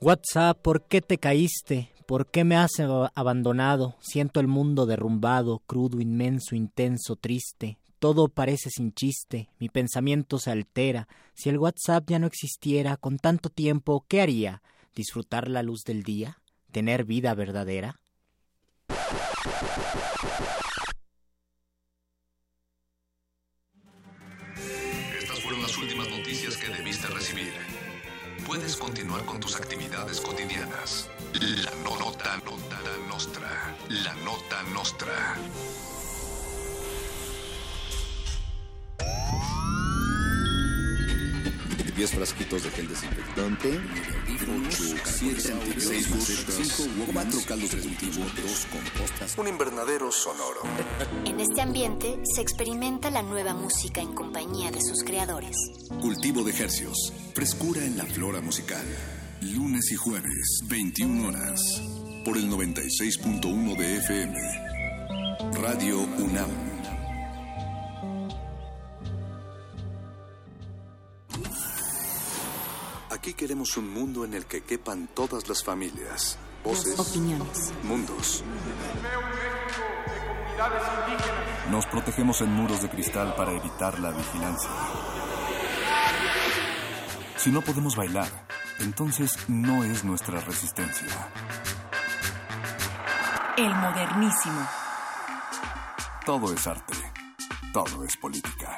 [0.00, 1.90] WhatsApp, ¿por qué te caíste?
[2.06, 2.72] ¿Por qué me has
[3.14, 3.96] abandonado?
[4.00, 7.78] Siento el mundo derrumbado, crudo, inmenso, intenso, triste.
[7.98, 11.08] Todo parece sin chiste, mi pensamiento se altera.
[11.32, 14.62] Si el WhatsApp ya no existiera con tanto tiempo, ¿qué haría?
[14.94, 16.38] ¿Disfrutar la luz del día?
[16.70, 17.98] ¿Tener vida verdadera?
[28.54, 31.08] Puedes continuar con tus actividades cotidianas.
[31.64, 32.78] La nota, nota
[33.08, 33.74] nostra.
[33.88, 35.36] La nota nostra.
[41.96, 43.80] 10 frasquitos de gel desinfectante,
[44.68, 45.40] 8, 7,
[45.78, 46.08] 6,
[46.76, 49.38] 5, 4 caldos de cultivo, 2 compostas.
[49.38, 50.62] Un invernadero sonoro.
[51.24, 55.56] En este ambiente se experimenta la nueva música en compañía de sus creadores.
[56.00, 57.12] Cultivo de hercios.
[57.34, 58.84] Frescura en la flora musical.
[59.40, 61.60] Lunes y jueves, 21 horas.
[62.24, 64.38] Por el 96.1 de FM.
[65.60, 66.73] Radio UNAM.
[73.24, 78.44] Aquí queremos un mundo en el que quepan todas las familias, voces, opiniones, mundos.
[81.70, 84.68] Nos protegemos en muros de cristal para evitar la vigilancia.
[87.38, 88.28] Si no podemos bailar,
[88.80, 91.08] entonces no es nuestra resistencia.
[93.56, 94.68] El modernísimo.
[96.26, 96.92] Todo es arte.
[97.72, 98.76] Todo es política.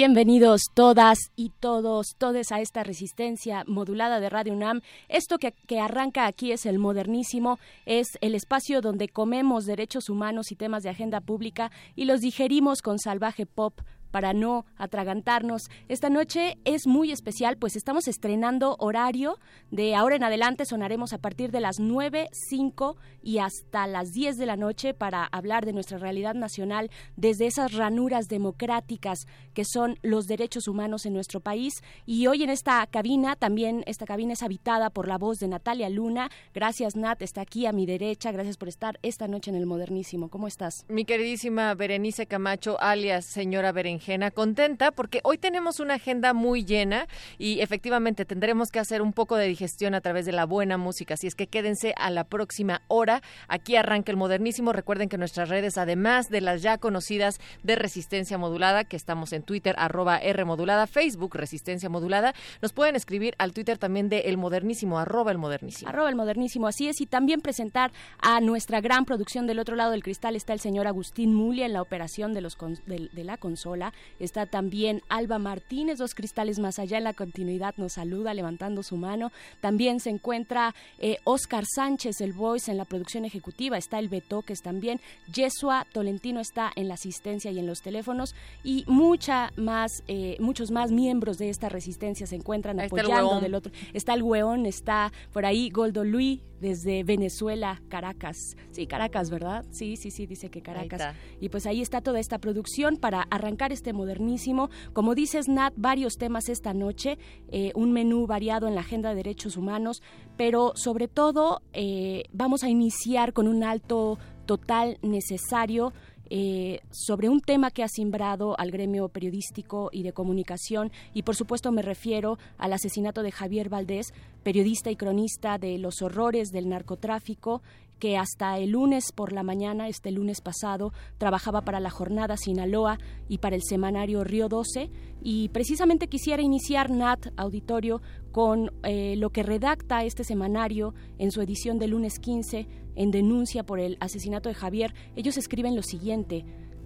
[0.00, 4.80] Bienvenidos todas y todos, todes a esta resistencia modulada de Radio UNAM.
[5.08, 10.52] Esto que, que, arranca aquí es el modernísimo, es el espacio donde comemos derechos humanos
[10.52, 13.74] y temas de agenda pública y los digerimos con salvaje pop
[14.10, 15.70] para no atragantarnos.
[15.88, 19.38] Esta noche es muy especial, pues estamos estrenando horario.
[19.70, 24.36] De ahora en adelante sonaremos a partir de las 9, 5 y hasta las 10
[24.36, 29.98] de la noche para hablar de nuestra realidad nacional desde esas ranuras democráticas que son
[30.02, 31.82] los derechos humanos en nuestro país.
[32.06, 35.88] Y hoy en esta cabina, también esta cabina es habitada por la voz de Natalia
[35.88, 36.30] Luna.
[36.54, 38.32] Gracias Nat, está aquí a mi derecha.
[38.32, 40.28] Gracias por estar esta noche en el Modernísimo.
[40.28, 40.84] ¿Cómo estás?
[40.88, 43.97] Mi queridísima Berenice Camacho, alias señora Berenjena,
[44.34, 47.06] contenta porque hoy tenemos una agenda muy llena
[47.38, 51.14] y efectivamente tendremos que hacer un poco de digestión a través de la buena música.
[51.14, 53.22] Así es que quédense a la próxima hora.
[53.48, 54.72] Aquí arranca el modernísimo.
[54.72, 59.42] Recuerden que nuestras redes, además de las ya conocidas de Resistencia Modulada, que estamos en
[59.42, 64.36] Twitter, arroba R Modulada, Facebook, Resistencia Modulada, nos pueden escribir al Twitter también de El
[64.36, 65.88] Modernísimo, arroba El Modernísimo.
[65.88, 67.00] Arroba El Modernísimo, así es.
[67.00, 70.86] Y también presentar a nuestra gran producción del otro lado del cristal está el señor
[70.86, 73.87] Agustín Mulia en la operación de, los de, de la consola.
[74.18, 78.96] Está también Alba Martínez, dos cristales más allá en la continuidad, nos saluda levantando su
[78.96, 79.32] mano.
[79.60, 83.78] También se encuentra eh, Oscar Sánchez, el voice, en la producción ejecutiva.
[83.78, 85.00] Está el Betoques también.
[85.32, 88.34] Yesua Tolentino está en la asistencia y en los teléfonos.
[88.64, 93.72] Y mucha más, eh, muchos más miembros de esta resistencia se encuentran apoyando del otro.
[93.92, 98.56] Está el Hueón, está por ahí Goldo Luis desde Venezuela, Caracas.
[98.72, 99.64] Sí, Caracas, ¿verdad?
[99.70, 101.14] Sí, sí, sí, dice que Caracas.
[101.40, 104.70] Y pues ahí está toda esta producción para arrancar este modernísimo.
[104.92, 107.16] Como dices, Nat, varios temas esta noche,
[107.50, 110.02] eh, un menú variado en la agenda de derechos humanos,
[110.36, 115.92] pero sobre todo eh, vamos a iniciar con un alto total necesario
[116.30, 121.36] eh, sobre un tema que ha simbrado al gremio periodístico y de comunicación y por
[121.36, 124.12] supuesto me refiero al asesinato de Javier Valdés,
[124.42, 127.62] periodista y cronista de los horrores del narcotráfico
[127.98, 132.98] que hasta el lunes por la mañana, este lunes pasado, trabajaba para la jornada Sinaloa
[133.28, 134.90] y para el semanario Río 12
[135.22, 138.00] y precisamente quisiera iniciar Nat Auditorio
[138.32, 143.64] con eh, lo que redacta este semanario en su edición de lunes 15 en denuncia
[143.64, 144.94] por el asesinato de Javier.
[145.16, 146.44] Ellos escriben lo siguiente.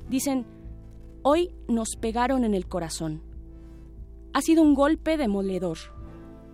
[0.09, 0.47] Dicen,
[1.23, 3.23] hoy nos pegaron en el corazón.
[4.35, 5.79] Ha sido un golpe demoledor,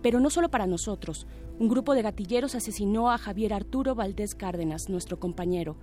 [0.03, 1.27] pero no solo para nosotros.
[1.61, 5.77] Un grupo de gatilleros asesinó a Javier Arturo Valdés Cárdenas, nuestro compañero.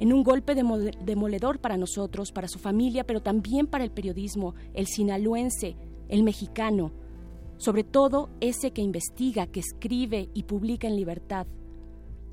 [0.00, 4.88] En un golpe demoledor para nosotros, para su familia, pero también para el periodismo, el
[4.88, 5.76] sinaloense,
[6.08, 6.90] el mexicano,
[7.56, 11.46] sobre todo ese que investiga, que escribe y publica en libertad.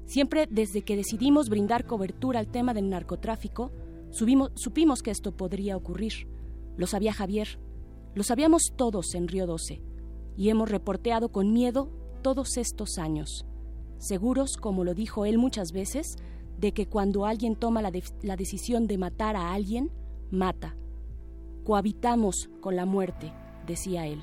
[0.05, 3.71] Siempre desde que decidimos brindar cobertura al tema del narcotráfico,
[4.09, 6.27] supimos que esto podría ocurrir.
[6.75, 7.59] Lo sabía Javier,
[8.15, 9.79] lo sabíamos todos en Río 12
[10.37, 11.91] y hemos reporteado con miedo
[12.27, 13.45] todos estos años,
[13.99, 16.17] seguros, como lo dijo él muchas veces,
[16.59, 19.93] de que cuando alguien toma la, decisión de matar a alguien,
[20.29, 20.75] mata.
[21.63, 23.31] Cohabitamos con la muerte,
[23.65, 24.19] decía él.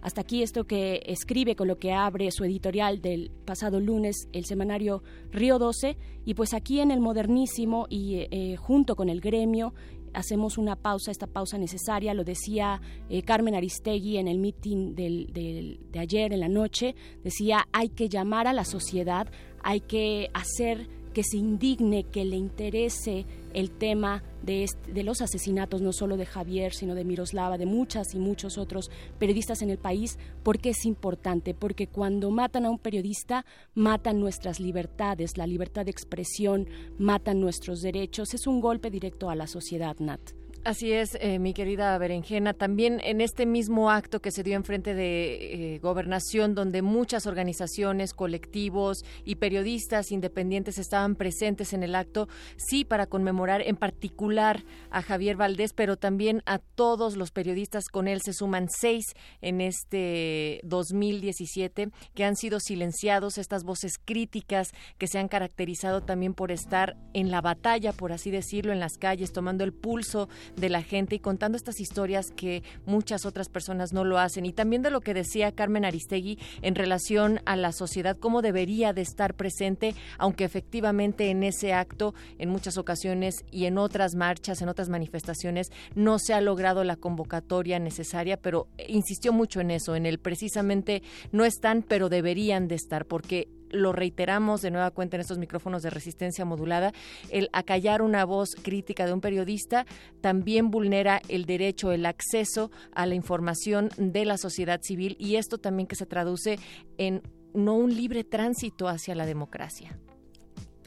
[0.00, 4.44] Hasta aquí esto que escribe con lo que abre su editorial del pasado lunes, el
[4.44, 9.74] semanario Río 12, y pues aquí en el modernísimo y eh, junto con el gremio
[10.14, 15.98] hacemos una pausa, esta pausa necesaria, lo decía eh, Carmen Aristegui en el meeting de
[15.98, 19.28] ayer en la noche, decía hay que llamar a la sociedad,
[19.62, 25.82] hay que hacer que se indigne, que le interese el tema de, de, los asesinatos,
[25.82, 29.78] no solo de Javier, sino de Miroslava, de muchas y muchos otros periodistas en el
[29.78, 33.44] país, porque es importante, porque cuando matan a un periodista,
[33.74, 39.34] matan nuestras libertades, la libertad de expresión, matan nuestros derechos, es un golpe directo a
[39.34, 40.41] la sociedad, Nat.
[40.64, 42.54] Así es, eh, mi querida Berenjena.
[42.54, 47.26] También en este mismo acto que se dio en frente de eh, gobernación, donde muchas
[47.26, 54.62] organizaciones, colectivos y periodistas independientes estaban presentes en el acto, sí para conmemorar en particular
[54.92, 58.20] a Javier Valdés, pero también a todos los periodistas con él.
[58.22, 65.18] Se suman seis en este 2017 que han sido silenciados, estas voces críticas que se
[65.18, 69.64] han caracterizado también por estar en la batalla, por así decirlo, en las calles, tomando
[69.64, 74.18] el pulso de la gente y contando estas historias que muchas otras personas no lo
[74.18, 74.46] hacen.
[74.46, 78.92] Y también de lo que decía Carmen Aristegui en relación a la sociedad, cómo debería
[78.92, 84.62] de estar presente, aunque efectivamente en ese acto, en muchas ocasiones y en otras marchas,
[84.62, 89.96] en otras manifestaciones, no se ha logrado la convocatoria necesaria, pero insistió mucho en eso,
[89.96, 95.16] en el precisamente no están, pero deberían de estar, porque lo reiteramos de nueva cuenta
[95.16, 96.92] en estos micrófonos de resistencia modulada,
[97.30, 99.86] el acallar una voz crítica de un periodista
[100.20, 105.58] también vulnera el derecho, el acceso a la información de la sociedad civil y esto
[105.58, 106.58] también que se traduce
[106.98, 107.22] en
[107.54, 109.98] no un libre tránsito hacia la democracia.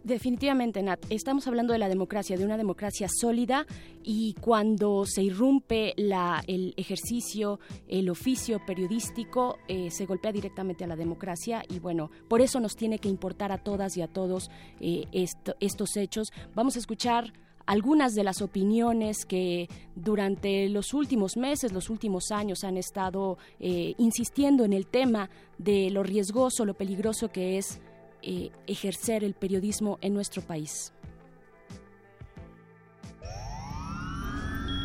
[0.05, 1.03] Definitivamente, Nat.
[1.09, 3.65] Estamos hablando de la democracia, de una democracia sólida
[4.03, 10.87] y cuando se irrumpe la, el ejercicio, el oficio periodístico, eh, se golpea directamente a
[10.87, 14.51] la democracia y bueno, por eso nos tiene que importar a todas y a todos
[14.79, 16.31] eh, estos hechos.
[16.53, 17.33] Vamos a escuchar
[17.65, 23.95] algunas de las opiniones que durante los últimos meses, los últimos años han estado eh,
[23.97, 27.81] insistiendo en el tema de lo riesgoso, lo peligroso que es
[28.27, 30.91] eh, ejercer el periodismo en nuestro país?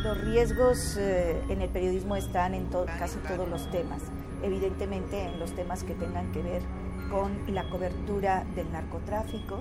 [0.03, 2.67] Los riesgos eh, en el periodismo están en
[2.99, 4.03] casi todos los temas,
[4.43, 6.61] evidentemente en los temas que tengan que ver
[7.09, 9.59] con la cobertura del narcotráfico,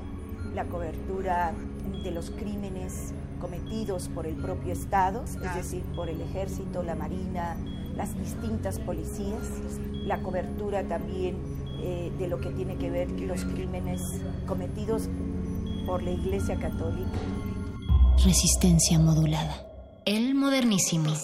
[0.55, 1.55] la cobertura
[2.05, 7.57] de los crímenes cometidos por el propio Estado, es decir, por el ejército, la marina,
[7.95, 9.41] las distintas policías,
[10.05, 14.01] la cobertura también eh, de lo que tiene que ver los crímenes
[14.47, 15.09] cometidos
[15.87, 17.19] por la Iglesia Católica.
[18.25, 19.67] Resistencia modulada.
[20.05, 21.15] El modernísimo.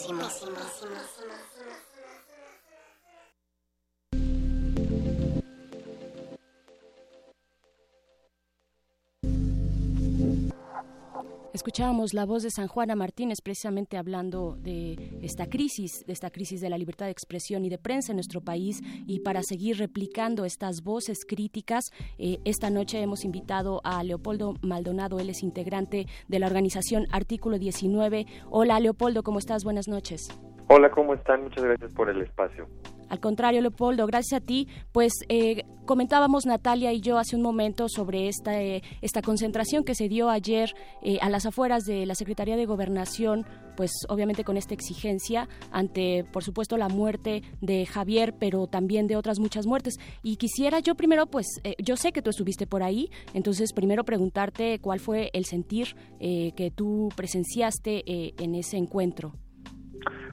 [11.56, 16.60] Escuchábamos la voz de San Juana Martínez precisamente hablando de esta crisis, de esta crisis
[16.60, 20.44] de la libertad de expresión y de prensa en nuestro país y para seguir replicando
[20.44, 21.84] estas voces críticas,
[22.18, 27.58] eh, esta noche hemos invitado a Leopoldo Maldonado, él es integrante de la organización Artículo
[27.58, 28.26] 19.
[28.50, 29.64] Hola Leopoldo, ¿cómo estás?
[29.64, 30.28] Buenas noches.
[30.68, 31.44] Hola, ¿cómo están?
[31.44, 32.68] Muchas gracias por el espacio.
[33.08, 34.68] Al contrario, Leopoldo, gracias a ti.
[34.92, 39.94] Pues eh, comentábamos Natalia y yo hace un momento sobre esta, eh, esta concentración que
[39.94, 43.46] se dio ayer eh, a las afueras de la Secretaría de Gobernación,
[43.76, 49.16] pues obviamente con esta exigencia ante, por supuesto, la muerte de Javier, pero también de
[49.16, 49.94] otras muchas muertes.
[50.22, 51.46] Y quisiera yo primero, pues
[51.78, 56.72] yo sé que tú estuviste por ahí, entonces primero preguntarte cuál fue el sentir que
[56.74, 59.34] tú presenciaste en ese encuentro.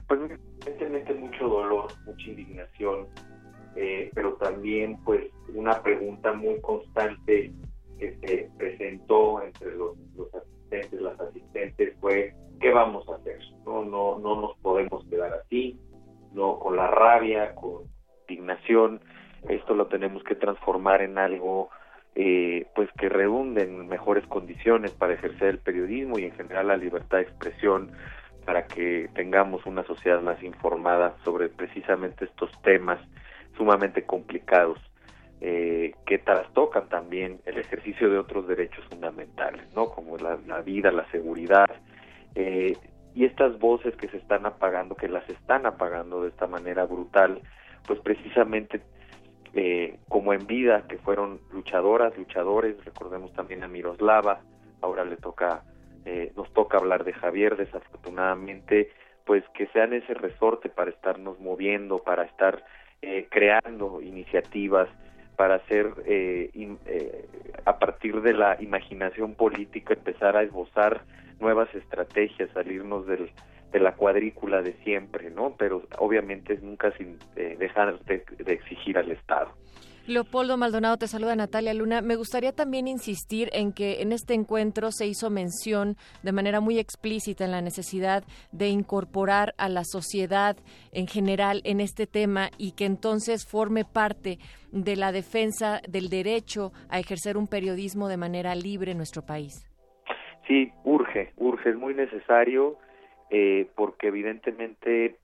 [0.08, 0.20] Pues
[0.66, 3.06] evidentemente mucho dolor, mucha indignación,
[3.76, 7.52] eh, pero también pues una pregunta muy constante
[7.98, 9.96] que se presentó entre los,
[10.34, 13.38] asistentes, las asistentes fue ¿qué vamos a hacer?
[13.64, 15.78] No, no, no nos podemos quedar así,
[16.32, 17.82] no con la rabia, con
[18.28, 19.00] indignación,
[19.48, 21.68] esto lo tenemos que transformar en algo
[22.14, 27.24] eh, pues que mejores condiciones para ejercer el periodismo y en general la libertad de
[27.24, 27.90] expresión
[28.44, 32.98] para que tengamos una sociedad más informada sobre precisamente estos temas
[33.56, 34.78] sumamente complicados
[35.40, 39.90] eh, que trastocan también el ejercicio de otros derechos fundamentales, ¿no?
[39.90, 41.70] Como la, vida, la seguridad
[42.34, 42.76] eh,
[43.14, 47.40] y estas voces que se están apagando, que las están apagando de esta manera brutal,
[47.86, 48.80] pues precisamente
[49.52, 54.40] eh, como en vida, que fueron luchadoras, luchadores, recordemos también a Miroslava,
[54.80, 55.62] ahora le toca
[56.04, 58.90] eh, nos toca hablar de Javier, desafortunadamente,
[59.24, 62.62] pues que sean ese resorte para estarnos moviendo, para estar
[63.00, 64.88] eh, creando iniciativas,
[65.36, 66.50] para hacer eh,
[67.64, 71.02] a partir de la imaginación política empezar a esbozar
[71.40, 73.30] nuevas estrategias, salirnos del,
[73.72, 75.56] de la cuadrícula de siempre, ¿no?
[75.58, 79.52] Pero obviamente nunca sin dejar de exigir al Estado.
[80.06, 82.02] Leopoldo Maldonado, te saluda Natalia Luna.
[82.02, 86.78] Me gustaría también insistir en que en este encuentro se hizo mención de manera muy
[86.78, 88.22] explícita en la necesidad
[88.52, 90.58] de incorporar a la sociedad
[90.92, 94.38] en general en este tema y que entonces forme parte
[94.72, 99.66] de la defensa del derecho a ejercer un periodismo de manera libre en nuestro país.
[100.46, 102.76] Sí, urge, urge, es muy necesario
[103.30, 105.16] eh, porque evidentemente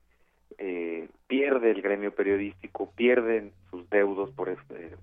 [0.56, 4.96] eh, pierde el gremio periodístico, pierden sus deudos por, este,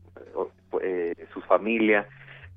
[0.82, 2.06] eh, su familia,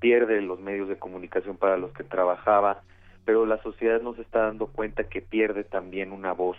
[0.01, 2.83] pierde los medios de comunicación para los que trabajaba,
[3.25, 6.57] pero la sociedad no se está dando cuenta que pierde también una voz,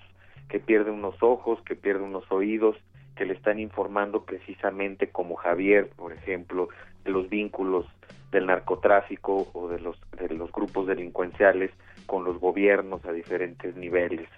[0.48, 2.78] que pierde unos ojos, que pierde unos oídos,
[3.18, 6.70] que le están informando precisamente como Javier, por ejemplo,
[7.04, 7.86] de los vínculos
[8.32, 11.72] del narcotráfico o de los de los grupos delincuenciales
[12.06, 14.30] con los gobiernos a diferentes niveles.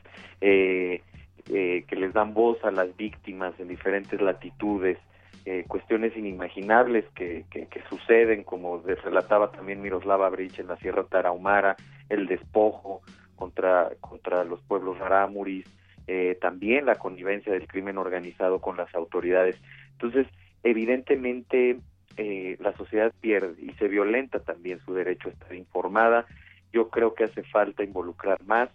[0.41, 1.03] Eh,
[1.49, 4.97] eh, que les dan voz a las víctimas en diferentes latitudes,
[5.45, 11.75] eh, cuestiones inimaginables que, que, suceden, como relataba también Miroslava Brich en la Sierra Tarahumara,
[12.07, 13.01] el despojo
[13.35, 15.65] contra, contra los pueblos rarámuris,
[16.07, 19.57] eh, también la connivencia del crimen organizado con las autoridades.
[19.91, 20.27] Entonces,
[20.63, 21.79] evidentemente,
[22.15, 26.25] la sociedad pierde y se violenta también su derecho a estar informada.
[26.71, 28.69] Yo creo que hace falta involucrar más,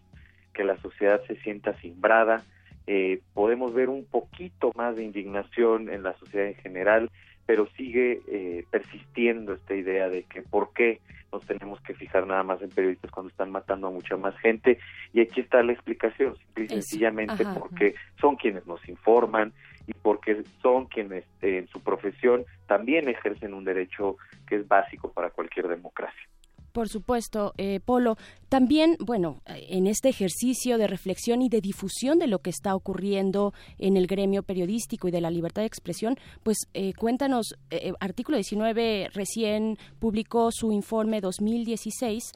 [0.52, 2.42] que la sociedad se sienta simbrada,
[2.90, 7.10] eh, podemos ver un poquito más de indignación en la sociedad en general,
[7.44, 10.98] pero sigue eh, persistiendo esta idea de que por qué
[11.30, 14.78] nos tenemos que fijar nada más en periodistas cuando están matando a mucha más gente.
[15.12, 19.52] Y aquí está la explicación, simple y sencillamente porque son quienes nos informan
[19.86, 24.16] y porque son quienes eh, en su profesión también ejercen un derecho
[24.46, 26.26] que es básico para cualquier democracia.
[26.72, 28.16] Por supuesto, eh, Polo.
[28.48, 33.52] También, bueno, en este ejercicio de reflexión y de difusión de lo que está ocurriendo
[33.78, 38.36] en el gremio periodístico y de la libertad de expresión, pues eh, cuéntanos, eh, artículo
[38.38, 42.32] 19 recién publicó su informe 2016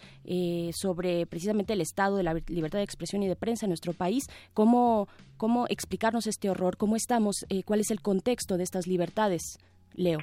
[0.72, 4.24] sobre precisamente el estado de la libertad de expresión y de prensa en nuestro país.
[4.54, 6.76] ¿Cómo, cómo explicarnos este horror?
[6.76, 7.46] ¿Cómo estamos?
[7.64, 9.58] ¿Cuál es el contexto de estas libertades?
[9.94, 10.18] Leo.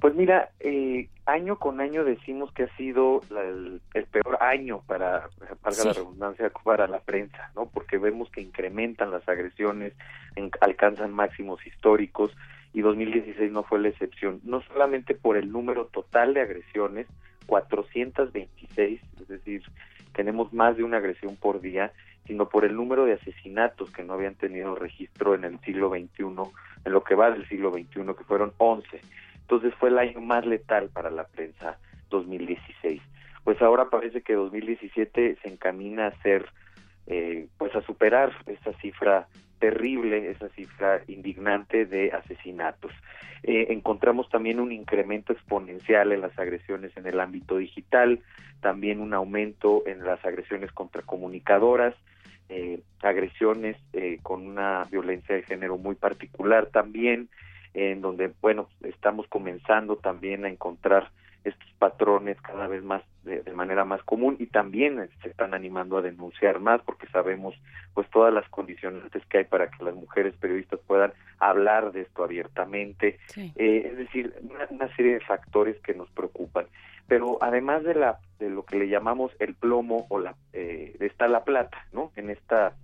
[0.00, 3.80] Pues mira, eh, año con año decimos que ha sido el,
[4.10, 5.28] peor año para,
[5.62, 7.66] valga la redundancia, para la prensa, ¿no?
[7.66, 9.92] Porque vemos que incrementan las agresiones,
[10.60, 12.32] alcanzan máximos históricos
[12.72, 14.40] y 2016 no fue la excepción.
[14.44, 17.06] No solamente por el número total de agresiones,
[17.46, 19.62] 426, es decir,
[20.14, 21.92] tenemos más de una agresión por día,
[22.26, 26.24] sino por el número de asesinatos que no habían tenido registro en el siglo XXI,
[26.84, 29.00] en lo que va del siglo XXI, que fueron 11
[29.42, 31.78] entonces fue el año más letal para la prensa
[32.10, 33.00] 2016.
[33.44, 36.46] Pues ahora parece que 2017 se encamina a ser,
[37.06, 39.26] eh, pues a superar esa cifra
[39.58, 42.90] terrible, esa cifra indignante de asesinatos.
[43.44, 48.20] Eh, encontramos también un incremento exponencial en las agresiones en el ámbito digital,
[48.60, 51.94] también un aumento en las agresiones contra comunicadoras,
[52.48, 57.28] eh, agresiones eh, con una violencia de género muy particular también,
[57.74, 61.10] en donde, bueno, estamos comenzando también a encontrar
[61.44, 65.98] estos patrones cada vez más de, de, manera más común y también se están animando
[65.98, 67.54] a denunciar más porque sabemos
[67.94, 72.24] pues todas las condicionantes que hay para que las mujeres periodistas puedan hablar de esto
[72.24, 73.18] abiertamente.
[73.26, 73.52] Sí.
[73.56, 76.66] eh, es decir una, una, serie de factores que nos preocupan.
[77.08, 81.28] Pero además de la de lo que le llamamos el plomo o la eh, está
[81.28, 82.74] la plata no en esta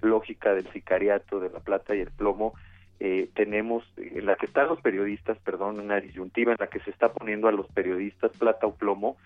[0.00, 2.54] lógica del sicariato de la plata y el plomo
[3.00, 6.90] eh, tenemos en la que están los periodistas, perdón, una disyuntiva en la que se
[6.90, 9.16] está poniendo a los periodistas plata o plomo,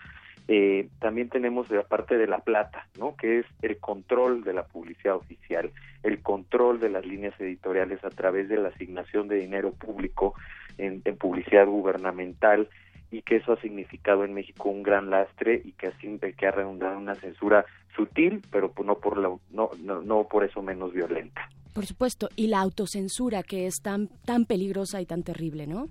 [0.48, 3.14] eh, también tenemos la parte de la plata, ¿no?
[3.14, 5.70] Que es el control de la publicidad oficial,
[6.02, 10.34] el control de las líneas editoriales a través de la asignación de dinero público
[10.76, 12.68] en, en publicidad gubernamental
[13.12, 16.50] y que eso ha significado en México un gran lastre y que así que ha
[16.50, 17.64] redundado en una censura
[17.94, 21.48] sutil, pero no por la, no, no, no por eso menos violenta.
[21.74, 25.86] Por supuesto, y la autocensura que es tan tan peligrosa y tan terrible, ¿no?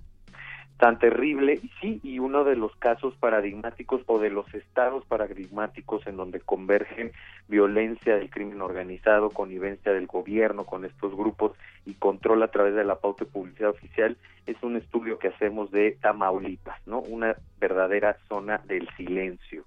[0.80, 6.16] Tan terrible, sí, y uno de los casos paradigmáticos o de los estados paradigmáticos en
[6.16, 7.12] donde convergen
[7.48, 11.52] violencia del crimen organizado, connivencia del gobierno con estos grupos
[11.84, 14.16] y control a través de la pauta de publicidad oficial,
[14.46, 17.00] es un estudio que hacemos de Tamaulipas, ¿no?
[17.00, 19.64] Una verdadera zona del silencio.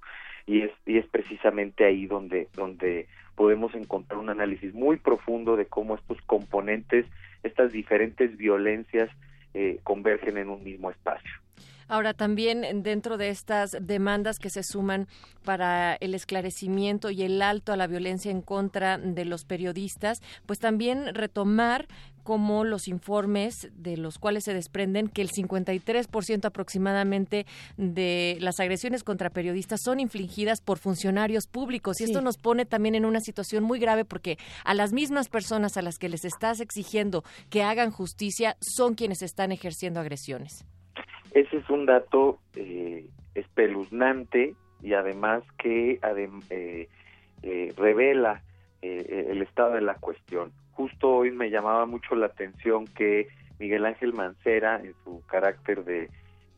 [0.47, 5.65] Y es, y es precisamente ahí donde, donde podemos encontrar un análisis muy profundo de
[5.65, 7.05] cómo estos componentes,
[7.43, 9.09] estas diferentes violencias
[9.53, 11.42] eh, convergen en un mismo espacio.
[11.87, 15.07] Ahora, también dentro de estas demandas que se suman
[15.43, 20.59] para el esclarecimiento y el alto a la violencia en contra de los periodistas, pues
[20.59, 21.87] también retomar
[22.23, 27.45] como los informes de los cuales se desprenden que el 53% aproximadamente
[27.77, 32.95] de las agresiones contra periodistas son infligidas por funcionarios públicos y esto nos pone también
[32.95, 36.59] en una situación muy grave porque a las mismas personas a las que les estás
[36.59, 40.65] exigiendo que hagan justicia son quienes están ejerciendo agresiones.
[41.33, 43.05] Ese es un dato eh,
[43.35, 46.89] espeluznante y además que eh,
[47.41, 48.41] eh, revela
[48.81, 53.27] el estado de la cuestión justo hoy me llamaba mucho la atención que
[53.59, 56.09] Miguel Ángel Mancera, en su carácter de,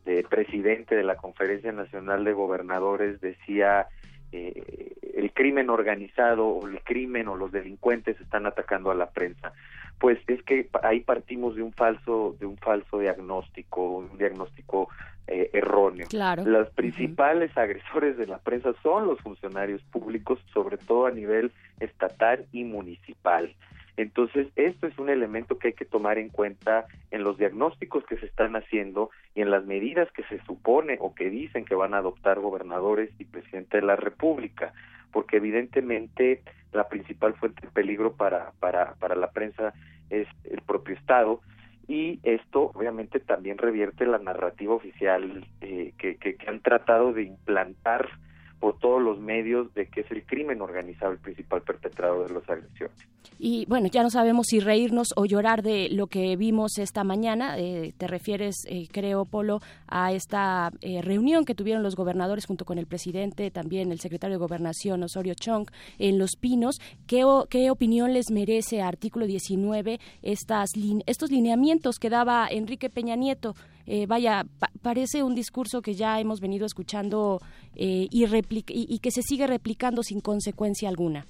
[0.04, 3.86] de presidente de la Conferencia Nacional de Gobernadores, decía
[4.32, 9.52] eh, el crimen organizado o el crimen o los delincuentes están atacando a la prensa.
[9.98, 14.88] Pues es que ahí partimos de un falso, de un falso diagnóstico, un diagnóstico
[15.26, 16.06] eh, erróneo.
[16.08, 16.44] Claro.
[16.44, 17.62] Los principales uh -huh.
[17.62, 21.50] agresores de la prensa son los funcionarios públicos, sobre todo a nivel
[21.80, 23.54] estatal y municipal.
[23.96, 28.18] Entonces, esto es un elemento que hay que tomar en cuenta en los diagnósticos que
[28.18, 31.94] se están haciendo y en las medidas que se supone o que dicen que van
[31.94, 34.74] a adoptar gobernadores y presidente de la República,
[35.16, 39.72] porque evidentemente la principal fuente de peligro para, para, para la prensa
[40.10, 41.40] es el propio Estado.
[41.88, 47.22] Y esto obviamente también revierte la narrativa oficial eh, que, que, que han tratado de
[47.22, 48.10] implantar
[48.60, 52.48] por todos los medios de que es el crimen organizado el principal perpetrador de las
[52.48, 52.96] agresiones.
[53.38, 57.58] Y bueno, ya no sabemos si reírnos o llorar de lo que vimos esta mañana.
[57.58, 62.64] Eh, te refieres, eh, creo, Polo, a esta eh, reunión que tuvieron los gobernadores junto
[62.64, 65.68] con el presidente, también el secretario de Gobernación, Osorio Chong,
[65.98, 66.80] en Los Pinos.
[67.06, 70.70] ¿Qué, qué opinión les merece artículo 19 estas,
[71.06, 73.54] estos lineamientos que daba Enrique Peña Nieto?
[73.86, 77.40] Eh, vaya, pa parece un discurso que ya hemos venido escuchando
[77.74, 81.26] eh, y, y, y, que se sigue replicando sin consecuencia alguna.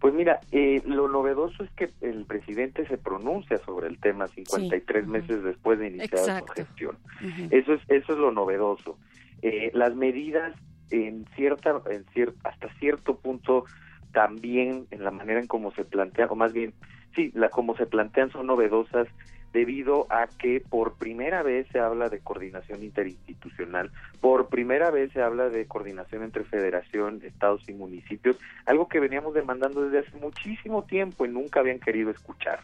[0.00, 5.04] Pues mira, eh, lo novedoso es que el presidente se pronuncia sobre el tema 53
[5.04, 5.10] sí.
[5.10, 6.52] meses después de iniciar Exacto.
[6.54, 6.98] su gestión.
[7.22, 7.48] Uh -huh.
[7.50, 8.98] Eso es eso es lo novedoso.
[9.42, 10.54] Eh, las medidas
[10.90, 13.64] en cierta en cier hasta cierto punto
[14.12, 16.74] también en la manera en cómo se plantean o más bien
[17.14, 19.08] sí, la como se plantean son novedosas
[19.52, 23.90] debido a que por primera vez se habla de coordinación interinstitucional,
[24.20, 29.34] por primera vez se habla de coordinación entre federación, estados y municipios, algo que veníamos
[29.34, 32.60] demandando desde hace muchísimo tiempo y nunca habían querido escuchar.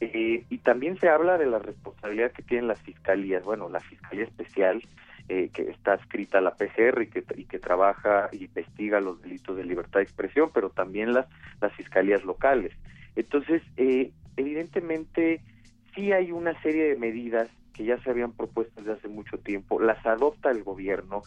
[0.00, 4.24] Eh, y también se habla de la responsabilidad que tienen las fiscalías, bueno, la Fiscalía
[4.24, 4.82] Especial,
[5.28, 9.64] eh, que está escrita a la PGR y que, trabaja y investiga los delitos de
[9.64, 11.26] libertad de expresión, pero también las,
[11.60, 12.72] las fiscalías locales.
[13.14, 15.42] Entonces, eh, evidentemente,
[15.94, 19.80] sí hay una serie de medidas que ya se habían propuesto desde hace mucho tiempo,
[19.80, 21.22] las adopta el gobierno,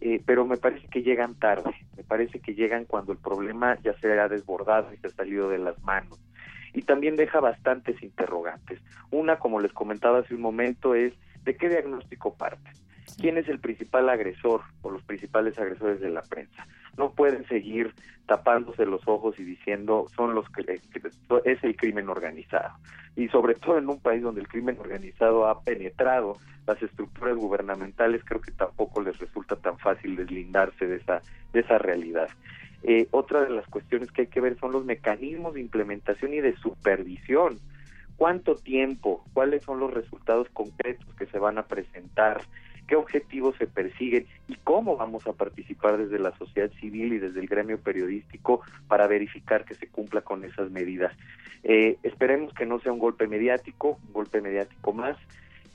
[0.00, 3.98] eh, pero me parece que llegan tarde, me parece que llegan cuando el problema ya
[3.98, 6.20] se ha desbordado y se ha salido de las manos.
[6.74, 8.80] Y también deja bastantes interrogantes.
[9.10, 11.14] Una, como les comentaba hace un momento, es
[11.44, 12.70] ¿de qué diagnóstico parte?
[13.18, 16.66] ¿Quién es el principal agresor o los principales agresores de la prensa?
[16.96, 17.94] No pueden seguir
[18.26, 20.80] tapándose los ojos y diciendo son los que
[21.44, 22.74] es el crimen organizado
[23.14, 26.36] y sobre todo en un país donde el crimen organizado ha penetrado
[26.66, 31.78] las estructuras gubernamentales creo que tampoco les resulta tan fácil deslindarse de esa de esa
[31.78, 32.28] realidad.
[32.82, 36.40] Eh, otra de las cuestiones que hay que ver son los mecanismos de implementación y
[36.40, 37.58] de supervisión.
[38.16, 42.42] Cuánto tiempo cuáles son los resultados concretos que se van a presentar
[42.86, 47.40] qué objetivos se persiguen y cómo vamos a participar desde la sociedad civil y desde
[47.40, 51.12] el gremio periodístico para verificar que se cumpla con esas medidas.
[51.62, 55.16] Eh, esperemos que no sea un golpe mediático, un golpe mediático más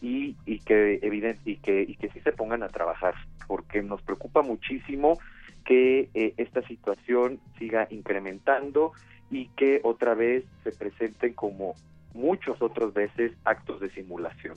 [0.01, 0.35] y,
[0.65, 3.13] que evidente y que y que sí se pongan a trabajar,
[3.47, 5.19] porque nos preocupa muchísimo
[5.65, 8.93] que eh, esta situación siga incrementando
[9.29, 11.75] y que otra vez se presenten como
[12.13, 14.55] muchas otras veces actos de simulación.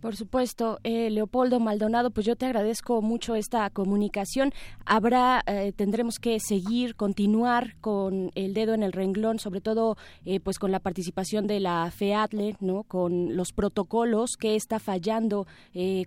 [0.00, 4.52] Por supuesto, eh, Leopoldo Maldonado, pues yo te agradezco mucho esta comunicación.
[4.86, 10.38] Habrá, eh, tendremos que seguir, continuar con el dedo en el renglón, sobre todo, eh,
[10.38, 12.84] pues con la participación de la FEATLE, ¿no?
[12.84, 15.48] Con los protocolos, qué está fallando,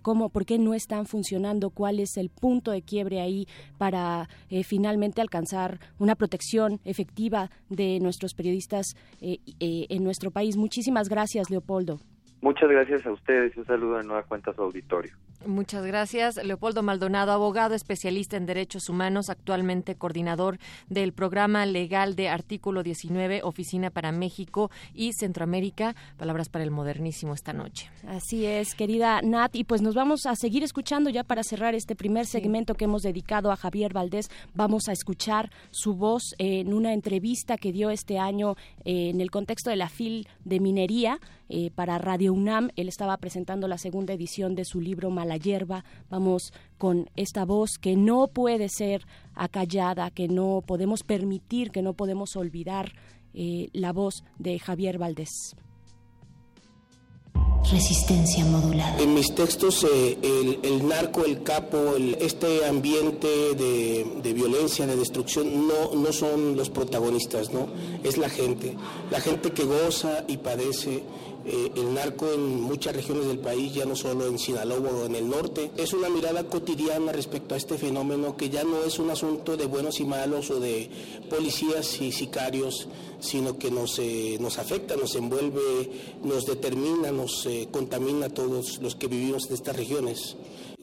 [0.02, 3.46] cómo, por qué no están funcionando, cuál es el punto de quiebre ahí
[3.76, 4.28] para
[4.64, 10.56] finalmente alcanzar una protección efectiva de nuestros periodistas en nuestro país.
[10.56, 12.00] Muchísimas gracias, Leopoldo.
[12.42, 15.12] Muchas gracias a ustedes y un saludo de nueva cuenta a su auditorio.
[15.46, 16.44] Muchas gracias.
[16.44, 20.58] Leopoldo Maldonado, abogado especialista en derechos humanos, actualmente coordinador
[20.88, 25.94] del programa legal de Artículo 19, Oficina para México y Centroamérica.
[26.16, 27.88] Palabras para el modernísimo esta noche.
[28.08, 29.54] Así es, querida Nat.
[29.54, 33.02] Y pues nos vamos a seguir escuchando ya para cerrar este primer segmento que hemos
[33.02, 34.30] dedicado a Javier Valdés.
[34.52, 39.30] Vamos a escuchar su voz en una entrevista que dio este año eh, en el
[39.30, 41.20] contexto de la FIL de minería
[41.54, 42.70] eh, para Radio UNAM.
[42.76, 45.84] Él estaba presentando la segunda edición de su libro Mala Hierba.
[46.08, 51.92] Vamos con esta voz que no puede ser acallada, que no podemos permitir, que no
[51.92, 52.94] podemos olvidar
[53.34, 55.54] eh, la voz de Javier Valdés.
[57.70, 58.98] Resistencia modulada.
[58.98, 65.68] En mis textos, eh, el, narco, el capo, este ambiente de, de, violencia, de destrucción,
[65.68, 67.68] no, no son los protagonistas, ¿no?
[68.02, 68.74] Es la gente.
[69.10, 71.02] La gente que goza y padece
[71.44, 75.16] eh, el narco en muchas regiones del país, ya no solo en Sinaloa o en
[75.16, 75.70] el norte.
[75.76, 79.66] Es una mirada cotidiana respecto a este fenómeno que ya no es un asunto de
[79.66, 80.88] buenos y malos o de
[81.28, 82.88] policías y sicarios,
[83.20, 85.90] sino que nos, eh, nos afecta, nos envuelve,
[86.22, 90.36] nos determina, nos eh, contamina a todos los que vivimos en estas regiones.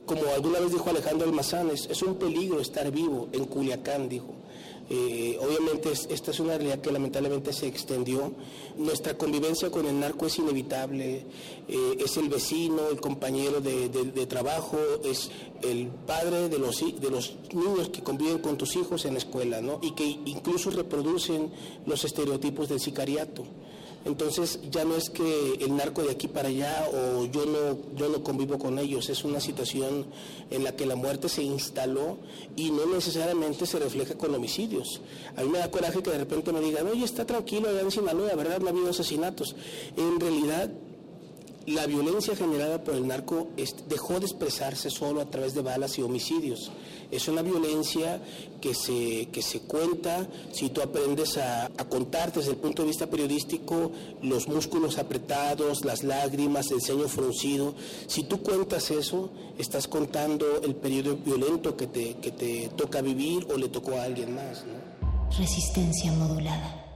[0.05, 4.38] Como alguna vez dijo Alejandro Almazán, es un peligro estar vivo en Culiacán, dijo.
[4.91, 8.33] Eh, obviamente esta es una realidad que lamentablemente se extendió.
[8.77, 11.25] Nuestra convivencia con el narco es inevitable.
[11.67, 15.29] Eh, es el vecino, el compañero de, trabajo, es
[15.61, 19.61] el padre de los, de los niños que conviven con tus hijos en la escuela,
[19.61, 19.79] ¿no?
[19.81, 21.51] Y que incluso reproducen
[21.85, 23.43] los estereotipos del sicariato.
[24.05, 28.09] Entonces ya no es que el narco de aquí para allá o yo no, yo
[28.09, 30.05] no convivo con ellos, es una situación
[30.49, 32.17] en la que la muerte se instaló
[32.55, 35.01] y no necesariamente se refleja con homicidios.
[35.35, 37.91] A mí me da coraje que de repente me digan, oye, está tranquilo allá en
[37.91, 38.59] Sinaloa, ¿verdad?
[38.59, 39.55] No ha habido asesinatos.
[39.97, 40.71] En realidad
[41.65, 43.49] la violencia generada por el narco
[43.87, 46.71] dejó de expresarse solo a través de balas y homicidios.
[47.11, 48.21] Es una violencia
[48.61, 53.07] que se, que se cuenta si tú aprendes a, contar desde el punto de vista
[53.07, 53.91] periodístico
[54.21, 57.73] los músculos apretados, las lágrimas, el ceño fruncido.
[58.07, 63.47] Si tú cuentas eso, estás contando el periodo violento que te, que te toca vivir
[63.51, 64.63] o le tocó a alguien más.
[65.37, 66.88] Resistencia modulada.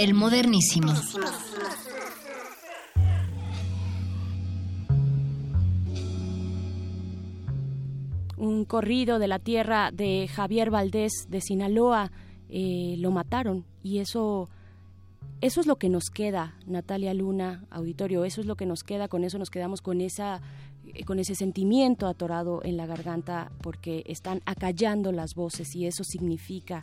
[0.00, 0.94] El modernísimo.
[8.38, 12.12] Un corrido de la tierra de Javier Valdés de Sinaloa
[12.48, 13.66] eh, lo mataron.
[13.82, 14.48] Y eso
[15.42, 19.06] eso es lo que nos queda, Natalia Luna, auditorio, eso es lo que nos queda,
[19.06, 20.40] con eso nos quedamos con esa
[20.94, 26.04] eh, con ese sentimiento atorado en la garganta porque están acallando las voces y eso
[26.04, 26.80] significa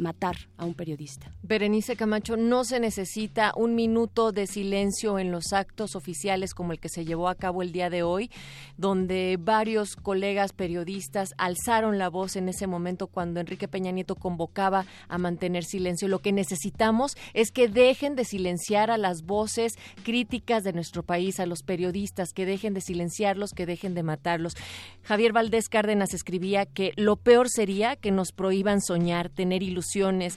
[0.00, 1.30] matar a un periodista.
[1.42, 6.80] Berenice Camacho, no se necesita un minuto de silencio en los actos oficiales como el
[6.80, 8.30] que se llevó a cabo el día de hoy,
[8.76, 14.86] donde varios colegas periodistas alzaron la voz en ese momento cuando Enrique Peña Nieto convocaba
[15.08, 16.08] a mantener silencio.
[16.08, 21.40] Lo que necesitamos es que dejen de silenciar a las voces críticas de nuestro país,
[21.40, 24.54] a los periodistas, que dejen de silenciarlos, que dejen de matarlos.
[25.02, 29.62] Javier Valdés Cárdenas escribía que lo peor sería que nos prohíban soñar, tener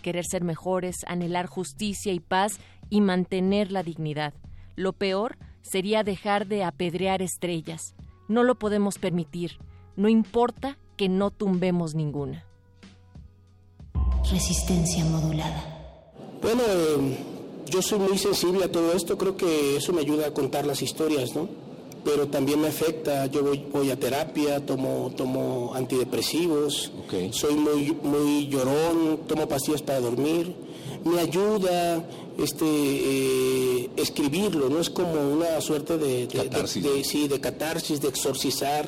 [0.01, 2.59] querer ser mejores, anhelar justicia y paz
[2.89, 4.33] y mantener la dignidad.
[4.75, 7.95] Lo peor sería dejar de apedrear estrellas.
[8.27, 9.59] No lo podemos permitir.
[9.95, 12.45] No importa que no tumbemos ninguna.
[14.29, 16.11] Resistencia modulada.
[16.41, 17.17] Bueno, eh,
[17.67, 20.81] yo soy muy sensible a todo esto, creo que eso me ayuda a contar las
[20.81, 21.47] historias, ¿no?
[22.03, 23.25] Pero también me afecta.
[23.27, 26.91] Yo voy, voy a terapia, tomo, tomo antidepresivos,
[27.31, 30.55] soy muy, muy llorón, tomo pastillas para dormir.
[31.03, 32.03] Me ayuda
[32.37, 36.83] este eh, escribirlo, no es como una suerte de, catarsis.
[36.83, 38.87] De, sí, de catarsis, de exorcizar.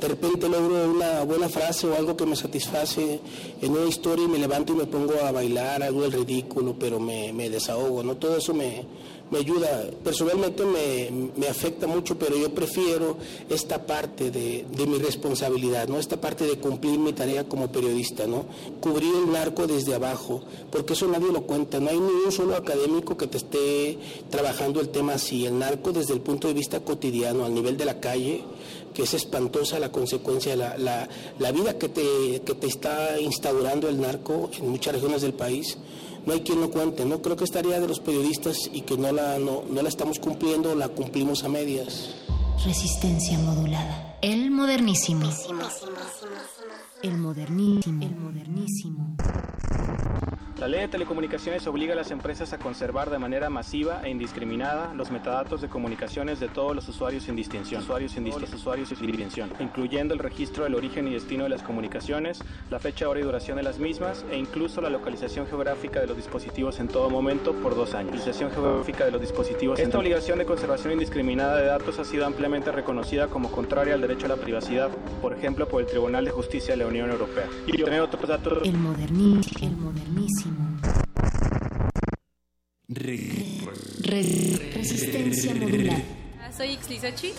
[0.00, 3.20] De repente logro una buena frase o algo que me satisface
[3.60, 6.98] en una historia y me levanto y me pongo a bailar, hago el ridículo, pero
[6.98, 8.16] me, me desahogo, ¿no?
[8.16, 8.84] Todo eso me,
[9.32, 13.16] me ayuda, personalmente me, afecta mucho, pero yo prefiero
[13.48, 15.98] esta parte de, mi responsabilidad, ¿no?
[15.98, 18.44] Esta parte de cumplir mi tarea como periodista, ¿no?
[18.82, 22.56] Cubrir el narco desde abajo, porque eso nadie lo cuenta, no hay ni un solo
[22.56, 22.81] académico
[23.18, 23.98] que te esté
[24.30, 27.84] trabajando el tema así, el narco desde el punto de vista cotidiano, al nivel de
[27.84, 28.44] la calle,
[28.94, 33.88] que es espantosa la consecuencia, la, la, la vida que te, que te está instaurando
[33.88, 35.78] el narco en muchas regiones del país
[36.26, 37.04] no hay quien lo cuente.
[37.04, 39.88] No creo que es tarea de los periodistas y que no la, no, no la
[39.88, 42.14] estamos cumpliendo, la cumplimos a medias.
[42.64, 44.18] Resistencia modulada.
[44.22, 45.28] El modernísimo.
[47.02, 48.04] El modernísimo.
[48.04, 49.16] El modernísimo.
[50.62, 54.94] La ley de telecomunicaciones obliga a las empresas a conservar de manera masiva e indiscriminada
[54.94, 59.04] los metadatos de comunicaciones de todos los usuarios sin distinción, usuarios sin distinción, usuarios sin
[59.04, 62.38] distinción, incluyendo el registro del origen y destino de las comunicaciones,
[62.70, 66.16] la fecha, hora y duración de las mismas e incluso la localización geográfica de los
[66.16, 68.12] dispositivos en todo momento por dos años.
[68.12, 69.80] Localización geográfica de los dispositivos.
[69.80, 74.26] Esta obligación de conservación indiscriminada de datos ha sido ampliamente reconocida como contraria al derecho
[74.26, 74.90] a la privacidad,
[75.20, 77.48] por ejemplo, por el Tribunal de Justicia de la Unión Europea.
[77.66, 78.60] Y tener otros datos.
[78.62, 79.58] El modernismo.
[79.60, 79.72] El
[84.04, 86.02] Resistencia modular.
[86.42, 87.32] Ah, soy Ixlisochi,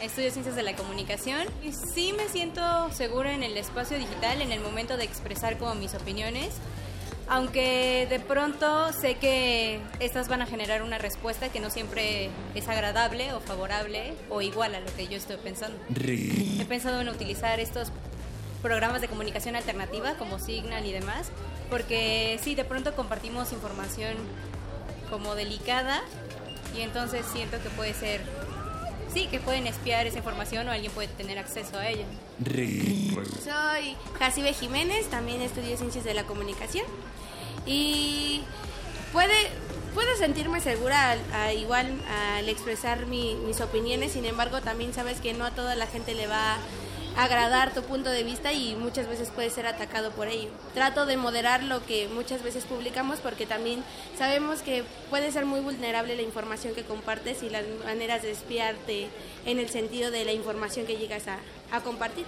[0.00, 2.62] estudio Ciencias de la Comunicación y sí me siento
[2.92, 6.50] segura en el espacio digital en el momento de expresar como mis opiniones,
[7.28, 12.68] aunque de pronto sé que estas van a generar una respuesta que no siempre es
[12.68, 15.78] agradable o favorable o igual a lo que yo estoy pensando.
[16.60, 17.92] He pensado en utilizar estos
[18.62, 21.28] programas de comunicación alternativa como Signal y demás,
[21.68, 24.16] porque sí, de pronto compartimos información
[25.10, 26.02] como delicada
[26.76, 28.20] y entonces siento que puede ser,
[29.12, 32.06] sí, que pueden espiar esa información o alguien puede tener acceso a ella.
[33.44, 36.86] Soy Jacibe Jiménez, también estudio Ciencias de la Comunicación
[37.66, 38.42] y
[39.12, 39.34] puede,
[39.94, 41.16] puedo sentirme segura
[41.52, 42.00] igual
[42.36, 46.26] al expresar mis opiniones, sin embargo también sabes que no a toda la gente le
[46.26, 46.56] va
[47.16, 50.50] agradar tu punto de vista y muchas veces puede ser atacado por ello.
[50.74, 53.82] Trato de moderar lo que muchas veces publicamos porque también
[54.18, 59.08] sabemos que puede ser muy vulnerable la información que compartes y las maneras de espiarte
[59.44, 61.38] en el sentido de la información que llegas a,
[61.70, 62.24] a compartir.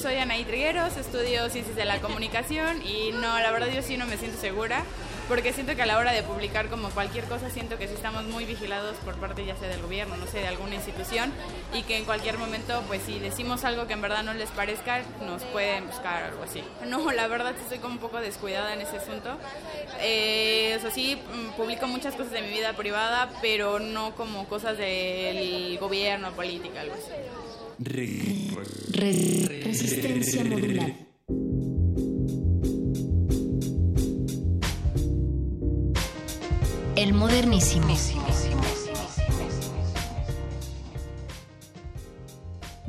[0.00, 4.06] Soy Anaí Trigueros, estudio Ciencias de la Comunicación y no, la verdad yo sí no
[4.06, 4.84] me siento segura
[5.32, 8.24] porque siento que a la hora de publicar como cualquier cosa siento que sí estamos
[8.24, 11.32] muy vigilados por parte ya sea del gobierno, no sé, de alguna institución
[11.72, 15.00] y que en cualquier momento pues si decimos algo que en verdad no les parezca
[15.24, 16.62] nos pueden buscar algo así.
[16.86, 19.38] No, la verdad estoy como un poco descuidada en ese asunto.
[20.02, 24.76] Eh, eso sí, mm, publico muchas cosas de mi vida privada, pero no como cosas
[24.76, 27.10] del gobierno, política, algo así.
[29.64, 31.11] Resistencia modular.
[37.02, 37.96] El modernísimo.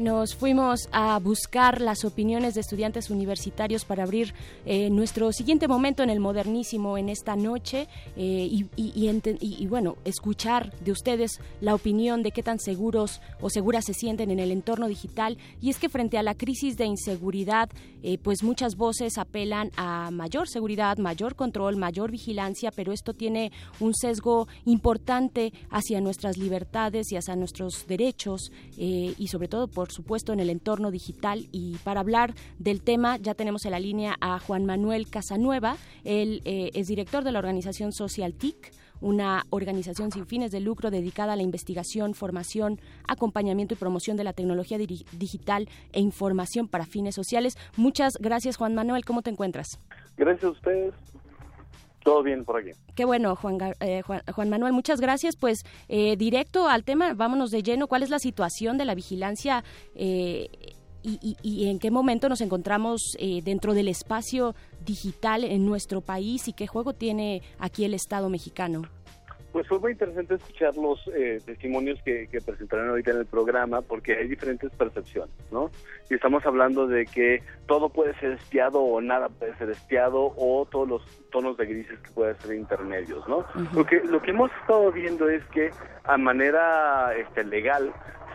[0.04, 4.34] Nos fuimos a buscar las opiniones de estudiantes universitarios para abrir
[4.66, 10.92] eh, nuestro siguiente momento en el modernísimo en esta noche eh, y, bueno, escuchar de
[10.92, 15.38] ustedes la opinión de qué tan seguros o seguras se sienten en el entorno digital.
[15.62, 17.70] Y es que frente a la crisis de inseguridad,
[18.02, 23.54] eh, pues muchas voces apelan a mayor seguridad, mayor control, mayor vigilancia, pero esto tiene
[23.80, 30.34] un sesgo importante hacia nuestras libertades y hacia nuestros derechos y sobre todo por supuesto,
[30.34, 31.48] en el entorno digital.
[31.52, 35.78] Y para hablar del tema, ya tenemos en la línea a Juan Manuel Casanueva.
[36.04, 40.90] Él eh, es director de la organización Social TIC una organización sin fines de lucro
[40.90, 46.86] dedicada a la investigación, formación, acompañamiento y promoción de la tecnología digital e información para
[46.86, 47.58] fines sociales.
[47.76, 49.04] Muchas gracias, Juan Manuel.
[49.04, 49.78] ¿Cómo te encuentras?
[50.16, 50.94] Gracias a ustedes.
[52.04, 52.72] Todo bien por aquí.
[52.96, 55.36] Qué bueno, Juan, eh, Juan, Manuel, muchas gracias.
[55.36, 57.88] Pues eh, directo al tema, vámonos de lleno.
[57.88, 59.64] ¿Cuál es la situación de la vigilancia
[59.96, 60.50] eh,
[61.02, 64.56] y, en qué momento nos encontramos dentro del espacio
[64.86, 68.84] digital en nuestro país y qué juego tiene aquí el Estado mexicano?
[69.54, 73.82] Pues fue muy interesante escuchar los eh, testimonios que, que, presentaron ahorita en el programa
[73.82, 75.70] porque hay diferentes percepciones, ¿no?
[76.10, 80.68] Y estamos hablando de que todo puede ser espiado o nada puede ser espiado o
[80.70, 83.46] todos los tonos de grises que pueden ser intermedios, ¿no?
[83.74, 85.70] lo, que, lo que hemos estado viendo es que
[86.04, 87.94] a manera este, legal,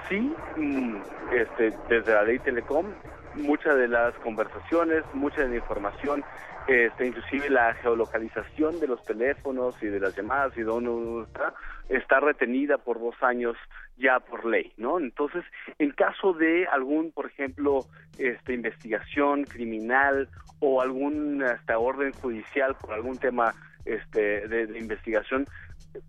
[0.08, 0.96] sí, mm,
[1.32, 2.86] este, desde la ley Telecom,
[3.34, 6.24] muchas de las conversaciones, mucha de la información
[6.68, 11.54] este, inclusive la geolocalización de los teléfonos y de las llamadas y dónde uno está,
[11.88, 13.56] está retenida por dos años
[13.96, 15.00] ya por ley, ¿no?
[15.00, 15.44] Entonces,
[15.78, 17.86] en caso de algún, por ejemplo,
[18.18, 20.28] este, investigación criminal
[20.60, 23.54] o algún hasta orden judicial por algún tema
[23.86, 25.46] este, de investigación,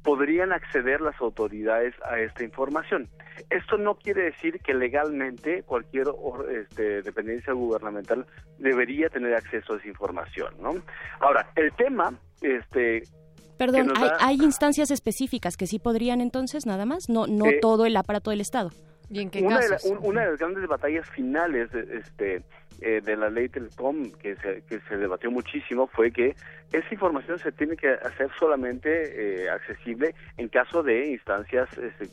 [0.04, 3.10] podrían acceder las autoridades a esta información.
[3.50, 6.08] Esto no quiere decir que legalmente cualquier
[6.52, 8.26] este, dependencia gubernamental
[8.58, 10.76] debería tener acceso a esa información, ¿no?
[11.20, 13.04] Ahora, el tema, este,
[13.58, 17.10] Perdón, ¿hay, instancias específicas que sí podrían entonces nada más?
[17.10, 18.72] No, no eh, todo el aparato del Estado.
[19.10, 22.44] ¿Y en qué una, De una de las grandes batallas finales este,
[22.82, 26.36] eh, de la ley Telecom que se, que se debatió muchísimo fue que
[26.72, 32.10] esa información se tiene que hacer solamente eh, accesible en caso de instancias este,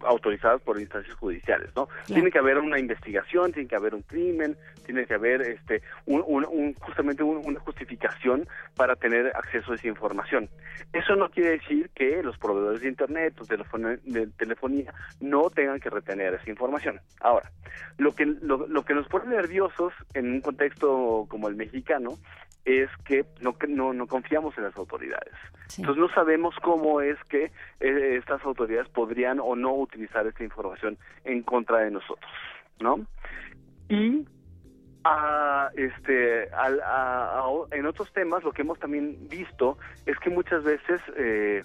[0.00, 1.88] autorizadas por instancias judiciales, ¿no?
[2.06, 6.74] Tiene que haber una investigación, tiene que haber un crimen, tiene que haber este un,
[6.74, 10.48] justamente una justificación para tener acceso a esa información.
[10.92, 15.90] Eso no quiere decir que los proveedores de internet o de telefonía no tengan que
[15.90, 17.00] retener esa información.
[17.20, 17.50] Ahora,
[17.98, 22.18] lo que lo que nos pone nerviosos en un contexto como el mexicano
[22.64, 25.34] es que no, no, no confiamos en las autoridades.
[25.78, 30.98] Entonces no sabemos cómo es que eh, estas autoridades podrían o no utilizar esta información
[31.24, 32.30] en contra de nosotros,
[32.80, 33.06] ¿no?
[33.88, 34.26] Y
[35.04, 36.48] a, este,
[37.70, 41.62] en otros temas lo que hemos también visto es que muchas veces eh,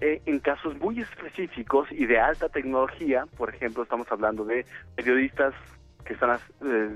[0.00, 4.64] eh, en casos muy específicos y de alta tecnología, por ejemplo, estamos hablando de
[4.94, 5.54] periodistas
[6.04, 6.90] que están eh,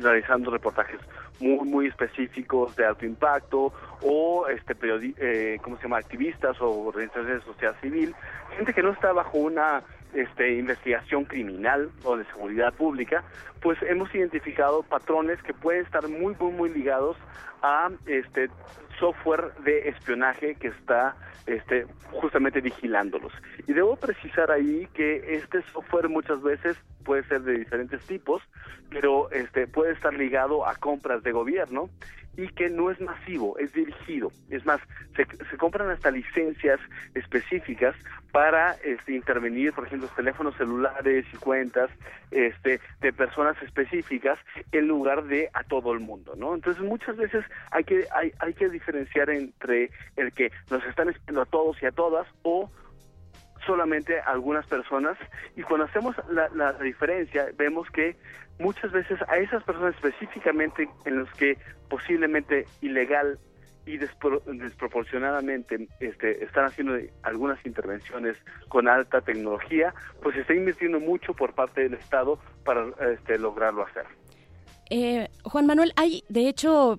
[0.00, 1.00] realizando reportajes
[1.40, 3.72] muy muy específicos de alto impacto
[4.02, 4.76] o este
[5.18, 8.14] eh, cómo se llama activistas o organizaciones de sociedad civil
[8.56, 9.82] gente que no está bajo una
[10.14, 13.24] este, investigación criminal o de seguridad pública,
[13.60, 17.16] pues hemos identificado patrones que pueden estar muy, muy, muy ligados
[17.62, 18.50] a este
[18.98, 21.16] software de espionaje que está
[21.46, 23.32] este, justamente vigilándolos.
[23.66, 28.42] Y debo precisar ahí que este software muchas veces puede ser de diferentes tipos,
[28.90, 31.88] pero este, puede estar ligado a compras de gobierno
[32.36, 34.32] y que no es masivo, es dirigido.
[34.50, 34.80] Es más,
[35.16, 36.80] se, se compran hasta licencias
[37.14, 37.94] específicas
[38.32, 41.90] para este, intervenir, por ejemplo, teléfonos celulares y cuentas
[42.30, 44.38] este, de personas específicas
[44.72, 46.54] en lugar de a todo el mundo, ¿no?
[46.54, 51.42] Entonces muchas veces hay que hay, hay que diferenciar entre el que nos están espiando
[51.42, 52.70] a todos y a todas o
[53.66, 55.16] solamente a algunas personas
[55.56, 58.16] y cuando hacemos la, la diferencia vemos que
[58.58, 61.58] muchas veces a esas personas específicamente en los que
[61.88, 63.38] posiblemente ilegal
[63.84, 68.36] y desproporcionadamente este, están haciendo algunas intervenciones
[68.68, 73.84] con alta tecnología, pues se está invirtiendo mucho por parte del Estado para este, lograrlo
[73.84, 74.06] hacer.
[74.94, 76.98] Eh, Juan Manuel, hay de hecho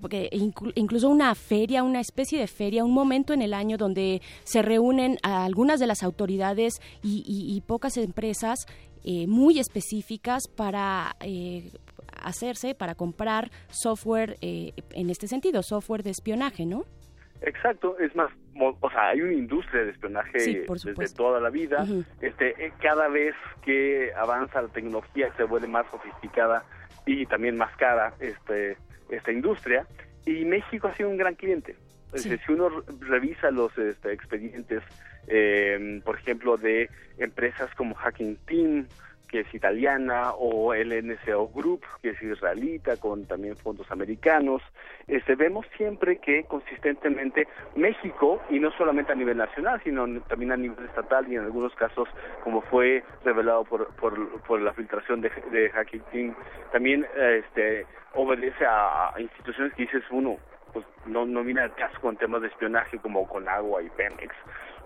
[0.74, 5.16] incluso una feria, una especie de feria, un momento en el año donde se reúnen
[5.22, 8.66] a algunas de las autoridades y, pocas empresas
[9.04, 11.70] eh, muy específicas para eh,
[12.20, 16.86] hacerse, para comprar software en este sentido, software de espionaje, ¿no?
[17.46, 21.86] Exacto, es más, o sea, hay una industria de espionaje Sí, desde toda la vida.
[22.20, 26.64] Este, eh, cada vez que avanza la tecnología se vuelve más sofisticada
[27.06, 28.76] y también más cara este
[29.10, 29.86] esta industria
[30.26, 31.76] y México ha sido un gran cliente.
[32.14, 32.28] Sí.
[32.30, 34.82] decir, si uno re- revisa los este, expedientes,
[35.26, 38.86] eh, por ejemplo, de empresas como Hacking Team,
[39.28, 44.62] que es italiana, o el NSO Group, que es israelita, con también fondos americanos,
[45.06, 50.56] este, vemos siempre que consistentemente México, y no solamente a nivel nacional, sino también a
[50.56, 52.08] nivel estatal y en algunos casos,
[52.42, 56.34] como fue revelado por, por, la filtración de, de Hacking Team,
[56.72, 60.38] también este, obedece a, a instituciones que dices uno,
[60.72, 64.34] pues no, no viene al caso con temas de espionaje como con agua y Pemex.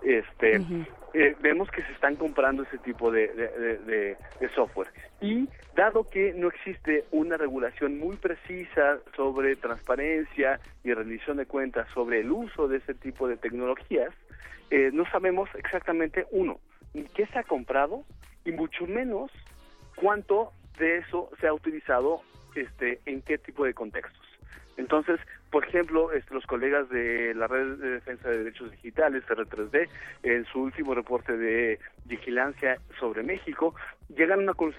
[0.01, 0.61] Este,
[1.13, 4.89] eh, vemos que se están comprando ese tipo de, de, de- de- de software.
[5.21, 11.87] Y dado que no existe una regulación muy precisa sobre transparencia y rendición de cuentas
[11.93, 14.13] sobre el uso de ese tipo de tecnologías,
[14.69, 16.59] eh, no sabemos exactamente, uno,
[17.15, 18.03] qué se ha comprado
[18.45, 19.31] y mucho menos
[19.95, 22.21] cuánto de eso se ha utilizado
[22.55, 24.25] este, en qué tipo de contextos.
[24.79, 25.19] Entonces,
[25.51, 29.89] por ejemplo, este, los colegas de la Red de Defensa de Derechos Digitales, R3D,
[30.23, 33.75] en su último reporte de vigilancia sobre México,
[34.15, 34.73] llegan a una con-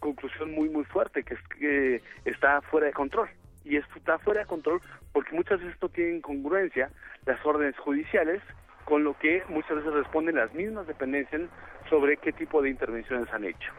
[0.00, 3.28] conclusión muy, muy fuerte, que es que está fuera de control.
[3.64, 4.80] Y está fuera de control
[5.12, 6.90] porque muchas veces no tienen congruencia
[7.24, 8.42] las órdenes judiciales
[8.84, 11.42] con lo que muchas veces responden las mismas dependencias
[11.88, 13.72] sobre qué tipo de intervenciones han hecho.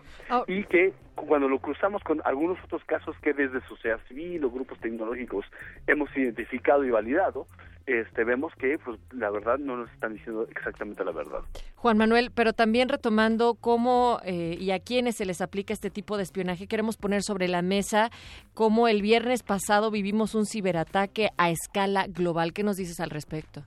[0.48, 4.80] Y que cuando lo cruzamos con algunos otros casos que desde sociedad civil o grupos
[4.80, 5.46] tecnológicos
[5.88, 7.48] hemos identificado y validado,
[7.86, 11.40] este, vemos que pues la verdad no nos están diciendo exactamente la verdad.
[11.76, 16.18] Juan Manuel, pero también retomando cómo eh, y a quiénes se les aplica este tipo
[16.18, 18.10] de espionaje, queremos poner sobre la mesa
[18.54, 22.52] cómo el viernes pasado vivimos un ciberataque a escala global.
[22.52, 23.64] ¿Qué nos dices al respecto?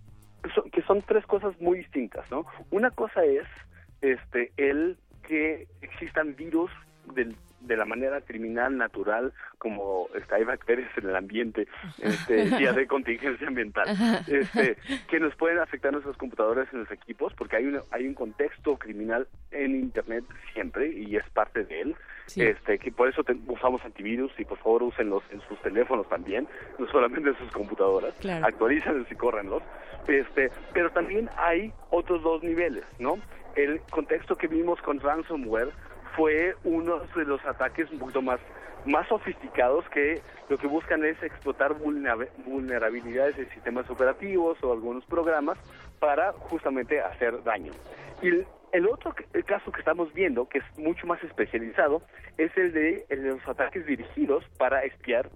[0.55, 2.45] So- que son tres cosas muy distintas, ¿no?
[2.71, 3.47] Una cosa es
[4.03, 4.97] este el
[5.27, 6.71] que existan virus
[7.15, 11.69] del- de la manera criminal natural como está hay bacterias en el ambiente
[12.01, 13.87] este día de contingencia ambiental
[14.27, 14.79] este
[15.09, 18.79] que nos pueden afectar nuestros computadores y nuestros equipos porque hay un hay un contexto
[18.79, 20.25] criminal en internet
[20.55, 21.97] siempre y es parte de él
[22.31, 22.43] Sí.
[22.43, 26.47] este que por eso te- usamos antivirus y por favor úsenlos en sus teléfonos también
[26.79, 28.47] no solamente en sus computadoras Claro.
[28.47, 29.63] actualícenlos y córrenlos
[30.07, 33.19] este pero también hay otros dos niveles no
[33.57, 35.71] el contexto que vimos con ransomware
[36.17, 38.39] fue uno de los ataques un poquito más
[38.87, 45.05] más sofisticados que lo que buscan es explotar vulnera- vulnerabilidades de sistemas operativos o algunos
[45.05, 45.59] programas
[45.99, 47.73] para justamente hacer daño.
[48.23, 48.31] Y
[48.73, 49.15] el, otro
[49.47, 52.03] caso que estamos viendo, que es mucho más especializado,
[52.39, 55.31] es el de, el de los ataques dirigidos para espiar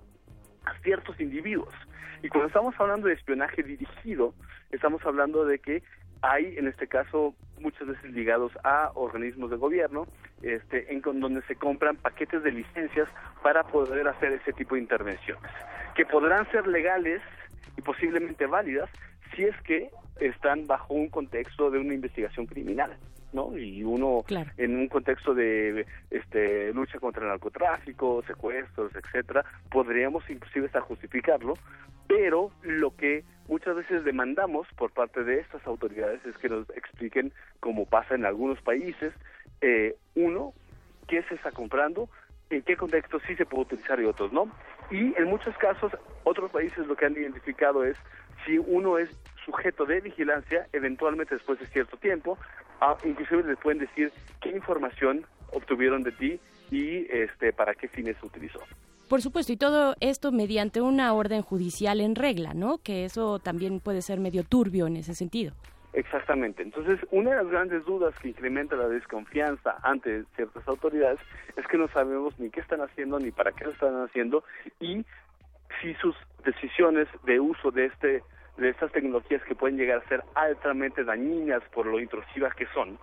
[0.65, 1.75] a ciertos individuos.
[2.23, 4.35] Y cuando estamos hablando de espionaje dirigido,
[4.71, 5.83] estamos hablando de que
[6.23, 10.07] hay, en este caso, muchas veces ligados a organismos de gobierno,
[10.43, 13.09] este, en donde se compran paquetes de licencias
[13.43, 15.51] para poder hacer ese tipo de intervenciones,
[15.95, 17.21] que podrán ser legales
[17.77, 18.89] y posiblemente válidas
[19.35, 19.91] si es que
[20.21, 22.97] están bajo un contexto de una investigación criminal.
[23.35, 23.57] ¿No?
[23.59, 24.25] Y uno
[24.57, 31.55] en un contexto de este lucha contra el narcotráfico, secuestros, etcétera, podríamos inclusive hasta justificarlo,
[32.07, 37.33] pero lo que muchas veces demandamos por parte de estas autoridades es que nos expliquen,
[37.61, 39.13] como pasa en algunos países,
[39.61, 40.55] eh, uno,
[41.09, 42.09] qué se está comprando,
[42.51, 44.51] en qué contexto sí se puede utilizar y otros no.
[44.91, 45.93] Y en muchos casos,
[46.25, 47.97] otros países lo que han identificado es
[48.47, 49.11] si uno es
[49.45, 52.39] sujeto de vigilancia, eventualmente después de cierto tiempo,
[52.91, 56.41] ah, inclusive les pueden decir qué información obtuvieron de ti
[56.71, 58.61] y este para qué fines se utilizó.
[59.09, 62.79] Por supuesto, y todo esto mediante una orden judicial en regla, ¿no?
[62.79, 65.53] Que eso también puede ser medio turbio en ese sentido.
[65.93, 66.63] Exactamente.
[66.63, 71.21] Entonces, una de las grandes dudas que incrementa la desconfianza ante ciertas autoridades
[71.57, 74.43] es que no sabemos ni qué están haciendo ni para qué lo están haciendo
[74.81, 75.05] y
[75.81, 78.23] si sus decisiones de uso de este
[78.57, 82.99] de estas tecnologías que pueden llegar a ser altamente dañinas por lo intrusivas que son,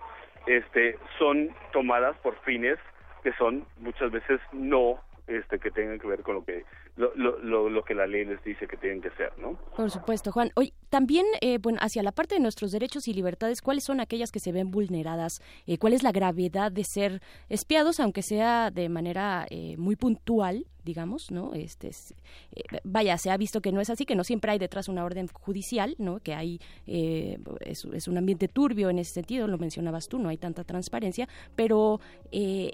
[0.46, 2.78] este, son tomadas por fines
[3.22, 6.64] que son muchas veces no este que tengan que ver con lo que
[6.96, 9.54] lo, lo, lo, que la ley les dice que tienen que ser, ¿no?
[9.76, 10.50] Por supuesto, Juan.
[10.56, 14.30] Hoy también, eh, bueno, hacia la parte de nuestros derechos y libertades, ¿cuáles son aquellas
[14.30, 15.40] que se ven vulneradas?
[15.66, 20.66] Eh, ¿Cuál es la gravedad de ser espiados, aunque sea de manera eh, muy puntual,
[20.84, 21.54] digamos, ¿no?
[21.54, 22.14] Este, es-
[22.54, 25.04] eh, vaya, se ha visto que no es así, que no siempre hay detrás una
[25.04, 26.18] orden judicial, ¿no?
[26.18, 30.28] Que hay eh, es, es un ambiente turbio en ese sentido, lo mencionabas tú, no
[30.28, 31.26] hay tanta transparencia,
[31.56, 32.00] pero
[32.32, 32.72] eh,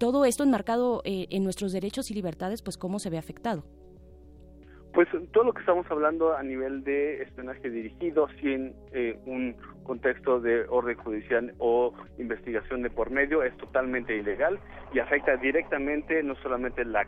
[0.00, 3.62] todo esto enmarcado eh, en nuestros derechos y libertades, pues cómo se ve afectado.
[4.94, 9.54] Pues todo lo que estamos hablando a nivel de espionaje dirigido, sin eh, un
[9.84, 14.58] contexto de orden judicial o investigación de por medio, es totalmente ilegal
[14.92, 17.06] y afecta directamente no solamente la,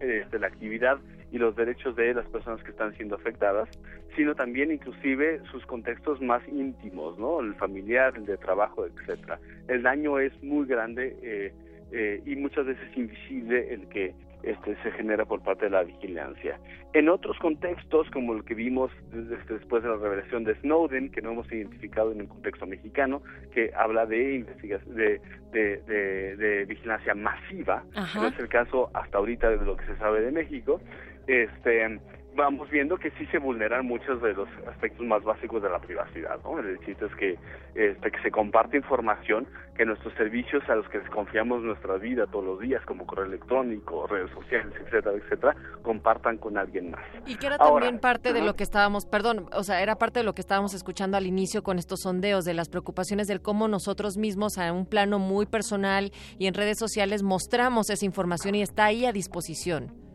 [0.00, 0.98] este, la actividad
[1.32, 3.68] y los derechos de las personas que están siendo afectadas,
[4.16, 7.40] sino también inclusive sus contextos más íntimos, ¿no?
[7.40, 9.38] El familiar, el de trabajo, etcétera.
[9.66, 11.52] El daño es muy grande eh,
[11.92, 16.60] eh, y muchas veces invisible el que este, se genera por parte de la vigilancia.
[16.92, 21.20] En otros contextos, como el que vimos este, después de la revelación de Snowden, que
[21.20, 23.20] no hemos identificado en el contexto mexicano,
[23.52, 25.20] que habla de, de,
[25.52, 27.82] de, de, vigilancia masiva,
[28.14, 30.80] no es el caso hasta ahorita de lo que se sabe de México,
[31.26, 31.98] este
[32.38, 36.38] vamos viendo que sí se vulneran muchos de los aspectos más básicos de la privacidad,
[36.44, 36.58] ¿no?
[36.60, 37.36] El chiste es que,
[37.74, 39.46] este, que se comparte información,
[39.76, 44.06] que nuestros servicios a los que confiamos nuestra vida todos los días, como correo electrónico,
[44.06, 47.00] redes sociales, etcétera, etcétera, compartan con alguien más.
[47.26, 50.24] Y que era también parte de lo que estábamos, perdón, o sea, era parte de
[50.24, 54.16] lo que estábamos escuchando al inicio con estos sondeos, de las preocupaciones del cómo nosotros
[54.16, 58.84] mismos a un plano muy personal y en redes sociales mostramos esa información y está
[58.84, 60.07] ahí a disposición.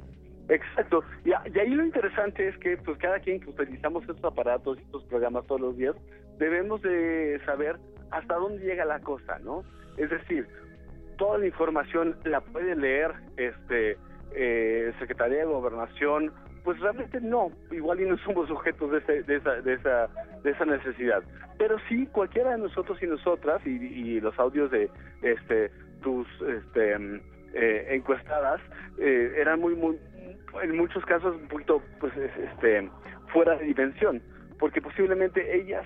[0.49, 1.03] Exacto.
[1.25, 5.03] Y, ahí lo interesante es que pues cada quien que utilizamos estos aparatos y estos
[5.05, 5.95] programas todos los días,
[6.37, 7.77] debemos de saber
[8.11, 9.63] hasta dónde llega la cosa, ¿no?
[9.97, 10.47] Es decir,
[11.17, 13.97] toda la información la puede leer este
[14.35, 16.31] eh, Secretaría de Gobernación,
[16.63, 20.09] pues realmente no, igual y no somos sujetos de, de, esa, de, esa,
[20.43, 21.23] de esa necesidad.
[21.57, 24.89] Pero sí, cualquiera de nosotros y nosotras, y, y los audios de
[25.21, 25.71] este
[26.01, 26.95] tus este,
[27.53, 28.61] eh, encuestadas,
[28.99, 29.97] eh, eran muy, muy,
[30.61, 32.89] en muchos casos un poquito pues este
[33.31, 34.21] fuera de dimensión
[34.59, 35.85] porque posiblemente ellas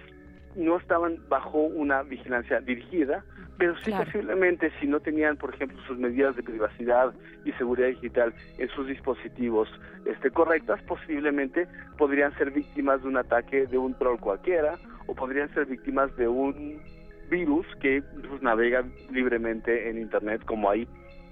[0.55, 3.23] no estaban bajo una vigilancia dirigida
[3.57, 7.13] pero sí posiblemente si no tenían por ejemplo sus medidas de privacidad
[7.45, 9.69] y seguridad digital en sus dispositivos
[10.05, 11.67] este correctas posiblemente
[11.97, 16.27] podrían ser víctimas de un ataque de un troll cualquiera o podrían ser víctimas de
[16.27, 16.81] un
[17.29, 20.87] virus que pues, navega libremente en internet como hay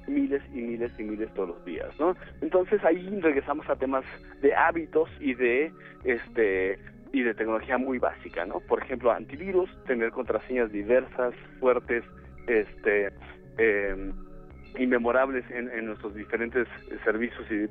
[0.08, 2.16] miles y miles y miles todos los días, ¿no?
[2.42, 4.04] Entonces ahí regresamos a temas
[4.42, 5.72] de hábitos y de
[6.04, 6.80] este
[7.12, 8.60] y de tecnología muy básica, ¿no?
[8.60, 12.04] Por ejemplo, antivirus, tener contraseñas diversas, fuertes,
[12.48, 13.12] este
[13.58, 14.12] eh,
[14.78, 16.68] inmemorables en, en, nuestros diferentes
[17.06, 17.68] servicios y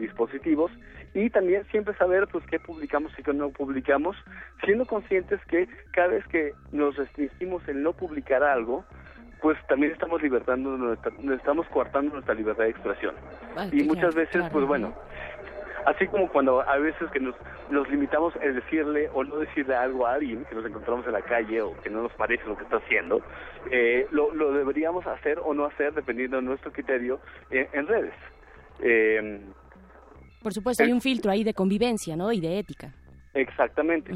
[0.00, 0.72] dispositivos
[1.14, 4.16] y también siempre saber pues qué publicamos y qué no publicamos
[4.64, 8.84] siendo conscientes que cada vez que nos restringimos en no publicar algo
[9.42, 13.14] pues también estamos libertando nuestra, estamos coartando nuestra libertad de expresión.
[13.72, 14.94] y muchas veces, pues bueno,
[15.84, 17.34] así como cuando a veces que nos,
[17.68, 21.22] nos limitamos a decirle o no decirle algo a alguien que nos encontramos en la
[21.22, 23.20] calle o que no nos parece lo que está haciendo,
[23.70, 27.20] eh, lo, lo deberíamos hacer o no hacer dependiendo de nuestro criterio
[27.50, 28.14] en, redes.
[28.80, 29.40] Eh,
[30.40, 32.32] Por supuesto, hay un filtro ahí de convivencia, ¿no?
[32.32, 32.92] Y de ética.
[33.34, 34.12] Exactamente.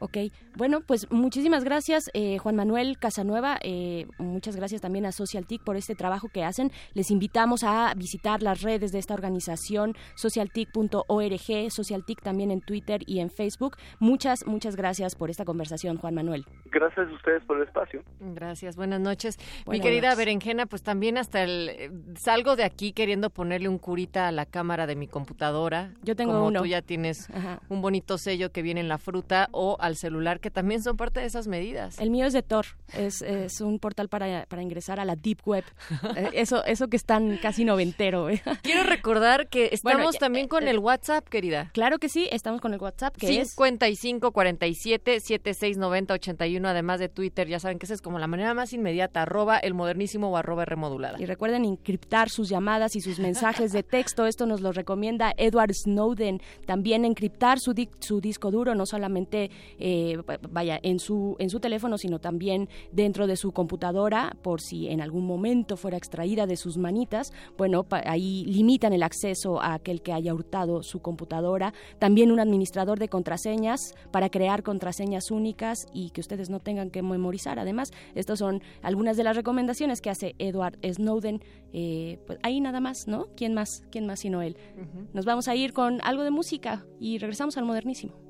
[0.00, 0.16] Ok,
[0.56, 5.76] bueno, pues muchísimas gracias eh, Juan Manuel Casanueva, eh, muchas gracias también a SocialTIC por
[5.76, 6.72] este trabajo que hacen.
[6.94, 13.20] Les invitamos a visitar las redes de esta organización, socialtic.org, SocialTIC también en Twitter y
[13.20, 13.76] en Facebook.
[13.98, 16.44] Muchas, muchas gracias por esta conversación, Juan Manuel.
[16.66, 18.02] Gracias a ustedes por el espacio.
[18.20, 19.38] Gracias, buenas noches.
[19.66, 21.68] Mi querida Berenjena, pues también hasta el...
[21.68, 25.92] Eh, salgo de aquí queriendo ponerle un curita a la cámara de mi computadora.
[26.02, 26.60] Yo tengo como uno.
[26.60, 27.28] tú ya tienes
[27.68, 31.20] un bonito sello que viene en la fruta o al celular, que también son parte
[31.20, 31.98] de esas medidas.
[31.98, 35.40] El mío es de Tor, es, es un portal para, para, ingresar a la Deep
[35.44, 35.64] Web.
[36.16, 38.30] Eh, eso, eso que es tan casi noventero.
[38.30, 38.42] ¿eh?
[38.62, 41.70] Quiero recordar que estamos también con eh, el WhatsApp, querida.
[41.72, 47.08] Claro que sí, estamos con el WhatsApp, que 55 47 76 90 81, además de
[47.08, 50.36] Twitter, ya saben que esa es como la manera más inmediata, arroba el modernísimo o
[50.36, 51.20] arroba remodulada.
[51.20, 55.74] Y recuerden encriptar sus llamadas y sus mensajes de texto, esto nos lo recomienda Edward
[55.74, 59.50] Snowden, también encriptar su, su disco duro, no solamente
[59.80, 60.16] eh,
[60.50, 65.00] vaya, en su, en su teléfono, sino también dentro de su computadora, por si en
[65.00, 67.32] algún momento fuera extraída de sus manitas.
[67.56, 71.72] Bueno, ahí limitan el acceso a aquel que haya hurtado su computadora.
[71.98, 77.02] También un administrador de contraseñas para crear contraseñas únicas y que ustedes no tengan que
[77.02, 77.58] memorizar.
[77.58, 81.42] Además, estas son algunas de las recomendaciones que hace Edward Snowden.
[81.72, 83.26] Eh, pues ahí nada más, ¿no?
[83.36, 83.82] ¿Quién más?
[83.90, 84.56] ¿Quién más sino él?
[85.12, 88.29] Nos vamos a ir con algo de música y regresamos al modernísimo.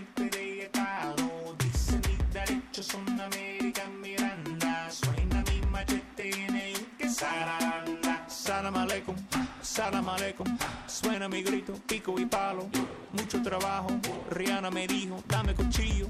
[9.71, 10.45] salam aleikum.
[10.85, 12.67] Suena mi grito, pico y palo.
[13.13, 13.89] Mucho trabajo,
[14.29, 16.07] Rihanna me dijo, dame cuchillo,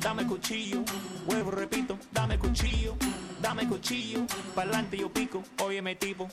[0.00, 0.82] dame cuchillo.
[1.26, 2.96] Huevo, repito, dame cuchillo,
[3.40, 4.20] dame cuchillo.
[4.54, 6.28] Pa'lante yo pico, óyeme tipo,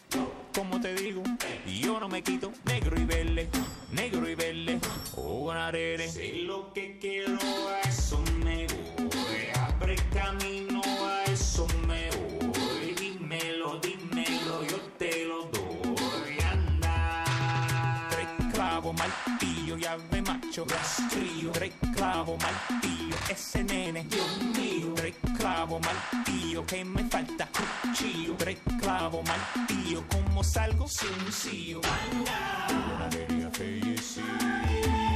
[0.53, 1.21] como te digo,
[1.65, 2.51] yo no me quito.
[2.65, 3.49] Negro y verde,
[3.91, 4.79] negro y verde,
[5.17, 6.07] oh, arere.
[6.07, 7.37] Sé lo que quiero,
[7.83, 9.47] eso me voy.
[9.55, 10.68] Abre camino,
[22.19, 24.93] clavo, martillo, ese nene, Dios mío.
[24.95, 27.47] Tres clavo, martillo, que me falta
[27.81, 28.35] cuchillo.
[28.37, 30.85] Tres clavo, martillo, ¿cómo salgo?
[30.87, 31.79] Sin un sillo.
[31.79, 35.08] Una feria fallecida.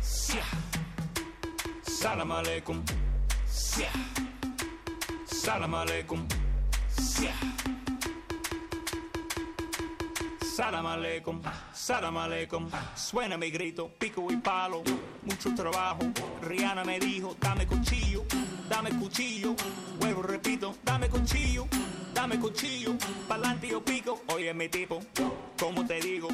[0.00, 0.44] Sia.
[1.82, 2.82] Salam aleikum.
[3.46, 3.90] Sia.
[5.26, 6.26] Salam aleikum.
[6.88, 7.32] Sia.
[10.56, 12.70] Salam aleikum, salam aleikum.
[12.94, 14.82] Suena mi grito, pico y palo.
[15.22, 16.00] Mucho trabajo.
[16.42, 18.24] Rihanna me dijo, dame cuchillo,
[18.68, 19.54] dame cuchillo.
[20.00, 21.66] Huevo, repito, dame cuchillo,
[22.14, 22.94] dame cuchillo.
[23.28, 25.00] Pa'lante yo pico, oye mi tipo,
[25.58, 26.28] como te digo,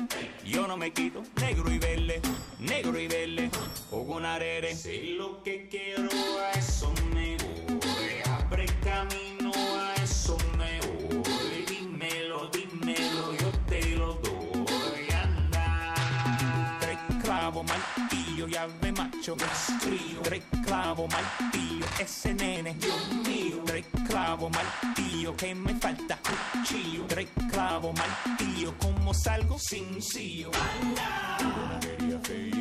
[0.44, 1.22] yo no me quito.
[1.40, 2.20] Negro y verde,
[2.58, 3.50] negro y verde.
[3.90, 4.74] Con arere.
[4.74, 6.07] Sé lo que quiero,
[19.36, 19.46] pecho.
[19.80, 20.22] Frío.
[20.24, 22.74] Reclamo martillo, ese nene.
[22.74, 23.62] Dios mío.
[23.66, 26.18] Reclamo martillo, que me falta
[26.52, 27.04] cuchillo.
[27.08, 29.98] Reclamo martillo, como salgo sin.
[30.46, 31.38] Anda.
[31.40, 32.57] Una feria fea.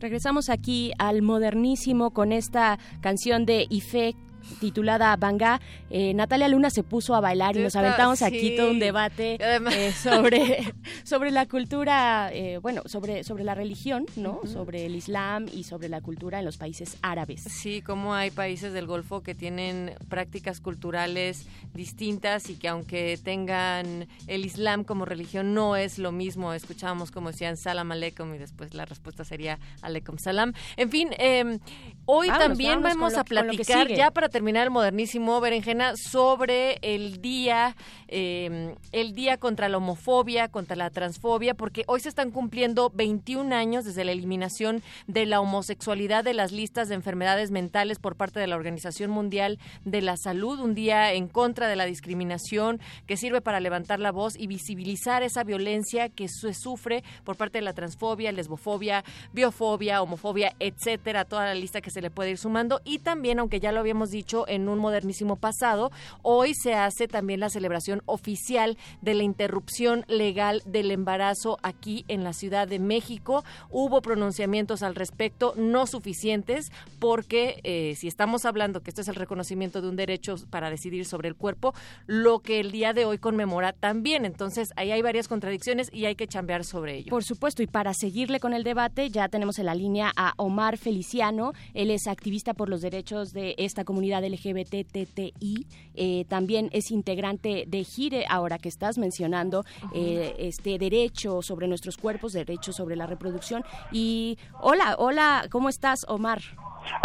[0.00, 4.16] Regresamos aquí al modernísimo con esta canción de Ife
[4.60, 5.60] titulada Banga.
[5.90, 9.92] Eh, Natalia Luna se puso a bailar y nos aventamos aquí todo un debate eh,
[9.92, 10.72] sobre,
[11.04, 14.40] sobre la cultura, eh, bueno, sobre, sobre la religión, ¿no?
[14.44, 17.42] Sobre el Islam y sobre la cultura en los países árabes.
[17.42, 24.06] Sí, como hay países del Golfo que tienen prácticas culturales distintas y que aunque tengan
[24.26, 26.52] el Islam como religión no es lo mismo.
[26.52, 30.52] Escuchábamos como decían Salam Aleikum y después la respuesta sería Aleikum Salam.
[30.76, 31.58] En fin, eh,
[32.06, 37.20] hoy Vámonos, también vamos lo- a platicar ya para terminar el modernísimo, Berenjena, sobre el
[37.20, 37.76] día,
[38.08, 43.54] eh, el día contra la homofobia, contra la transfobia, porque hoy se están cumpliendo 21
[43.54, 48.40] años desde la eliminación de la homosexualidad de las listas de enfermedades mentales por parte
[48.40, 53.18] de la Organización Mundial de la Salud, un día en contra de la discriminación que
[53.18, 57.62] sirve para levantar la voz y visibilizar esa violencia que se sufre por parte de
[57.62, 59.04] la transfobia, lesbofobia,
[59.34, 62.80] biofobia, homofobia, etcétera, toda la lista que se le puede ir sumando.
[62.84, 65.90] Y también, aunque ya lo habíamos dicho en un modernísimo pasado,
[66.22, 72.24] hoy se hace también la celebración oficial de la interrupción legal del embarazo aquí en
[72.24, 73.44] la Ciudad de México.
[73.70, 79.16] Hubo pronunciamientos al respecto, no suficientes, porque eh, si estamos hablando que esto es el
[79.16, 81.74] reconocimiento de un derecho para decidir sobre el cuerpo,
[82.06, 84.24] lo que el día de hoy conmemora también.
[84.24, 87.10] Entonces, ahí hay varias contradicciones y hay que chambear sobre ello.
[87.10, 90.78] Por supuesto, y para seguirle con el debate, ya tenemos en la línea a Omar
[90.78, 91.52] Feliciano.
[91.74, 95.66] Él es activista por los derechos de esta comunidad LGBTTI.
[95.94, 99.64] Eh, también es integrante de GIRE, ahora que estás mencionando
[99.94, 103.64] eh, este derecho sobre nuestros cuerpos, derecho sobre la reproducción.
[103.92, 106.42] Y hola, hola, ¿cómo estás, Omar?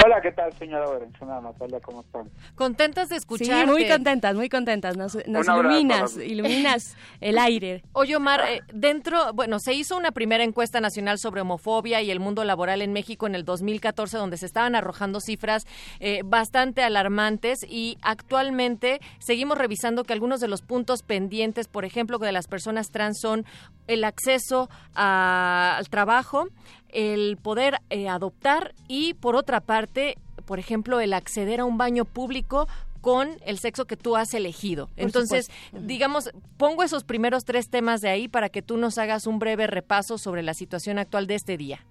[0.04, 1.80] Hola, ¿qué tal, señora Berenjena, Natalia?
[1.82, 2.30] ¿Cómo están?
[2.56, 3.66] Contentas de escuchar.
[3.66, 4.96] Sí, muy contentas, muy contentas.
[4.98, 7.84] Nos, nos iluminas, iluminas el aire.
[7.94, 12.20] Oye, Omar, eh, dentro, bueno, se hizo una primera encuesta nacional sobre homofobia y el
[12.20, 15.66] mundo laboral en México en el 2014, donde se estaban arrojando cifras
[16.00, 22.18] eh, bastante alarmantes y actualmente seguimos revisando que algunos de los puntos pendientes, por ejemplo,
[22.18, 23.46] de las personas trans son
[23.88, 26.48] el acceso a- al trabajo,
[26.96, 30.16] el poder eh, adoptar y, por otra parte,
[30.46, 32.68] por ejemplo, el acceder a un baño público
[33.02, 34.88] con el sexo que tú has elegido.
[34.88, 35.88] Por Entonces, supuesto.
[35.88, 39.68] digamos, pongo esos primeros tres temas de ahí para que tú nos hagas un breve
[39.68, 41.86] repaso sobre la situación actual de este día.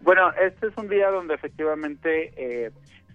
[0.00, 2.70] Bueno, este es un día donde efectivamente eh,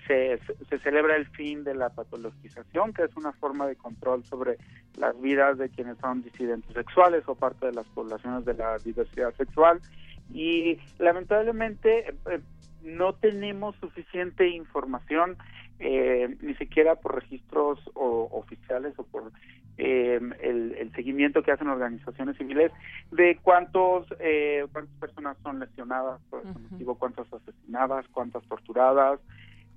[0.06, 0.40] se,
[0.70, 4.58] se celebra el fin de la patologización, que es una forma de control sobre
[4.98, 9.34] las vidas de quienes son disidentes sexuales o parte de las poblaciones de la diversidad
[9.36, 9.82] sexual.
[10.34, 12.40] Y lamentablemente eh,
[12.82, 15.38] no tenemos suficiente información,
[15.80, 19.32] eh, ni siquiera por registros o- oficiales o por
[19.78, 22.72] eh, el, el seguimiento que hacen organizaciones civiles
[23.12, 29.20] de cuántos eh, cuántas personas son lesionadas por este motivo, cuántas asesinadas, cuántas torturadas.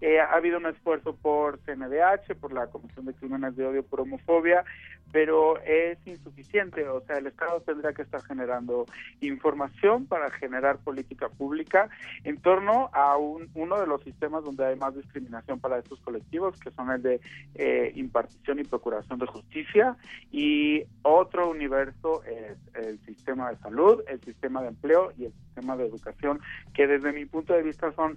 [0.00, 4.00] Eh, ha habido un esfuerzo por CNDH, por la Comisión de Crímenes de Odio por
[4.00, 4.64] Homofobia,
[5.10, 6.86] pero es insuficiente.
[6.88, 8.86] O sea, el Estado tendrá que estar generando
[9.20, 11.88] información para generar política pública
[12.24, 16.58] en torno a un- uno de los sistemas donde hay más discriminación para estos colectivos,
[16.60, 17.20] que son el de
[17.54, 19.96] eh, impartición y procuración de justicia,
[20.30, 25.76] y otro universo es el sistema de salud, el sistema de empleo y el sistema
[25.76, 26.40] de educación,
[26.74, 28.16] que desde mi punto de vista son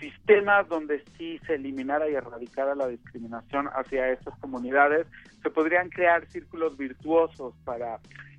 [0.00, 5.06] sistemas donde sí se eliminara y erradicara la discriminación hacia estas comunidades,
[5.42, 7.98] se podrían crear círculos virtuosos para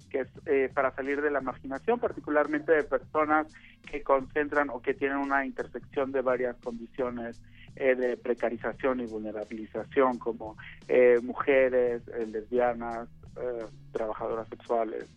[0.10, 3.48] que eh, para salir de la marginación, particularmente de personas
[3.90, 7.42] que concentran o que tienen una intersección de varias condiciones
[7.76, 10.58] eh, de precarización y vulnerabilización, como
[10.88, 15.10] eh, mujeres, eh, lesbianas, eh, trabajadoras sexuales.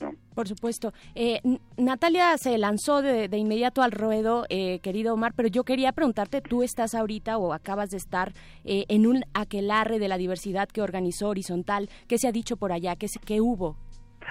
[0.00, 0.12] ¿No?
[0.34, 0.92] Por supuesto.
[1.14, 1.40] Eh,
[1.76, 6.40] Natalia se lanzó de, de inmediato al ruedo, eh, querido Omar, pero yo quería preguntarte,
[6.40, 8.32] tú estás ahorita o acabas de estar
[8.64, 11.88] eh, en un aquelarre de la diversidad que organizó Horizontal.
[12.08, 12.96] ¿Qué se ha dicho por allá?
[12.96, 13.76] ¿Qué, qué hubo?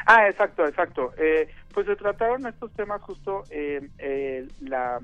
[0.06, 1.12] Ah, exacto, exacto.
[1.18, 5.00] Eh, pues se trataron estos temas justo, eh, la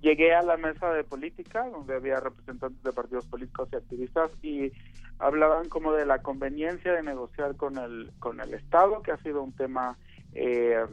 [0.00, 4.72] llegué a la mesa de política donde había representantes de partidos políticos y activistas y
[5.18, 9.42] hablaban como de la conveniencia de negociar con el con el Estado que ha sido
[9.42, 9.96] un tema
[10.34, 10.84] eh,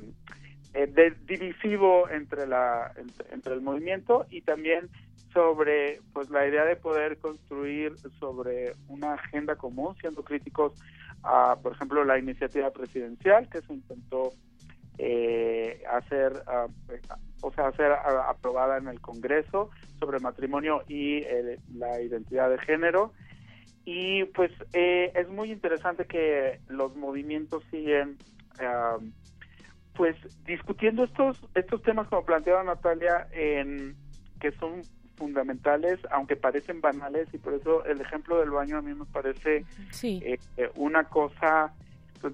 [0.73, 2.91] eh, de- divisivo entre la
[3.32, 4.90] entre, el movimiento y también
[5.34, 10.73] sobre pues la idea de poder construir sobre una agenda común siendo críticos
[11.23, 14.32] a por ejemplo la iniciativa presidencial que se intentó
[14.98, 16.68] eh, hacer ah,
[17.45, 17.72] o sea
[18.05, 19.69] ah, aprobada en el Congreso
[19.99, 23.13] sobre matrimonio y eh, la identidad de género
[23.85, 28.17] y pues eh, es muy interesante que los movimientos siguen
[28.59, 28.97] ah,
[29.95, 30.15] pues
[30.45, 33.95] discutiendo estos estos temas como planteaba Natalia en
[34.39, 34.81] que son
[35.15, 39.65] fundamentales aunque parecen banales y por eso el ejemplo del baño a mí me parece
[39.91, 40.19] Sí.
[40.26, 41.73] eh, eh, una cosa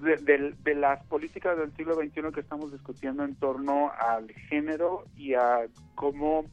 [0.02, 5.04] de, de- de las políticas del siglo XXI que estamos discutiendo en torno al género
[5.16, 5.66] y a
[5.96, 6.46] cómo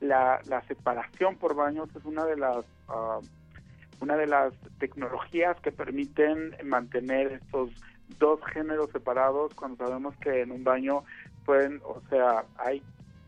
[0.00, 3.18] la, separación por baños es una de las ah,
[4.00, 7.70] una de las tecnologías que permiten mantener estos
[8.20, 11.02] dos géneros separados cuando sabemos que en un baño
[11.44, 12.82] pueden, o sea, hay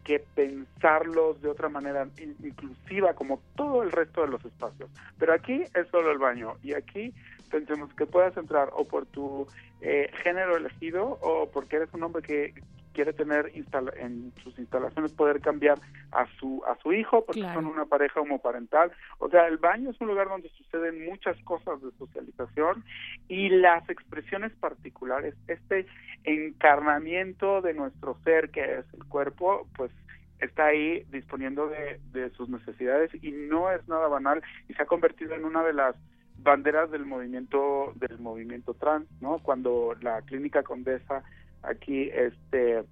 [0.05, 4.89] que pensarlos de otra manera in- inclusiva como todo el resto de los espacios.
[5.19, 7.13] Pero aquí es solo el baño y aquí
[7.49, 9.47] pensemos que puedas entrar o por tu
[9.81, 12.55] eh, género elegido o porque eres un hombre que
[12.93, 15.79] quiere tener instala- en sus instalaciones poder cambiar
[16.11, 17.61] a su a su hijo porque Claro.
[17.61, 18.91] son una pareja homoparental.
[19.19, 22.83] O sea, el baño es un lugar donde suceden muchas cosas de socialización
[23.29, 25.87] y las expresiones particulares, este
[26.25, 29.93] encarnamiento de nuestro ser que es el cuerpo, pues
[30.41, 34.87] está ahí disponiendo de, de sus necesidades y no es nada banal y se ha
[34.87, 35.95] convertido en una de las
[36.39, 39.39] banderas del movimiento del movimiento trans, ¿no?
[39.39, 41.23] Cuando la clínica Condesa
[41.63, 42.85] aquí este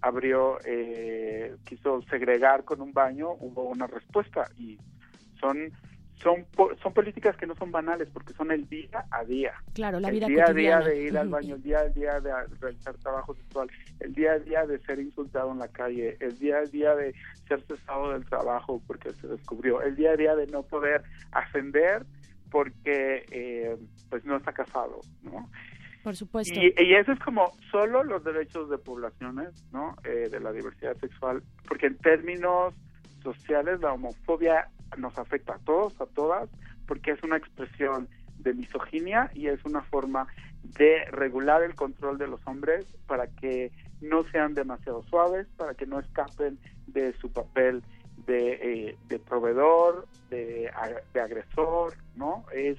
[0.00, 4.78] abrió eh, quiso segregar con un baño hubo una respuesta y
[5.40, 5.72] son
[6.16, 6.46] son
[6.80, 9.52] son políticas que no son banales porque son el día a día.
[9.74, 12.20] Claro, la el vida día a día de ir al baño el día a día
[12.20, 12.30] de
[12.60, 13.70] realizar trabajo sexual
[14.00, 17.14] el día a día de ser insultado en la calle el día a día de
[17.48, 21.02] ser cesado del trabajo porque se descubrió el día a día de no poder
[21.32, 22.04] ascender
[22.52, 23.76] porque eh,
[24.10, 25.48] pues no está casado no
[26.04, 26.54] Por supuesto.
[26.54, 29.96] y, y eso es como solo los derechos de poblaciones, ¿no?
[30.04, 32.74] Eh, de la diversidad sexual, porque en términos
[33.22, 34.68] sociales la homofobia
[34.98, 36.50] nos afecta a todos, a todas,
[36.86, 38.08] porque es una expresión
[38.38, 40.26] de misoginia y es una forma
[40.78, 43.70] de regular el control de los hombres para que
[44.00, 46.58] no sean demasiado suaves, para que no escapen
[46.88, 47.82] de su papel
[48.26, 50.70] de, eh, de proveedor, de,
[51.12, 52.44] de agresor, ¿no?
[52.52, 52.78] Es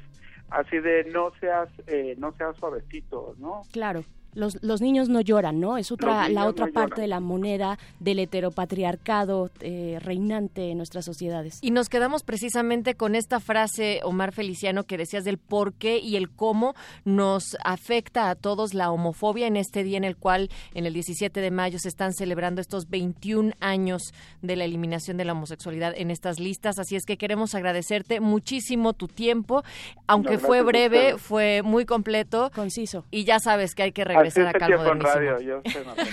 [0.50, 3.62] así de no seas eh, no seas suavecito, ¿no?
[3.72, 4.04] Claro.
[4.36, 5.78] Los, los niños no lloran, ¿no?
[5.78, 7.02] Es otra, la otra no parte lloran.
[7.02, 11.60] de la moneda del heteropatriarcado eh, reinante en nuestras sociedades.
[11.62, 16.16] Y nos quedamos precisamente con esta frase, Omar Feliciano, que decías del por qué y
[16.16, 20.86] el cómo nos afecta a todos la homofobia en este día en el cual, en
[20.86, 25.34] el 17 de mayo, se están celebrando estos 21 años de la eliminación de la
[25.34, 26.80] homosexualidad en estas listas.
[26.80, 29.64] Así es que queremos agradecerte muchísimo tu tiempo,
[30.08, 32.52] aunque No, fue breve, fue muy completo.
[32.54, 33.06] Conciso.
[33.12, 35.14] Y ya sabes que hay que Así regresar en modernísimo.
[35.14, 35.62] radio, yo.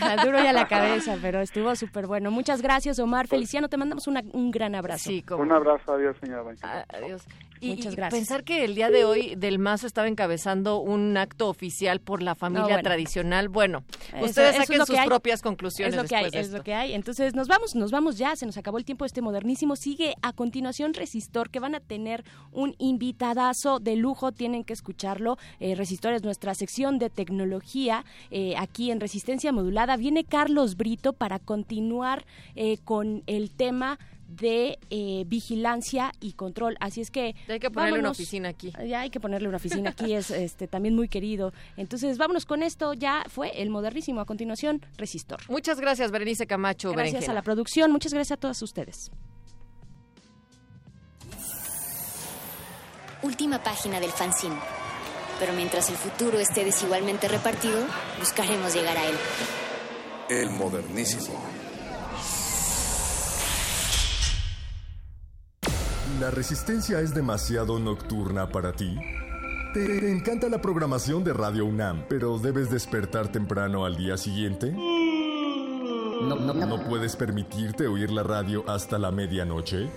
[0.07, 2.31] Al duro y a la cabeza, pero estuvo súper bueno.
[2.31, 3.69] Muchas gracias, Omar Feliciano.
[3.69, 5.11] Te mandamos una- un gran abrazo.
[5.11, 6.43] Sí, como- Un abrazo, adiós, señora.
[6.89, 7.27] Adiós.
[7.61, 8.19] Y, Muchas y gracias.
[8.19, 12.35] pensar que el día de hoy Del Mazo estaba encabezando un acto oficial por la
[12.35, 12.82] familia No, bueno.
[12.82, 13.49] tradicional.
[13.49, 13.85] Bueno,
[14.15, 15.07] Eso- ustedes eso es saquen sus hay.
[15.09, 16.57] propias conclusiones Es lo que hay, de es esto.
[16.59, 16.95] lo que hay.
[16.95, 19.77] Entonces nos vamos, nos vamos ya, se nos acabó el tiempo de este modernísimo.
[19.77, 25.37] Sigue a continuación Resistor, que van a tener un invitadazo de lujo, tienen que escucharlo.
[25.59, 29.97] Eh, Resistor es nuestra sección de tecnología eh, aquí en Resistencia Modulada.
[29.97, 32.24] Viene Carlos Brito para continuar
[32.57, 33.99] eh, con el tema
[34.31, 36.77] de eh, vigilancia y control.
[36.81, 38.73] Así es que Ya hay que ponerle una oficina aquí.
[38.86, 41.52] Ya hay que ponerle una oficina aquí, es este también muy querido.
[41.77, 42.94] Entonces, vámonos con esto.
[42.94, 44.20] Ya fue el modernísimo.
[44.20, 45.40] A continuación, Resistor.
[45.48, 46.90] Muchas gracias, Berenice Camacho.
[46.93, 47.32] Gracias Berenjena.
[47.32, 49.11] a la producción, muchas gracias a todos ustedes.
[53.23, 54.57] Última página del fanzine.
[55.39, 57.85] Pero mientras el futuro esté desigualmente repartido,
[58.19, 59.15] buscaremos llegar a él.
[60.28, 61.40] El modernísimo.
[66.21, 68.95] ¿La resistencia es demasiado nocturna para ti?
[69.73, 74.71] ¿Te, te encanta la programación de Radio UNAM, pero debes despertar temprano al día siguiente?
[74.71, 79.89] No, ¿No puedes permitirte oír la radio hasta la medianoche?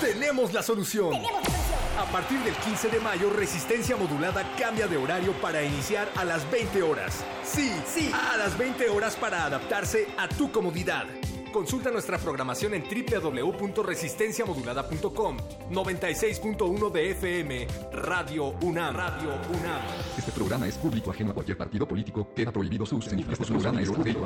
[0.00, 1.14] Tenemos la solución.
[1.14, 6.50] A partir del 15 de mayo, Resistencia Modulada cambia de horario para iniciar a las
[6.50, 7.24] 20 horas.
[7.44, 11.04] Sí, sí, a las 20 horas para adaptarse a tu comodidad.
[11.52, 15.36] Consulta nuestra programación en www.resistenciamodulada.com
[15.70, 18.96] 96.1 de FM Radio UNAM.
[18.96, 19.82] Radio UNAM.
[20.16, 22.28] Este programa es público ajeno a cualquier partido político.
[22.34, 23.10] Queda prohibido su uso.
[23.10, 24.16] Este programa es de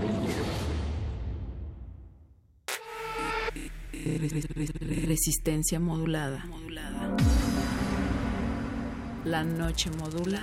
[5.07, 6.45] Resistencia modulada.
[9.25, 10.41] La noche modula.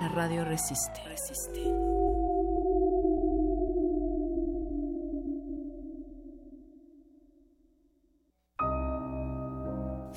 [0.00, 1.00] La radio resiste.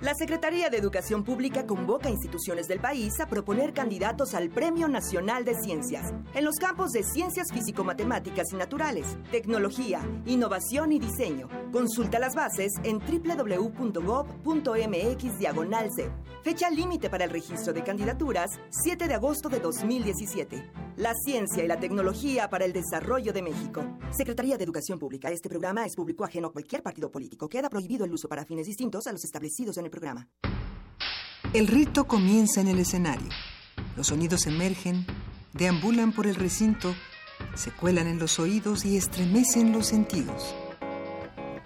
[0.00, 4.88] La Secretaría de Educación Pública convoca a instituciones del país a proponer candidatos al Premio
[4.88, 11.50] Nacional de Ciencias en los campos de ciencias físico-matemáticas y naturales, tecnología, innovación y diseño.
[11.70, 14.40] Consulta las bases en www.gov.mx.
[16.42, 20.64] Fecha límite para el registro de candidaturas 7 de agosto de 2017.
[20.96, 23.82] La ciencia y la tecnología para el desarrollo de México.
[24.10, 25.30] Secretaría de Educación Pública.
[25.30, 27.48] Este programa es público ajeno a cualquier partido político.
[27.48, 30.28] Queda prohibido el uso para fines distintos a los establecidos en el programa.
[31.52, 33.28] El rito comienza en el escenario.
[33.96, 35.04] Los sonidos emergen,
[35.52, 36.94] deambulan por el recinto,
[37.54, 40.54] se cuelan en los oídos y estremecen los sentidos.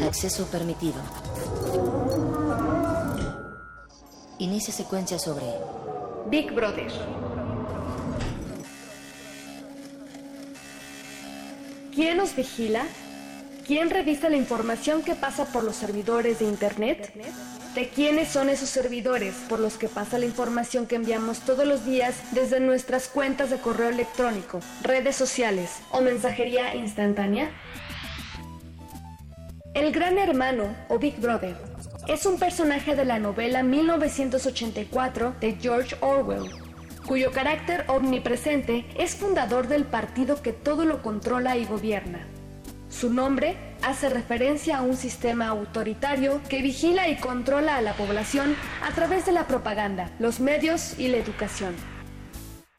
[0.05, 1.01] Acceso permitido.
[4.39, 5.45] Inicia secuencia sobre
[6.27, 6.91] Big Brother.
[11.93, 12.83] ¿Quién nos vigila?
[13.65, 17.13] ¿Quién revisa la información que pasa por los servidores de Internet?
[17.75, 21.85] De quiénes son esos servidores por los que pasa la información que enviamos todos los
[21.85, 27.51] días desde nuestras cuentas de correo electrónico, redes sociales o mensajería instantánea?
[29.73, 31.55] El Gran Hermano o Big Brother
[32.07, 36.51] es un personaje de la novela 1984 de George Orwell,
[37.07, 42.27] cuyo carácter omnipresente es fundador del partido que todo lo controla y gobierna.
[42.93, 48.55] Su nombre hace referencia a un sistema autoritario que vigila y controla a la población
[48.83, 51.75] a través de la propaganda, los medios y la educación.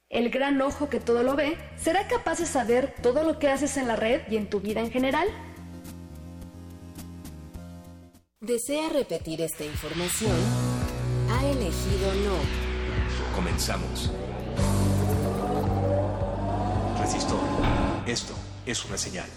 [0.08, 3.76] El gran ojo que todo lo ve será capaz de saber todo lo que haces
[3.76, 5.26] en la red y en tu vida en general.
[8.40, 10.36] ¿Desea repetir esta información?
[11.28, 13.34] Ha elegido no.
[13.34, 14.12] Comenzamos.
[17.00, 17.40] Resistor.
[18.06, 18.34] Esto
[18.64, 19.28] es una señal.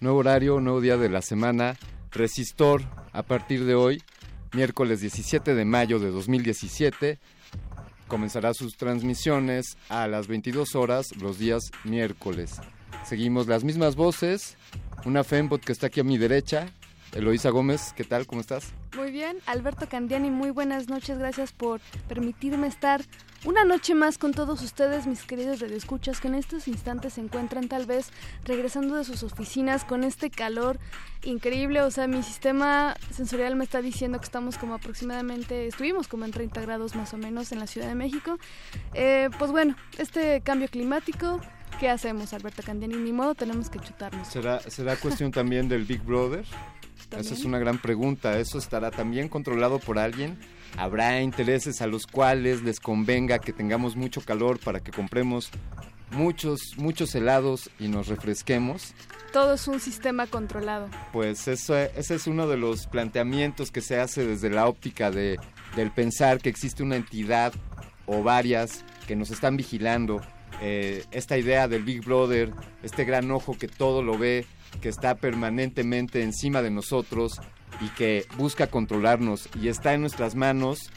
[0.00, 1.76] Nuevo horario, nuevo día de la semana.
[2.12, 4.00] Resistor, a partir de hoy,
[4.52, 7.18] miércoles 17 de mayo de 2017,
[8.08, 12.60] comenzará sus transmisiones a las 22 horas los días miércoles.
[13.04, 14.56] Seguimos las mismas voces,
[15.04, 16.66] una Fembot que está aquí a mi derecha,
[17.12, 18.26] Eloísa Gómez, ¿qué tal?
[18.26, 18.72] ¿Cómo estás?
[18.96, 23.02] Muy bien, Alberto Candiani, muy buenas noches, gracias por permitirme estar
[23.44, 27.68] una noche más con todos ustedes, mis queridos radioescuchas, que en estos instantes se encuentran
[27.68, 28.10] tal vez
[28.44, 30.78] regresando de sus oficinas con este calor
[31.22, 36.24] increíble, o sea, mi sistema sensorial me está diciendo que estamos como aproximadamente, estuvimos como
[36.24, 38.38] en 30 grados más o menos en la Ciudad de México.
[38.94, 41.40] Eh, pues bueno, este cambio climático
[41.78, 42.96] ¿Qué hacemos, Alberto Candiani?
[42.96, 44.26] Ni modo, tenemos que chutarnos.
[44.28, 46.44] ¿Será, será cuestión también del Big Brother?
[47.16, 48.38] Esa es una gran pregunta.
[48.38, 50.38] ¿Eso estará también controlado por alguien?
[50.76, 55.50] ¿Habrá intereses a los cuales les convenga que tengamos mucho calor para que compremos
[56.10, 58.94] muchos, muchos helados y nos refresquemos?
[59.32, 60.88] Todo es un sistema controlado.
[61.12, 65.38] Pues eso, ese es uno de los planteamientos que se hace desde la óptica de,
[65.76, 67.52] del pensar que existe una entidad
[68.06, 70.20] o varias que nos están vigilando
[70.60, 72.52] eh, esta idea del Big Brother,
[72.82, 74.46] este gran ojo que todo lo ve,
[74.80, 77.40] que está permanentemente encima de nosotros
[77.80, 80.90] y que busca controlarnos y está en nuestras manos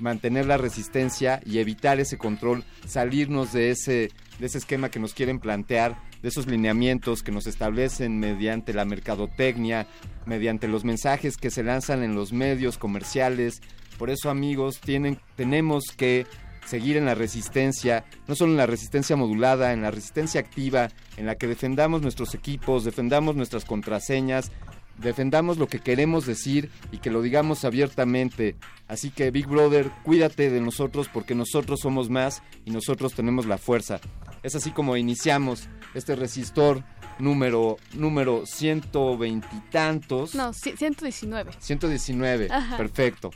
[0.00, 5.14] mantener la resistencia y evitar ese control, salirnos de ese, de ese esquema que nos
[5.14, 9.86] quieren plantear, de esos lineamientos que nos establecen mediante la mercadotecnia,
[10.26, 13.60] mediante los mensajes que se lanzan en los medios comerciales.
[13.98, 16.26] Por eso amigos, tienen, tenemos que
[16.68, 21.26] seguir en la resistencia, no solo en la resistencia modulada, en la resistencia activa, en
[21.26, 24.52] la que defendamos nuestros equipos, defendamos nuestras contraseñas,
[24.98, 28.56] defendamos lo que queremos decir y que lo digamos abiertamente.
[28.86, 33.58] Así que Big Brother, cuídate de nosotros porque nosotros somos más y nosotros tenemos la
[33.58, 34.00] fuerza.
[34.42, 36.84] Es así como iniciamos este resistor
[37.18, 40.34] número número 120 y tantos.
[40.34, 41.52] No, 119.
[41.58, 43.30] 119, perfecto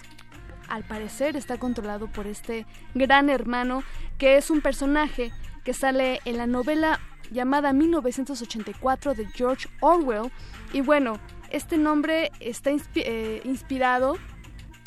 [0.68, 2.64] al parecer está controlado por este
[2.94, 3.82] gran hermano
[4.18, 5.32] que es un personaje
[5.64, 7.00] que sale en la novela
[7.32, 10.30] llamada 1984 de George Orwell.
[10.72, 11.18] Y bueno,
[11.50, 14.16] este nombre está eh, inspirado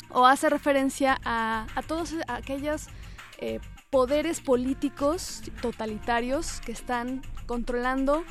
[0.08, 2.88] o hace referencia a, a todas aquellas
[3.38, 3.60] eh,
[3.94, 8.24] poderes políticos totalitarios que están controlando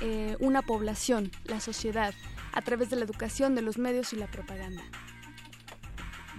[0.00, 2.14] eh, una población, la sociedad,
[2.54, 4.82] a través de la educación, de los medios y la propaganda.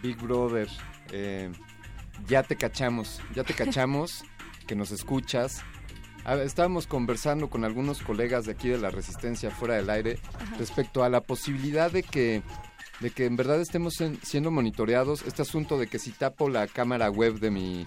[0.01, 0.67] Big Brother,
[1.11, 1.51] eh,
[2.27, 4.23] ya te cachamos, ya te cachamos,
[4.65, 5.61] que nos escuchas.
[6.43, 10.17] estábamos conversando con algunos colegas de aquí de la Resistencia fuera del aire
[10.57, 12.41] respecto a la posibilidad de que
[12.99, 15.21] de que en verdad estemos siendo monitoreados.
[15.27, 17.85] Este asunto de que si tapo la cámara web de mi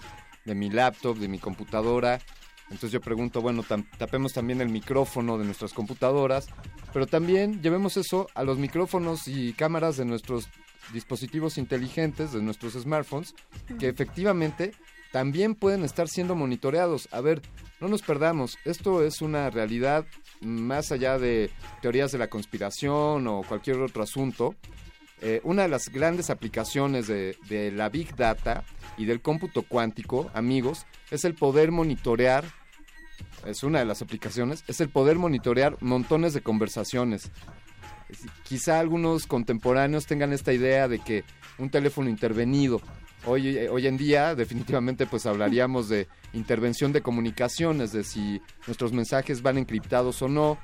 [0.49, 2.19] de mi laptop, de mi computadora.
[2.63, 3.63] Entonces yo pregunto, bueno,
[3.97, 6.47] tapemos también el micrófono de nuestras computadoras,
[6.91, 10.49] pero también llevemos eso a los micrófonos y cámaras de nuestros
[10.93, 13.33] dispositivos inteligentes, de nuestros smartphones,
[13.79, 14.73] que efectivamente
[15.11, 17.09] también pueden estar siendo monitoreados.
[17.11, 17.41] A ver,
[17.79, 20.05] no nos perdamos, esto es una realidad
[20.41, 21.49] más allá de
[21.81, 24.55] teorías de la conspiración o cualquier otro asunto.
[25.21, 28.63] Eh, una de las grandes aplicaciones de, de la Big Data
[28.99, 32.43] y del cómputo cuántico, amigos, es el poder monitorear,
[33.45, 37.31] es una de las aplicaciones, es el poder monitorear montones de conversaciones.
[38.43, 41.23] Quizá algunos contemporáneos tengan esta idea de que
[41.57, 42.81] un teléfono intervenido,
[43.25, 49.41] hoy, hoy en día definitivamente pues hablaríamos de intervención de comunicaciones, de si nuestros mensajes
[49.41, 50.57] van encriptados o no.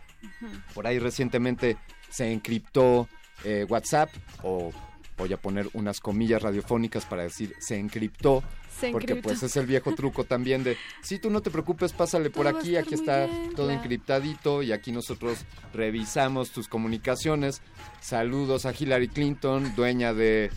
[0.74, 1.78] Por ahí recientemente
[2.10, 3.08] se encriptó
[3.46, 4.10] eh, WhatsApp
[4.44, 4.74] o
[5.18, 8.44] voy a poner unas comillas radiofónicas para decir se encriptó.
[8.92, 12.48] porque pues es el viejo truco también de, si tú no te preocupes, pásale por
[12.48, 17.62] aquí, aquí está todo encriptadito y aquí nosotros revisamos tus comunicaciones.
[18.02, 20.52] Saludos a Hillary Clinton, dueña de,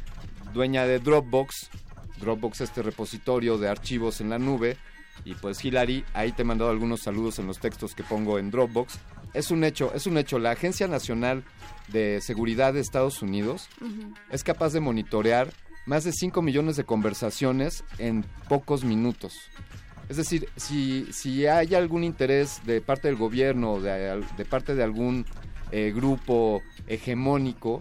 [0.53, 1.71] dueña de Dropbox.
[2.21, 4.77] Dropbox, este repositorio de archivos en la nube.
[5.25, 8.51] Y pues Hillary, ahí te he mandado algunos saludos en los textos que pongo en
[8.51, 8.99] Dropbox.
[9.39, 10.41] Es un hecho, es un hecho.
[10.41, 11.45] La Agencia Nacional
[11.93, 13.69] de Seguridad de Estados Unidos
[14.33, 15.53] es capaz de monitorear
[15.87, 19.35] más de 5 millones de conversaciones en pocos minutos.
[20.09, 24.83] Es decir, si, si hay algún interés de parte del gobierno, de, de parte de
[24.83, 25.25] algún
[25.71, 27.79] eh, grupo hegemónico,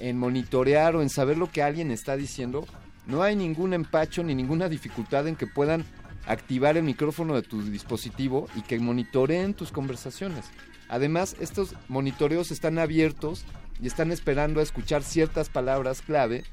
[0.00, 2.66] en monitorear o en saber lo que alguien está diciendo,
[3.06, 5.84] no hay ningún empacho ni ninguna dificultad en que puedan
[6.26, 10.46] activar el micrófono de tu dispositivo y que monitoreen tus conversaciones.
[10.88, 13.44] Además, estos monitoreos están abiertos
[13.82, 16.44] y están esperando a escuchar ciertas palabras clave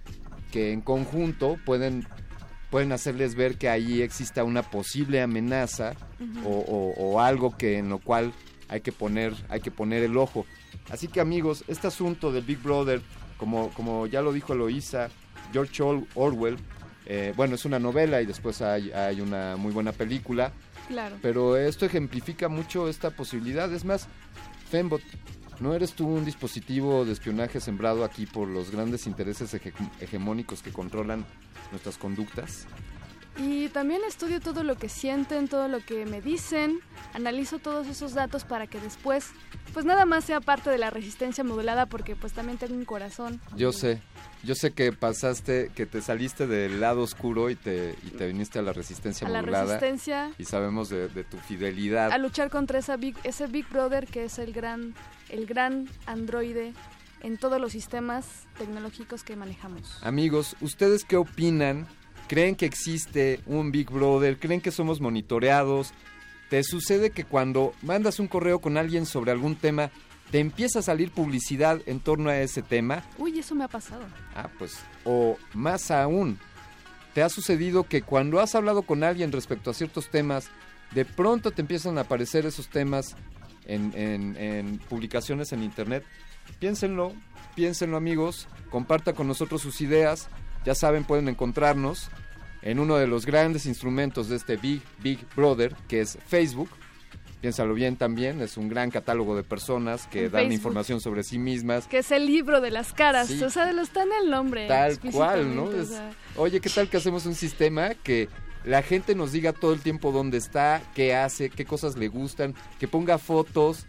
[0.51, 2.05] que en conjunto pueden,
[2.69, 5.93] pueden hacerles ver que ahí exista una posible amenaza
[6.45, 8.33] o, o- o algo que en lo cual
[8.69, 10.45] hay que poner, hay que poner el ojo.
[10.89, 13.01] Así que amigos, este asunto del Big Brother,
[13.37, 15.09] como, como ya lo dijo Eloísa,
[15.51, 16.57] George Or- Orwell,
[17.05, 20.51] eh, bueno, es una novela y después hay, hay una muy buena película,
[20.87, 21.17] Claro.
[21.21, 23.71] pero esto ejemplifica mucho esta posibilidad.
[23.73, 24.07] Es más,
[24.69, 25.01] Fembot,
[25.59, 30.61] ¿no eres tú un dispositivo de espionaje sembrado aquí por los grandes intereses hege- hegemónicos
[30.61, 31.25] que controlan
[31.71, 32.65] nuestras conductas?
[33.35, 36.79] Y también estudio todo lo que sienten, todo lo que me dicen,
[37.13, 39.31] analizo todos esos datos para que después,
[39.73, 43.41] pues nada más sea parte de la resistencia modulada porque pues también tengo un corazón.
[43.55, 43.99] Yo sé,
[44.43, 48.59] yo sé que pasaste, que te saliste del lado oscuro y te, y te viniste
[48.59, 50.31] a la resistencia A la resistencia.
[50.37, 52.11] Y sabemos de, de tu fidelidad.
[52.11, 54.93] A luchar contra esa big, ese Big Brother que es el gran,
[55.29, 56.73] el gran androide
[57.21, 58.25] en todos los sistemas
[58.57, 59.97] tecnológicos que manejamos.
[60.03, 61.87] Amigos, ¿ustedes qué opinan?
[62.27, 64.37] ¿Creen que existe un Big Brother?
[64.37, 65.93] ¿Creen que somos monitoreados?
[66.49, 69.89] ¿Te sucede que cuando mandas un correo con alguien sobre algún tema,
[70.33, 73.03] te empieza a salir publicidad en torno a ese tema?
[73.19, 74.01] Uy, eso me ha pasado.
[74.35, 76.39] Ah, pues, o más aún,
[77.13, 80.47] ¿te ha sucedido que cuando has hablado con alguien respecto a ciertos temas,
[80.89, 83.15] de pronto te empiezan a aparecer esos temas
[83.65, 86.03] en, en- en publicaciones en internet?
[86.57, 87.13] Piénsenlo,
[87.55, 90.29] piénsenlo amigos, comparta con nosotros sus ideas,
[90.65, 92.09] ya saben, pueden encontrarnos
[92.63, 96.69] en uno de los grandes instrumentos de este Big Big Brother, que es Facebook.
[97.43, 100.53] Piénsalo bien también, es un gran catálogo de personas que En dan Facebook.
[100.53, 101.87] información sobre sí mismas.
[101.87, 103.27] Que es el libro de las caras.
[103.27, 103.43] Sí.
[103.43, 104.65] O sea, lo está en el nombre.
[104.69, 105.69] Tal cual, ¿no?
[105.73, 105.91] Es-
[106.37, 108.29] oye, ¿qué tal que hacemos un sistema que
[108.63, 112.55] la gente nos diga todo el tiempo dónde está, qué hace, qué cosas le gustan,
[112.79, 113.87] que ponga fotos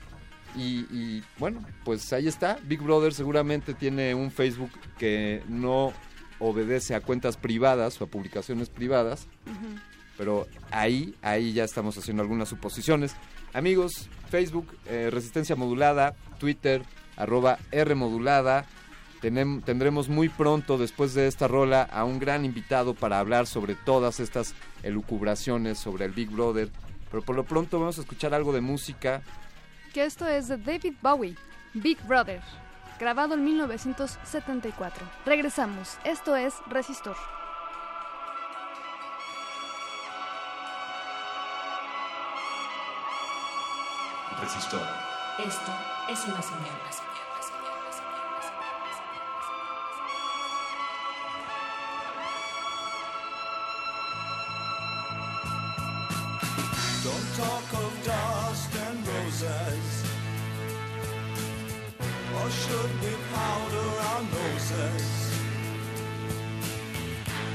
[0.56, 2.58] y, y, bueno, pues ahí está.
[2.64, 5.92] Big Brother seguramente tiene un Facebook que no
[6.40, 9.28] obedece a cuentas privadas o a publicaciones privadas,
[10.18, 13.14] pero ahí, ahí ya estamos haciendo algunas suposiciones.
[13.54, 16.82] Amigos, Facebook, eh, Resistencia Modulada, Twitter,
[17.16, 18.66] arroba R Modulada.
[19.20, 24.20] Tendremos muy pronto, después de esta rola, a un gran invitado para hablar sobre todas
[24.20, 26.68] estas elucubraciones sobre el Big Brother.
[27.10, 29.22] Pero por lo pronto vamos a escuchar algo de música.
[29.94, 31.36] Que esto es de David Bowie,
[31.72, 32.42] Big Brother,
[32.98, 35.06] grabado en 1974.
[35.24, 35.96] Regresamos.
[36.04, 37.16] Esto es Resistor.
[44.40, 44.86] Resistor.
[45.38, 45.72] Esto
[46.08, 46.80] es una señal.
[57.04, 60.04] Don't talk of dust and roses.
[62.36, 65.04] Or should we powder our noses?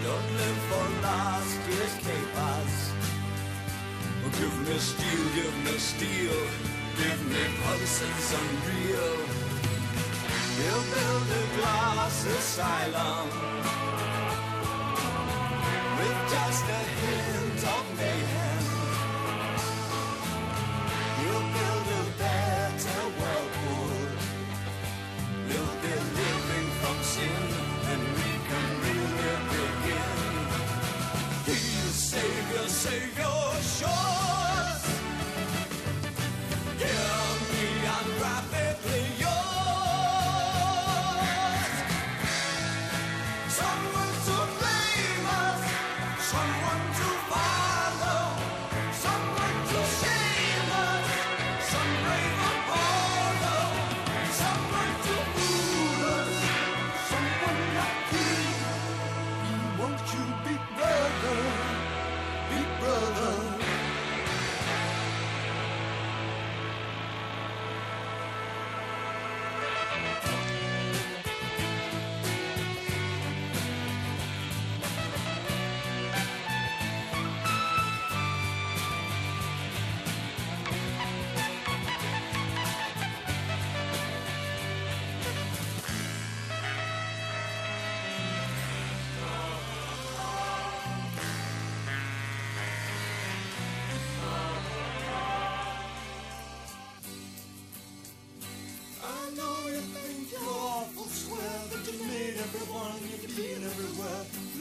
[0.04, 2.79] Don't live for last year's capers.
[4.40, 6.40] Give me steel, give me steel.
[6.96, 9.18] Give me pulses unreal.
[10.58, 13.28] We'll build a glass asylum
[15.98, 18.64] with just a hint of mayhem.
[21.20, 23.92] We'll build a better whirlpool.
[25.48, 27.44] We'll be living from sin,
[27.92, 30.18] and we can really begin.
[31.46, 33.19] He's Savior, Savior,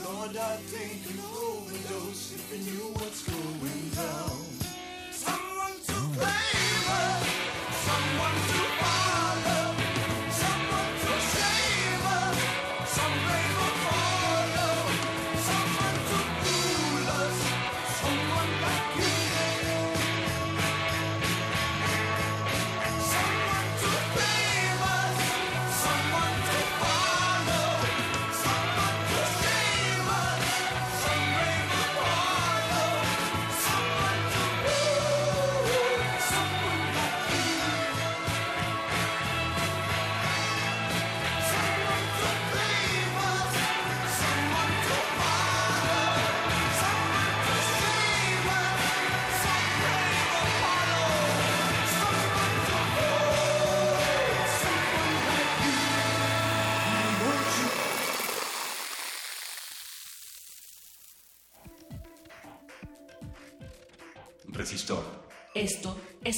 [0.08, 2.72] Lord, I think an overdose if you.
[2.72, 3.37] Knew what's going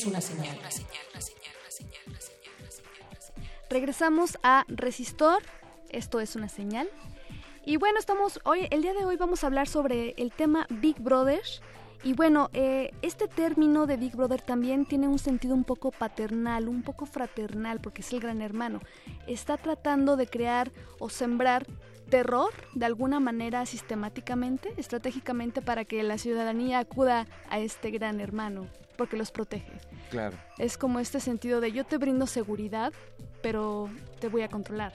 [0.06, 0.58] una señal.
[3.68, 5.42] Regresamos a Resistor.
[5.90, 6.88] Esto es una señal.
[7.64, 10.98] Y bueno, estamos hoy, el día de hoy vamos a hablar sobre el tema Big
[11.00, 11.42] Brother.
[12.02, 16.68] Y bueno, eh, este término de Big Brother también tiene un sentido un poco paternal,
[16.68, 18.80] un poco fraternal, porque es el gran hermano.
[19.26, 21.66] Está tratando de crear o sembrar
[22.08, 28.66] terror de alguna manera sistemáticamente, estratégicamente, para que la ciudadanía acuda a este gran hermano,
[29.00, 29.72] porque los protege.
[30.10, 30.36] Claro.
[30.58, 32.92] Es como este sentido de yo te brindo seguridad,
[33.40, 33.88] pero
[34.20, 34.92] te voy a controlar.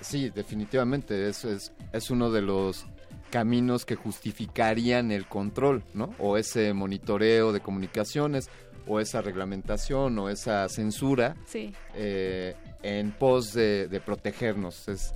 [0.00, 1.28] Sí, definitivamente.
[1.28, 2.86] Es, es, es uno de los
[3.32, 6.14] caminos que justificarían el control, ¿no?
[6.20, 8.48] O ese monitoreo de comunicaciones,
[8.86, 11.74] o esa reglamentación, o esa censura Sí.
[11.96, 12.54] eh,
[12.84, 14.86] en pos de, de protegernos.
[14.86, 15.14] Es,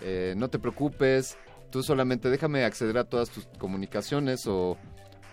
[0.00, 1.36] eh, no te preocupes,
[1.70, 4.78] tú solamente déjame acceder a todas tus comunicaciones o,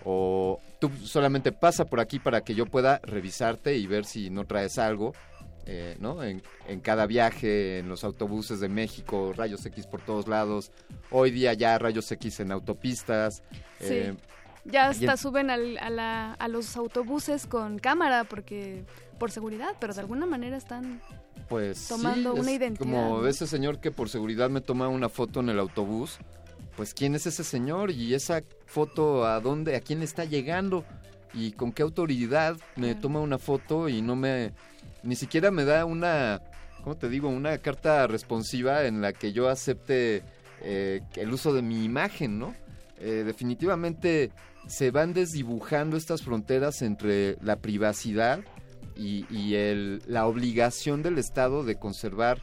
[0.04, 4.44] o tú solamente pasa por aquí para que yo pueda revisarte y ver si no
[4.46, 5.12] traes algo.
[5.66, 6.22] eh, ¿no?
[6.22, 10.70] En, en cada viaje, en los autobuses de México, rayos X por todos lados.
[11.10, 13.42] Hoy día ya rayos X en autopistas.
[13.80, 13.86] Sí.
[13.94, 14.14] eh,
[14.66, 18.84] Ya hasta en- suben al- a, la- a los autobuses con cámara porque
[19.18, 21.00] por seguridad, pero de alguna manera están
[21.48, 22.84] Pues tomando sí, una es identidad.
[22.84, 26.18] Como ese señor que por seguridad me toma una foto en el autobús,
[26.76, 30.84] pues quién es ese señor y esa foto a dónde, a quién le está llegando
[31.32, 34.52] y con qué autoridad me toma una foto y no me,
[35.02, 36.40] ni siquiera me da una,
[36.82, 37.28] ¿cómo te digo?
[37.28, 40.22] Una carta responsiva en la que yo acepte
[40.62, 42.54] eh, el uso de mi imagen, ¿no?
[43.00, 44.30] Eh, definitivamente
[44.68, 48.40] se van desdibujando estas fronteras entre la privacidad
[48.96, 52.40] y, y el- la obligación del Estado de conservar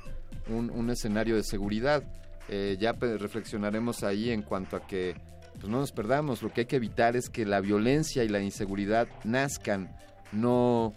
[0.49, 2.03] un, un escenario de seguridad.
[2.49, 5.15] Eh, ya pe- reflexionaremos ahí en cuanto a que
[5.59, 8.39] pues no nos perdamos, lo que hay que evitar es que la violencia y la
[8.41, 9.95] inseguridad nazcan,
[10.31, 10.93] no,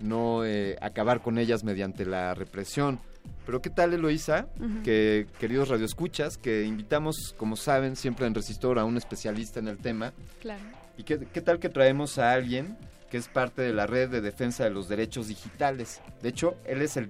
[0.00, 2.98] no eh, acabar con ellas mediante la represión.
[3.44, 4.46] Pero ¿qué tal, Eloisa?
[4.58, 4.82] Ujú.
[4.84, 9.78] Que, queridos radioescuchas, que invitamos, como saben, siempre en Resistor a un especialista en el
[9.78, 10.12] tema.
[10.40, 10.62] Claro.
[10.96, 12.76] ¿Y qué, qué tal que traemos a alguien
[13.10, 16.00] que es parte de la red de defensa de los derechos digitales?
[16.22, 17.08] De hecho, él es el,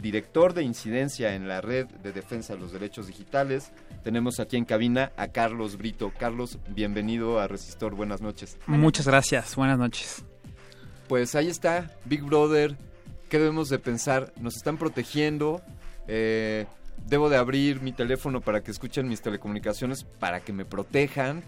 [0.00, 3.72] director de incidencia en la red de defensa de los derechos digitales.
[4.02, 6.12] Tenemos aquí en cabina a Carlos Brito.
[6.18, 7.94] Carlos, bienvenido a Resistor.
[7.94, 8.58] Buenas noches.
[8.66, 10.24] Muchas gracias, buenas noches.
[11.08, 12.76] Pues ahí está, Big Brother.
[13.28, 14.32] ¿Qué debemos de pensar?
[14.40, 15.62] ¿Nos están protegiendo?
[16.08, 16.66] Eh,
[17.06, 21.42] ¿Debo de abrir mi teléfono para que escuchen mis telecomunicaciones para que me protejan?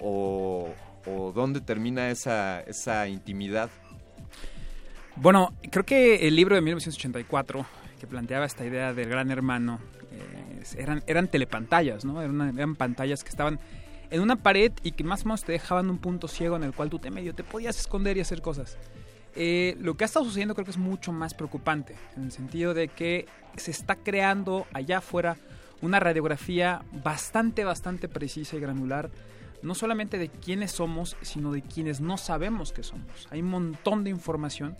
[0.00, 0.74] ¿O,
[1.06, 3.70] o dónde termina esa, esa intimidad?
[5.16, 7.66] Bueno, creo que el libro de 1984
[8.00, 9.78] que planteaba esta idea del gran hermano
[10.10, 12.20] eh, eran, eran telepantallas, ¿no?
[12.20, 13.60] Eran, eran pantallas que estaban
[14.10, 16.72] en una pared y que más o menos te dejaban un punto ciego en el
[16.72, 18.76] cual tú te medio te podías esconder y hacer cosas.
[19.36, 22.72] Eh, lo que ha estado sucediendo creo que es mucho más preocupante, en el sentido
[22.72, 23.26] de que
[23.56, 25.36] se está creando allá afuera
[25.82, 29.10] una radiografía bastante, bastante precisa y granular,
[29.64, 33.26] no solamente de quiénes somos, sino de quienes no sabemos que somos.
[33.30, 34.76] Hay un montón de información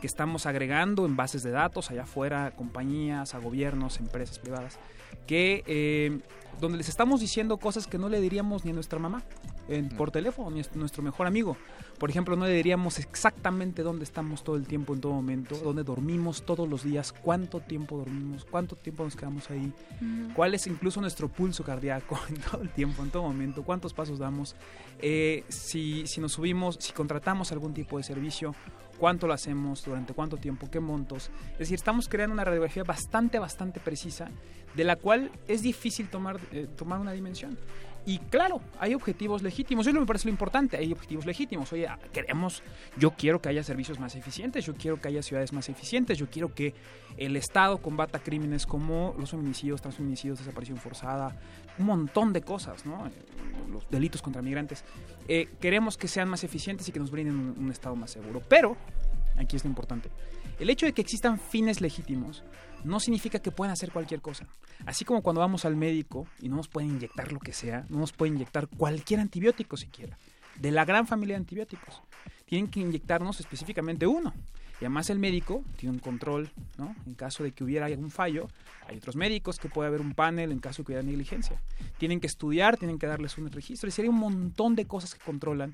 [0.00, 4.78] que estamos agregando en bases de datos allá afuera, a compañías, a gobiernos, empresas privadas,
[5.26, 6.20] que eh,
[6.60, 9.22] donde les estamos diciendo cosas que no le diríamos ni a nuestra mamá
[9.68, 11.56] en- por teléfono, ni a nuestro mejor amigo.
[11.98, 15.82] Por ejemplo, no le diríamos exactamente dónde estamos todo el tiempo, en todo momento, dónde
[15.82, 19.72] dormimos todos los días, cuánto tiempo dormimos, cuánto tiempo nos quedamos ahí,
[20.34, 24.18] cuál es incluso nuestro pulso cardíaco en todo el tiempo, en todo momento, cuántos pasos
[24.18, 24.56] damos,
[24.98, 28.54] eh, si, si nos subimos, si contratamos algún tipo de servicio,
[28.98, 31.30] cuánto lo hacemos, durante cuánto tiempo, qué montos.
[31.52, 34.30] Es decir, estamos creando una radiografía bastante, bastante precisa,
[34.74, 37.58] de la cual es difícil tomar, eh, tomar una dimensión.
[38.06, 39.84] Y claro, hay objetivos legítimos.
[39.84, 40.76] Eso me parece lo importante.
[40.76, 41.72] Hay objetivos legítimos.
[41.72, 42.62] Oye, queremos,
[42.96, 46.30] yo quiero que haya servicios más eficientes, yo quiero que haya ciudades más eficientes, yo
[46.30, 46.72] quiero que
[47.16, 51.36] el Estado combata crímenes como los feminicidios, transfeminicidios, desaparición forzada,
[51.78, 53.10] un montón de cosas, ¿no?
[53.72, 54.84] Los delitos contra migrantes.
[55.26, 58.40] Eh, queremos que sean más eficientes y que nos brinden un, un Estado más seguro.
[58.48, 58.76] Pero,
[59.36, 60.10] aquí es lo importante,
[60.60, 62.44] el hecho de que existan fines legítimos
[62.86, 64.46] no significa que puedan hacer cualquier cosa.
[64.86, 67.98] Así como cuando vamos al médico y no nos pueden inyectar lo que sea, no
[67.98, 70.16] nos pueden inyectar cualquier antibiótico siquiera,
[70.60, 72.00] de la gran familia de antibióticos.
[72.44, 74.32] Tienen que inyectarnos específicamente uno.
[74.80, 76.94] Y además el médico tiene un control, ¿no?
[77.06, 78.46] En caso de que hubiera algún fallo,
[78.86, 81.60] hay otros médicos que puede haber un panel en caso de que hubiera negligencia.
[81.98, 85.24] Tienen que estudiar, tienen que darles un registro, y sería un montón de cosas que
[85.24, 85.72] controlan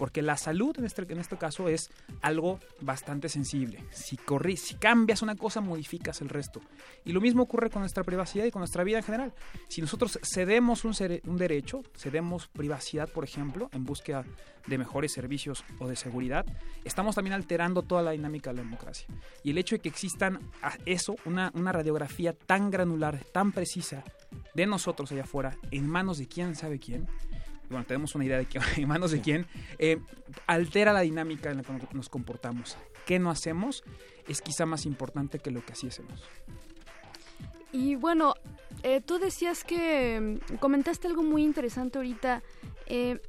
[0.00, 1.90] porque la salud en este, en este caso es
[2.22, 3.84] algo bastante sensible.
[3.90, 6.62] Si, corri si cambias una cosa, modificas el resto.
[7.04, 9.34] Y lo mismo ocurre con nuestra privacidad y con nuestra vida en general.
[9.68, 14.24] Si nosotros cedemos un, derecho, cedemos privacidad, por ejemplo, en búsqueda
[14.66, 16.46] de mejores servicios o de seguridad,
[16.82, 19.06] estamos también alterando toda la dinámica de la democracia.
[19.44, 20.40] Y el hecho de que existan
[20.86, 24.02] eso, una, una radiografía tan granular, tan precisa
[24.54, 27.06] de nosotros allá afuera, en manos de quién sabe quién,
[27.70, 29.46] bueno, tenemos una idea de que en manos de quién,
[29.78, 29.98] eh,
[30.46, 32.76] altera la dinámica en la que nos comportamos.
[33.06, 33.84] ¿Qué no hacemos?
[34.28, 36.22] Es quizá más importante que lo que así hacemos.
[37.72, 38.34] Y bueno,
[38.82, 42.42] eh, tú decías que mm, comentaste algo muy interesante ahorita
[42.86, 43.20] eh,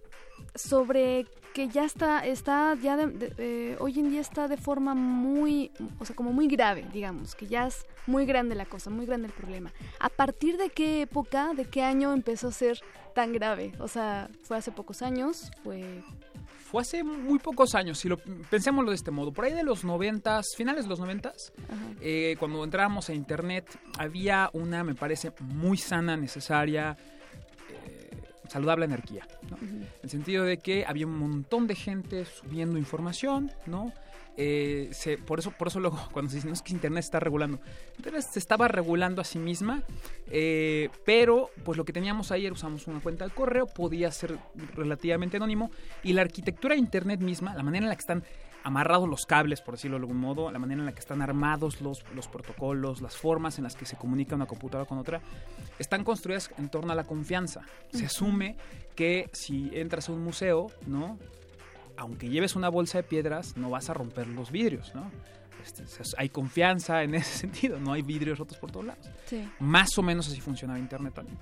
[0.56, 6.06] sobre que ya está, está ya de, hoy en día está de forma muy, o
[6.06, 9.34] sea, como muy grave, digamos, que ya es muy grande la cosa, muy grande el
[9.34, 9.72] problema.
[10.00, 12.80] ¿A partir de qué época, de qué año empezó a ser
[13.14, 13.74] tan grave?
[13.80, 15.52] O sea, ¿fue hace pocos años?
[15.64, 16.04] ¿Fue...?
[16.72, 18.18] Fue hace muy pocos años, si lo
[18.50, 19.34] pensémoslo de este modo.
[19.34, 21.52] Por ahí de los noventas, finales de los noventas,
[22.00, 23.66] eh, cuando entramos a internet,
[23.98, 26.96] había una, me parece, muy sana, necesaria,
[28.52, 29.58] saludable energía, ¿no?
[29.58, 33.94] En el sentido de que había un montón de gente subiendo información, ¿no?
[34.44, 37.20] Eh, se, por eso, por eso luego cuando se dice no es que Internet está
[37.20, 37.60] regulando,
[37.98, 39.84] Internet se estaba regulando a sí misma,
[40.32, 44.40] eh, pero pues lo que teníamos ayer usamos una cuenta de correo, podía ser
[44.74, 45.70] relativamente anónimo
[46.02, 48.24] y la arquitectura de Internet misma, la manera en la que están
[48.64, 51.80] amarrados los cables, por decirlo de algún modo, la manera en la que están armados
[51.80, 55.22] los, los protocolos, las formas en las que se comunica una computadora con otra,
[55.78, 57.62] están construidas en torno a la confianza.
[57.92, 58.56] Se asume
[58.96, 61.20] que si entras a un museo, ¿no?
[62.02, 65.12] Aunque lleves una bolsa de piedras, no vas a romper los vidrios, ¿no?
[65.64, 65.84] Este,
[66.18, 69.08] hay confianza en ese sentido, no hay vidrios rotos por todos lados.
[69.60, 71.38] Más o menos así funcionaba Internet también.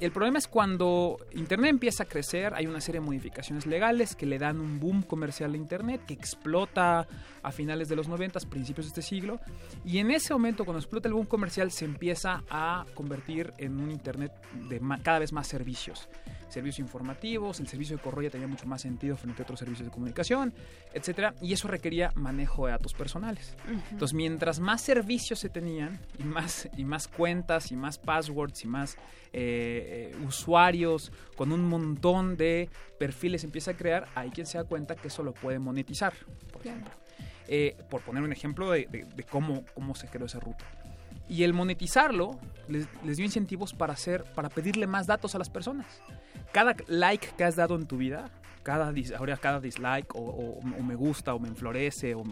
[0.00, 4.24] El problema es cuando Internet empieza a crecer, hay una serie de modificaciones legales que
[4.24, 7.06] le dan un boom comercial a Internet que explota
[7.42, 9.38] a finales de los 90, principios de este siglo,
[9.84, 13.90] y en ese momento cuando explota el boom comercial se empieza a convertir en un
[13.90, 14.32] Internet
[14.70, 16.08] de cada vez más servicios
[16.50, 19.86] servicios informativos, el servicio de correo ya tenía mucho más sentido frente a otros servicios
[19.86, 20.52] de comunicación,
[20.92, 23.56] etcétera, y eso requería manejo de datos personales.
[23.90, 28.68] Entonces, mientras más servicios se tenían y más y más cuentas y más passwords y
[28.68, 28.96] más
[29.32, 34.64] eh, eh, usuarios con un montón de perfiles empieza a crear, hay quien se da
[34.64, 36.12] cuenta que eso lo puede monetizar,
[36.52, 36.90] por ejemplo.
[37.52, 40.64] Eh, por poner un ejemplo de, cómo, cómo se creó esa ruta.
[41.30, 45.48] Y el monetizarlo les, les, dio incentivos para hacer, para pedirle más datos a las
[45.48, 45.86] personas.
[46.52, 48.30] Cada like que has dado en tu vida,
[48.62, 52.24] cada, ahora cada dislike o, me gusta o me enflorece o,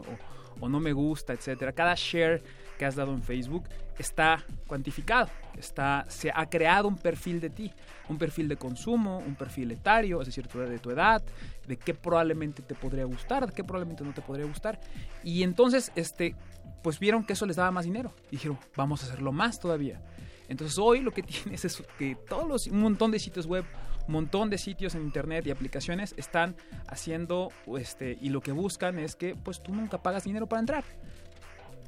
[0.60, 2.42] o, no me gusta, etcétera, cada share
[2.78, 3.64] que has dado en Facebook
[3.98, 7.72] está cuantificado, está, se ha creado un perfil de ti,
[8.08, 11.22] un perfil de consumo, un perfil etario, es decir, de tu edad,
[11.66, 14.78] de qué probablemente te podría gustar, de qué probablemente no te podría gustar,
[15.24, 16.36] y entonces, este,
[16.82, 20.00] pues vieron que eso les daba más dinero, y dijeron, vamos a hacerlo más todavía.
[20.48, 23.64] Entonces hoy lo que tienes es que todos los, un montón de sitios web
[24.08, 28.98] un montón de sitios en internet y aplicaciones están haciendo este y lo que buscan
[28.98, 30.84] es que pues tú nunca pagas dinero para entrar.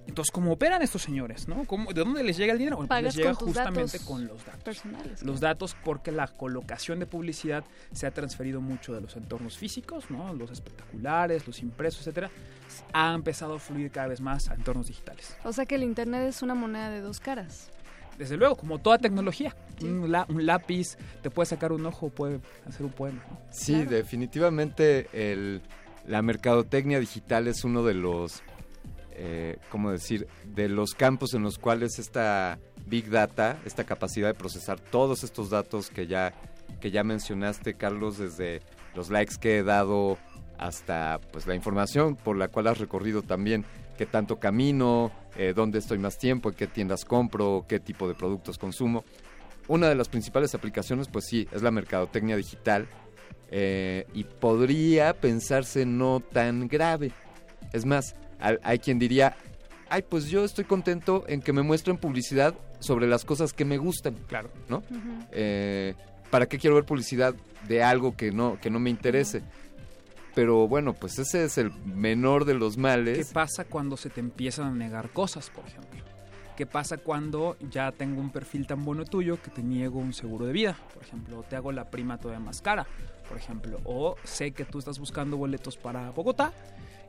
[0.06, 1.46] Entonces, ¿cómo operan estos señores?
[1.46, 1.64] ¿no?
[1.92, 2.84] ¿De dónde les llega el dinero?
[2.86, 4.64] Pues les llega justamente con los datos.
[4.64, 9.56] Personales, los datos porque la colocación de publicidad se ha transferido mucho de los entornos
[9.56, 10.34] físicos, ¿no?
[10.34, 12.30] los espectaculares, los impresos, etcétera,
[12.92, 15.36] ha empezado a fluir cada vez más a entornos digitales.
[15.44, 17.70] O sea que el Internet es una moneda de dos caras
[18.20, 19.56] desde luego, como toda tecnología.
[19.80, 20.12] Un,
[20.44, 23.24] lápiz te puede sacar un ojo, puede hacer un poema.
[23.50, 25.62] Sí, definitivamente el,
[26.06, 28.42] la mercadotecnia digital es uno de los,
[29.22, 34.34] eh, ¿cómo decir?, de los campos en los cuales esta Big Data, esta capacidad de
[34.34, 36.32] procesar todos estos datos que ya,
[36.80, 38.62] que ya mencionaste, Carlos, desde
[38.94, 40.16] los likes que he dado
[40.56, 43.64] hasta pues la información por la cual has recorrido también
[43.98, 48.14] qué tanto camino, eh, dónde estoy más tiempo, en qué tiendas compro, qué tipo de
[48.14, 49.04] productos consumo.
[49.68, 52.88] una de las principales aplicaciones, pues sí, es la mercadotecnia digital.
[53.52, 57.10] eh, y podría pensarse no tan grave.
[57.72, 59.36] Es más, hay, hay quien diría,
[59.88, 63.76] ay, pues yo estoy contento en que me muestren publicidad sobre las cosas que me
[63.78, 64.14] gustan.
[64.26, 64.50] Claro.
[64.68, 64.82] ¿No?
[65.32, 65.94] Eh,
[66.30, 67.34] ¿Para qué quiero ver publicidad
[67.68, 69.42] de algo que no, que no me interese?
[70.34, 73.32] Pero bueno, pues ese es el menor de los ¿Qué males.
[73.32, 76.00] pasa cuando se te empiezan a negar cosas, por ejemplo?
[76.56, 80.46] ¿Qué pasa cuando ya tengo un perfil tan bueno tuyo que te niego un seguro
[80.46, 81.38] de vida, por ejemplo?
[81.38, 82.86] O te hago la prima todavía más cara,
[83.28, 83.80] por ejemplo.
[83.84, 86.52] O sé que tú estás buscando boletos para Bogotá,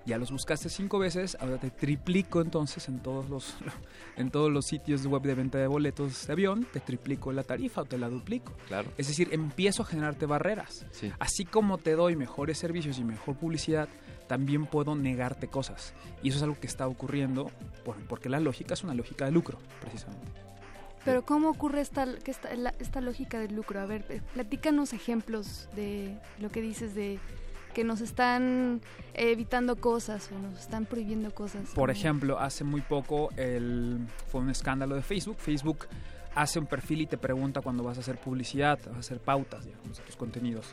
[0.06, 3.56] ya los buscaste cinco veces, ahora te triplico entonces en todos los
[4.18, 7.82] en todos los sitios web de venta de boletos de avión, te triplico la tarifa
[7.82, 8.54] o te la duplico.
[8.68, 8.92] Claro.
[8.98, 10.86] Es decir, empiezo a generarte barreras.
[11.20, 13.88] Así como te doy mejores servicios y mejor publicidad,
[14.28, 15.94] también puedo negarte cosas.
[16.24, 17.52] Y eso es algo que está ocurriendo
[17.86, 20.32] por- porque la lógica es una lógica de lucro, precisamente.
[21.04, 22.50] Pero ¿cómo ocurre esta, esta,
[22.80, 23.80] esta lógica del lucro?
[23.80, 27.20] A ver, eh, platícanos ejemplos de lo que dices de
[27.74, 28.82] que nos están
[29.14, 31.70] evitando cosas o nos están prohibiendo cosas.
[31.74, 35.38] Por ejemplo, hace muy poco el, fue un escándalo de Facebook.
[35.38, 35.88] Facebook
[36.36, 39.66] hace un perfil y te pregunta cuando vas a hacer publicidad, vas a hacer pautas,
[39.66, 40.68] digamos, tus contenidos.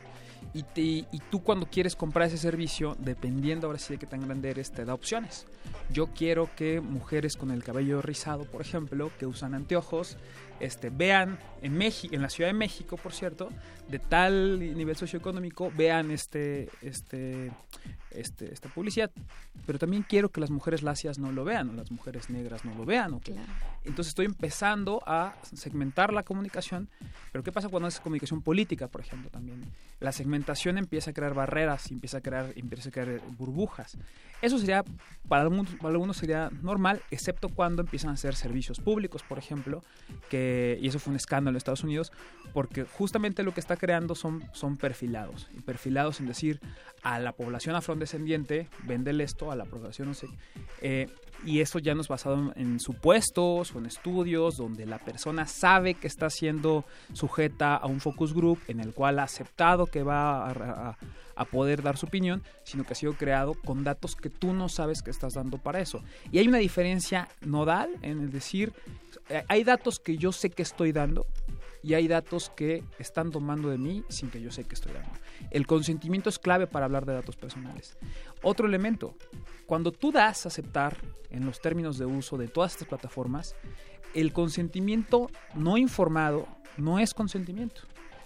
[0.54, 0.80] Y, te-
[1.12, 4.70] y tú cuando quieres comprar ese servicio, dependiendo ahora sí de qué tan grande eres,
[4.70, 5.46] te da opciones.
[5.90, 10.16] Yo quiero que mujeres con el cabello rizado, por ejemplo, que usan anteojos,
[10.60, 13.50] este, vean en México, en la Ciudad de México, por cierto,
[13.88, 17.50] de tal nivel socioeconómico, vean este, este,
[18.20, 19.10] este, esta publicidad.
[19.66, 22.74] Pero también quiero que las mujeres lacias no lo vean, o las mujeres negras no
[22.74, 23.14] lo vean.
[23.14, 23.34] o que-
[23.84, 26.88] Entonces estoy empezando a segmentar la comunicación.
[27.32, 29.64] Pero ¿qué pasa cuando es comunicación política, por ejemplo, también?
[30.00, 33.96] La segmentación empieza a crear barreras, empieza a crear, empieza a crear burbujas.
[34.40, 34.84] Eso sería,
[35.28, 39.82] para algunos, para algunos sería normal, excepto cuando empiezan a hacer servicios públicos, por ejemplo,
[40.30, 42.12] que, y eso fue un escándalo en Estados Unidos,
[42.52, 45.48] porque justamente lo que está creando son, son perfilados.
[45.56, 46.60] Y perfilados en decir,
[47.02, 48.07] a la población afrodescendiente,
[48.84, 50.28] véndele esto, a la población no sé.
[50.80, 51.08] eh,
[51.46, 55.94] y eso ya no es basado en, supuestos o en estudios donde la persona sabe
[55.94, 60.48] que está siendo sujeta a un focus group en el cual ha aceptado que va
[60.48, 60.98] a, a-
[61.36, 64.68] a poder dar su opinión, sino que ha sido creado con datos que tú no
[64.68, 66.02] sabes que estás dando para eso.
[66.32, 68.72] Y hay una diferencia nodal en el decir,
[69.28, 71.24] eh, hay datos que yo sé que estoy dando
[71.82, 75.10] y hay datos que están tomando de mí sin que yo sé que estoy dando.
[75.50, 77.96] El consentimiento es clave para hablar de datos personales.
[78.42, 79.14] Otro elemento,
[79.66, 80.96] cuando tú das aceptar
[81.30, 83.54] en los términos de uso de todas estas plataformas,
[84.14, 87.82] el consentimiento no informado no es consentimiento.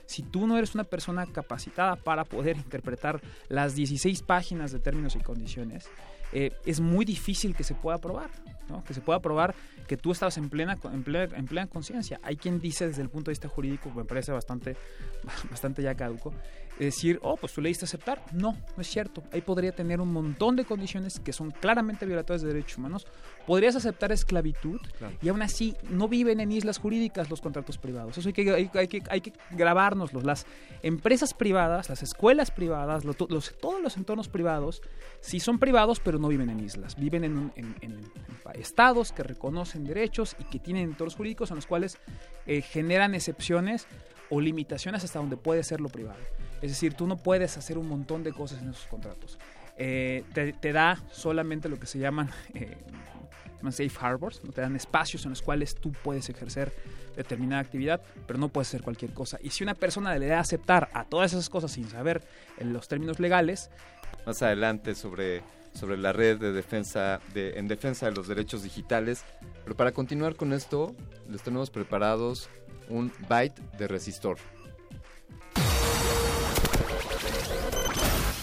[0.07, 5.17] Si tú no eres una persona capacitada para poder interpretar las 16 páginas de términos
[5.17, 5.89] y condiciones,
[6.33, 8.31] eh, es muy difícil que se pueda probar,
[8.87, 9.55] que se pueda probar
[9.87, 12.21] que tú estabas en plena, en plena, en plena conciencia.
[12.23, 14.77] Hay quien dice desde el punto de vista jurídico, me parece bastante,
[15.51, 16.33] bastante ya caduco,
[16.79, 18.23] decir, oh, pues tú leíste aceptar.
[18.33, 19.23] No, no es cierto.
[19.33, 23.07] Ahí podría tener un montón de condiciones que son claramente violatorias de derechos humanos.
[23.47, 24.81] Podrías aceptar esclavitud
[25.21, 28.17] y aún así no viven en islas jurídicas los contratos privados.
[28.19, 30.25] Eso hay que, hay, hay que, hay que grabárnoslos.
[30.25, 30.47] Las
[30.83, 34.81] empresas privadas, las escuelas privadas, lo- los, todos los entornos privados,
[35.21, 36.97] sí son privados, pero no viven en islas.
[36.97, 41.17] Viven en, un- en- en- en pa- estados que reconocen derechos y que tienen entornos
[41.17, 41.99] jurídicos en los cuales
[42.47, 43.87] eh, generan excepciones
[44.31, 46.19] o limitaciones hasta donde puede ser lo privado.
[46.63, 49.39] Es decir, tú no puedes hacer un montón de cosas en esos contratos.
[49.77, 52.77] Eh, te, da solamente lo que se llaman, eh,
[53.71, 54.53] safe harbors, ¿no?
[54.53, 56.73] te dan espacios en los cuales tú puedes ejercer
[57.17, 59.39] determinada actividad, pero no puedes hacer cualquier cosa.
[59.43, 62.23] Y si una persona le da a aceptar a todas esas cosas sin saber
[62.59, 63.71] eh, los términos legales,
[64.25, 65.43] Más adelante sobre,
[65.75, 69.25] sobre la red de defensa de, en defensa de los derechos digitales.
[69.65, 70.95] Pero para continuar con esto,
[71.29, 72.49] les tenemos preparados
[72.89, 74.39] un byte de resistor.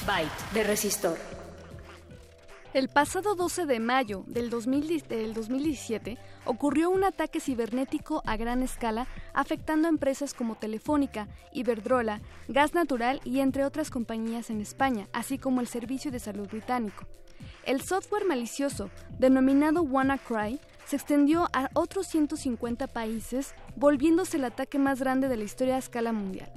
[0.10, 1.20] Byte de resistor.
[2.74, 8.64] El pasado 12 de mayo del, 2010 del 2017 ocurrió un ataque cibernético a gran
[8.64, 9.06] escala
[9.36, 15.38] afectando a empresas como Telefónica, Iberdrola, Gas Natural y entre otras compañías en España, así
[15.38, 17.06] como el Servicio de Salud Británico.
[17.64, 18.90] El software malicioso,
[19.20, 25.44] denominado WannaCry, se extendió a otros 150 países, volviéndose el ataque más grande de la
[25.44, 26.52] historia a escala mundial.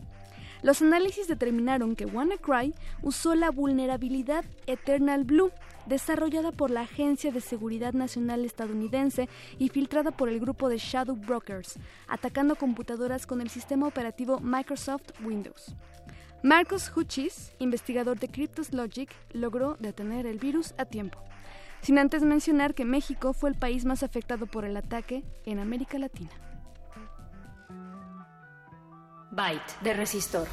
[0.62, 5.50] Los análisis determinaron que WannaCry usó la vulnerabilidad Eternal Blue,
[5.86, 11.16] desarrollada por la Agencia de Seguridad Nacional estadounidense y filtrada por el grupo de Shadow
[11.16, 15.74] Brokers, atacando computadoras con el sistema operativo Microsoft Windows.
[16.44, 21.18] Marcus Hutchis, investigador de Cryptos Logic, logró detener el virus a tiempo,
[21.80, 25.98] sin antes mencionar que México fue el país más afectado por el ataque en América
[25.98, 26.30] Latina.
[29.32, 30.46] Byte de resistor.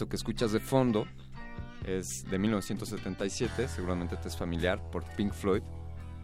[0.00, 1.06] esto que escuchas de fondo
[1.84, 5.60] es de 1977, seguramente te es familiar, por Pink Floyd,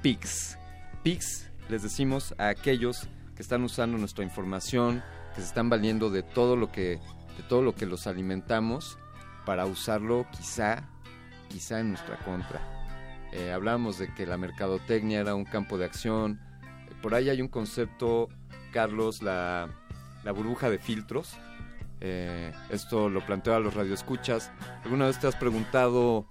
[0.00, 0.56] Pigs.
[1.02, 5.02] Pigs les decimos a aquellos que están usando nuestra información,
[5.34, 7.00] que se están valiendo de todo lo que,
[7.36, 8.96] de todo lo que los alimentamos
[9.44, 10.88] para usarlo quizá,
[11.50, 12.62] quizá en nuestra contra.
[13.32, 16.40] Eh, hablábamos de que la mercadotecnia era un campo de acción.
[17.02, 18.30] Por ahí hay un concepto,
[18.72, 19.68] Carlos, la,
[20.24, 21.36] la burbuja de filtros,
[22.00, 24.50] eh, esto lo planteo a los radioescuchas.
[24.84, 26.26] ¿Alguna vez te has preguntado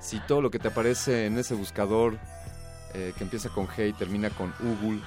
[0.00, 2.18] si todo lo que te aparece en ese buscador
[2.94, 5.00] eh, que empieza con G y termina con Google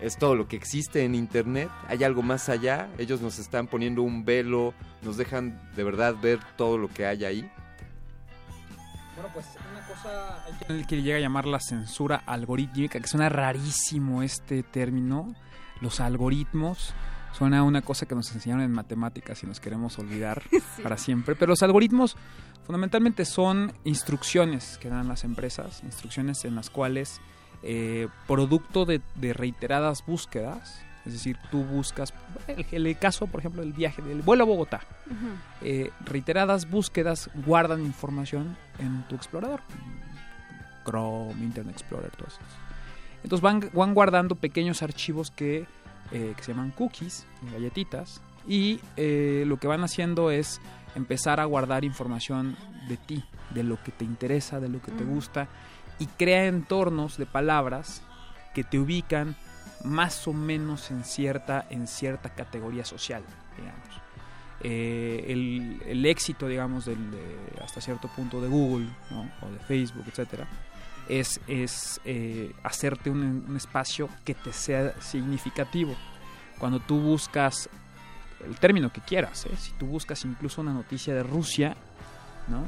[0.00, 1.70] es todo lo que existe en Internet?
[1.88, 2.88] ¿Hay algo más allá?
[2.98, 7.24] Ellos nos están poniendo un velo, nos dejan de verdad ver todo lo que hay
[7.24, 7.50] ahí.
[9.14, 14.22] Bueno, pues una cosa hay que llega a llamar la censura algorítmica, que suena rarísimo
[14.22, 15.34] este término,
[15.80, 16.94] los algoritmos
[17.32, 20.82] suena a una cosa que nos enseñaron en matemáticas y nos queremos olvidar Sí.
[20.82, 21.34] para siempre.
[21.34, 22.16] Pero los algoritmos
[22.64, 27.20] fundamentalmente son instrucciones que dan las empresas, instrucciones en las cuales,
[27.62, 32.14] eh, producto de, de reiteradas búsquedas, es decir, tú buscas,
[32.46, 34.82] el, el caso, por ejemplo, del viaje, del vuelo a Bogotá,
[35.60, 39.60] eh, reiteradas búsquedas guardan información en tu explorador.
[40.84, 42.46] Chrome, Internet Explorer, todos esos.
[43.22, 45.66] Entonces van, van guardando pequeños archivos que,
[46.12, 50.60] eh, que se llaman cookies, galletitas, y eh, lo que van haciendo es
[50.94, 52.56] empezar a guardar información
[52.88, 55.48] de ti, de lo que te interesa, de lo que te gusta,
[55.98, 58.02] y crea entornos de palabras
[58.54, 59.36] que te ubican
[59.84, 63.22] más o menos en cierta, en cierta categoría social,
[63.56, 63.88] digamos.
[64.64, 69.28] Eh, el, el éxito, digamos, del, de- hasta cierto punto de Google ¿no?
[69.42, 70.46] o de Facebook, etcétera,
[71.08, 75.94] es, es eh, hacerte un, un espacio que te sea significativo.
[76.58, 77.68] Cuando tú buscas
[78.46, 79.56] el término que quieras, ¿eh?
[79.56, 81.76] si tú buscas incluso una noticia de Rusia,
[82.48, 82.66] ¿no?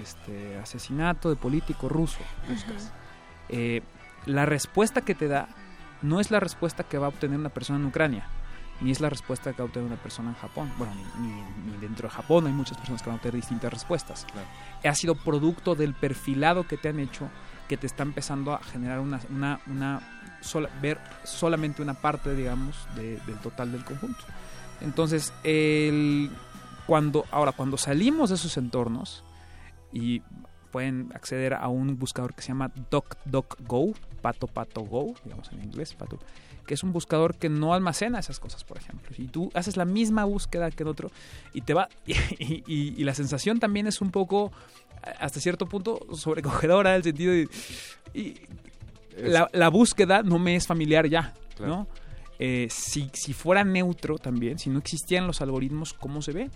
[0.00, 2.92] este asesinato de político ruso, buscas.
[3.48, 3.82] Eh,
[4.26, 5.48] la respuesta que te da
[6.02, 8.24] no es la respuesta que va a obtener una persona en Ucrania,
[8.80, 10.70] ni es la respuesta que va a obtener una persona en Japón.
[10.78, 13.72] Bueno, ni, ni- ni dentro de Japón hay muchas personas que van a obtener distintas
[13.72, 14.26] respuestas.
[14.84, 17.28] Ha sido producto del perfilado que te han hecho,
[17.70, 19.60] que te está empezando a generar una, una,
[20.82, 24.24] ver solamente una parte, digamos, de- del total del conjunto.
[24.80, 26.32] Entonces, el,
[26.84, 29.22] cuando, ahora, cuando salimos de esos entornos
[29.92, 30.20] y
[30.70, 33.92] pueden acceder a un buscador que se llama DuckDuckGo,
[34.22, 36.18] Pato Pato Go, digamos en inglés, Pato,
[36.66, 39.14] que es un buscador que no almacena esas cosas, por ejemplo.
[39.14, 41.10] Si tú haces la misma búsqueda que en otro
[41.52, 42.14] y te va y,
[42.66, 44.52] y- y la sensación también es un poco
[45.18, 47.48] hasta cierto punto sobrecogedora en el sentido de
[48.14, 48.34] y
[49.16, 51.72] la, la búsqueda no me es familiar ya, Claro.
[51.76, 51.86] ¿no?
[52.38, 56.50] Eh, si, si fuera neutro también, si no existieran los algoritmos, ¿cómo se ve?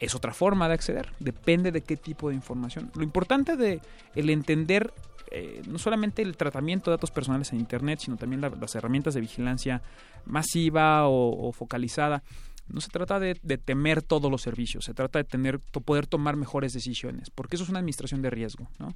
[0.00, 2.90] Es otra forma de acceder, depende de qué tipo de información.
[2.94, 3.80] Lo importante de
[4.14, 4.92] el entender
[5.30, 9.12] eh, no solamente el tratamiento de datos personales en Internet, sino también la- las herramientas
[9.14, 9.82] de vigilancia
[10.24, 12.22] masiva o, focalizada.
[12.68, 16.36] No se trata de, de temer todos los servicios, se trata de tener, poder tomar
[16.36, 18.94] mejores decisiones, porque eso es una administración de riesgo, ¿no?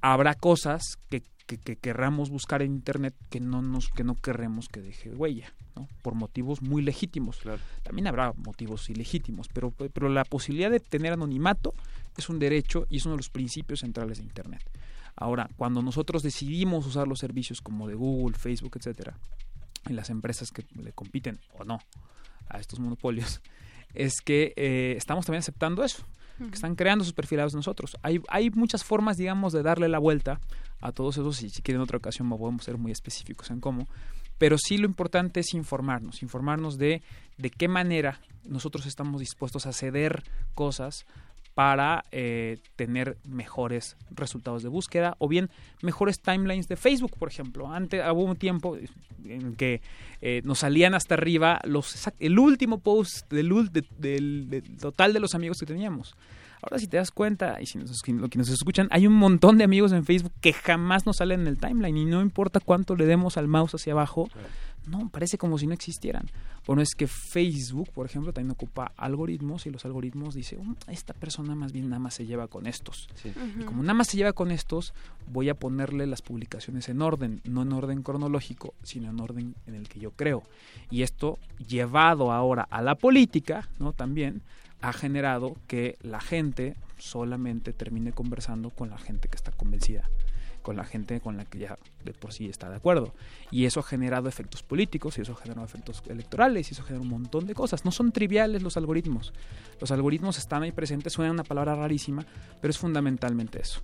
[0.00, 4.68] Habrá cosas que, que, que querramos buscar en internet que no nos, que no querremos
[4.68, 5.88] que deje huella, ¿no?
[6.02, 7.40] Por motivos muy legítimos.
[7.82, 11.74] También habrá motivos ilegítimos, pero, pero la posibilidad de tener anonimato
[12.16, 14.62] es un derecho y es uno de los principios centrales de internet.
[15.16, 19.18] Ahora, cuando nosotros decidimos usar los servicios como de Google, Facebook, etcétera,
[19.88, 21.80] y las empresas que le compiten o no
[22.48, 23.40] a estos monopolios,
[23.94, 26.04] es que eh, estamos también aceptando eso,
[26.38, 27.96] que están creando sus perfilados nosotros.
[28.02, 30.40] Hay, hay muchas formas, digamos, de darle la vuelta
[30.80, 33.88] a todos esos, y si quieren en otra ocasión podemos ser muy específicos en cómo,
[34.38, 37.02] pero sí lo importante es informarnos, informarnos de,
[37.36, 40.22] de qué manera nosotros estamos dispuestos a ceder
[40.54, 41.06] cosas
[41.58, 45.50] para eh, tener mejores resultados de búsqueda o bien
[45.82, 47.66] mejores timelines de Facebook, por ejemplo.
[47.72, 48.76] Antes hubo un tiempo
[49.24, 49.80] en que
[50.22, 55.34] eh, nos salían hasta arriba los el último post del, de- del- total de los
[55.34, 56.14] amigos que teníamos.
[56.62, 59.64] Ahora si te das cuenta, y si nos, que nos escuchan, hay un montón de
[59.64, 63.06] amigos en Facebook que jamás nos salen en el timeline y no importa cuánto le
[63.06, 64.28] demos al mouse hacia abajo,
[64.88, 66.26] no, parece como si no existieran.
[66.66, 71.14] Bueno, es que Facebook, por ejemplo, también ocupa algoritmos y los algoritmos dicen, "Mm, esta
[71.14, 73.08] persona más bien nada más se lleva con estos.
[73.24, 74.92] Y como nada más se lleva con estos,
[75.30, 79.74] voy a ponerle las publicaciones en orden, no en orden cronológico, sino en orden en
[79.74, 80.42] el que yo creo.
[80.90, 83.92] Y esto, llevado ahora a la política, ¿no?
[83.92, 84.42] También
[84.80, 90.08] ha generado que la gente solamente termine conversando con la gente que está convencida
[90.68, 93.14] con la gente con la que ya de por sí está de acuerdo.
[93.50, 97.00] Y eso ha generado efectos políticos, y eso ha generado efectos electorales, y eso genera
[97.00, 97.86] un montón de cosas.
[97.86, 99.32] No son triviales los algoritmos.
[99.80, 102.26] Los algoritmos están ahí presentes, suena una palabra rarísima,
[102.60, 103.80] pero es fundamentalmente eso.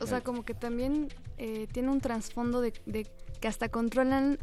[0.00, 3.04] O sea, como que también eh, tiene un trasfondo de, de
[3.40, 4.38] que hasta controlan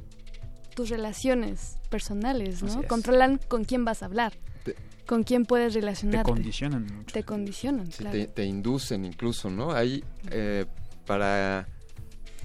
[0.76, 2.84] tus relaciones personales, ¿no?
[2.84, 4.34] Controlan con quién vas a hablar,
[4.66, 4.76] Te-
[5.06, 6.30] con quién puedes relacionarte.
[6.30, 7.14] condicionan mucho.
[7.14, 8.18] Te condicionan, Sí, claro.
[8.18, 9.72] te, te inducen incluso, ¿no?
[9.72, 10.66] Ahí, eh,
[11.06, 11.68] para,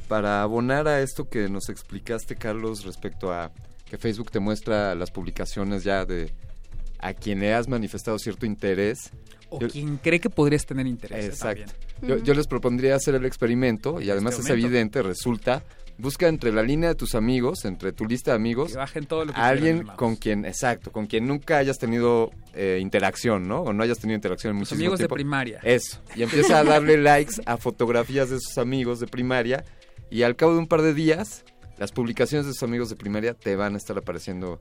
[0.08, 3.50] para abonar a esto que nos explicaste, Carlos, respecto a
[3.88, 6.32] que Facebook te muestra las publicaciones ya de
[6.98, 9.10] a quien le has manifestado cierto interés,
[9.52, 11.24] O Yo- quien cree que podrías tener interés.
[11.24, 11.28] ¿eh?
[11.28, 11.64] Exacto.
[12.00, 12.18] también.
[12.20, 15.64] Yo, yo les propondría hacer el experimento y además es evidente, resulta,
[16.00, 19.24] busca entre la línea de tus amigos, entre tu lista de amigos, Que bajen todo
[19.24, 23.60] lo que a alguien con quien, exacto, con quien nunca hayas tenido eh, interacción, ¿no?
[23.62, 25.60] O no hayas tenido interacción en muchísimo amigos de primaria.
[25.62, 26.00] Eso.
[26.16, 29.64] Y empieza a darle likes a fotografías de sus amigos de primaria
[30.10, 31.44] y al cabo de un par de días,
[31.78, 34.58] las publicaciones de sus amigos de primaria te van a estar apareciendo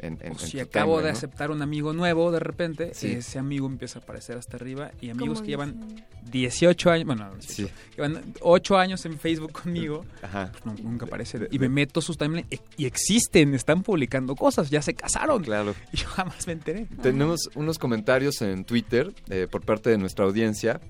[0.00, 1.16] en, en, O en si acabo timeline, de ¿no?
[1.18, 3.12] aceptar un amigo nuevo de repente, Sí.
[3.12, 7.72] ese amigo empieza a aparecer hasta arriba y amigos que llevan 18 años, bueno, 18,
[7.96, 10.50] llevan 8 años en Facebook conmigo, Ajá.
[10.52, 11.48] pues nu- nunca aparecen.
[11.50, 15.42] Y me meto sus timelines e- y existen, están publicando cosas, ya se casaron.
[15.44, 15.74] Claro.
[15.92, 16.86] Y yo jamás me enteré.
[17.02, 20.80] Tenemos unos comentarios en Twitter eh, por parte de nuestra audiencia.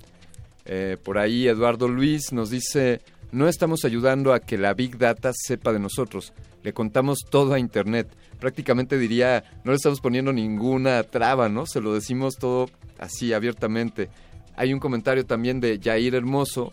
[0.67, 3.01] Eh, por ahí Eduardo Luis nos dice,
[3.33, 7.59] no estamos ayudando a que la Big Data sepa de nosotros, le contamos todo a
[7.59, 8.09] Internet.
[8.39, 11.67] Prácticamente diría, no le estamos poniendo ninguna traba, ¿no?
[11.67, 12.69] Se lo decimos todo
[12.99, 14.09] así abiertamente.
[14.57, 16.73] Hay un comentario también de Jair Hermoso,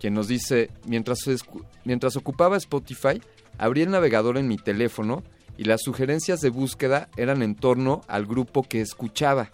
[0.00, 1.18] quien nos dice, mientras,
[1.84, 3.20] mientras ocupaba Spotify,
[3.58, 5.22] abrí el navegador en mi teléfono
[5.58, 9.50] y las sugerencias de búsqueda eran en torno al grupo que escuchaba.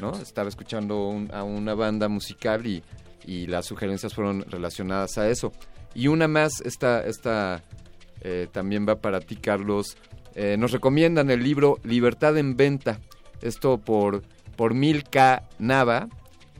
[0.00, 0.12] ¿no?
[0.18, 2.82] Estaba escuchando un- a una banda musical y,
[3.26, 5.52] y las sugerencias fueron relacionadas a eso.
[5.94, 7.62] Y una más, esta,
[8.20, 9.96] eh, también va para ti, Carlos.
[10.34, 13.00] Eh, nos recomiendan el libro Libertad en Venta.
[13.40, 14.22] Esto por,
[14.56, 16.08] por Milka Nava.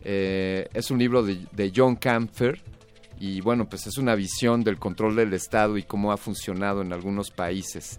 [0.05, 2.63] Eh, es un libro de, de John Campher.
[3.19, 6.93] Y bueno, pues es una visión del control del Estado y cómo ha funcionado en
[6.93, 7.99] algunos países.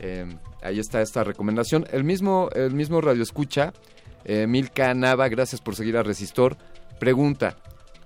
[0.00, 0.26] Eh,
[0.62, 1.86] ahí está esta recomendación.
[1.92, 3.72] El mismo, el mismo Radio Escucha,
[4.46, 6.58] Milka Nava, gracias por seguir a Resistor,
[7.00, 7.56] pregunta,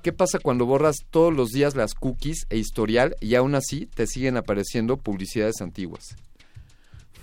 [0.03, 4.07] ¿qué pasa cuando borras todos los días las cookies e historial y aún así te
[4.07, 6.17] siguen apareciendo publicidades antiguas?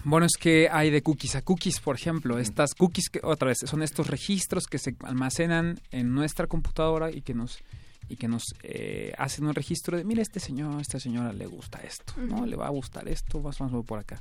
[0.06, 2.40] Bueno, es que hay de cookies a cookies, por ejemplo.
[2.40, 7.22] Estas cookies, que otra vez, son estos registros que se almacenan en nuestra computadora y
[7.22, 7.59] que nos
[8.08, 11.45] y que nos eh, hacen un registro de, mira, este señor, a esta señora le
[11.45, 12.45] gusta esto, ¿no?
[12.45, 14.19] Le va a gustar esto, más o menos por acá.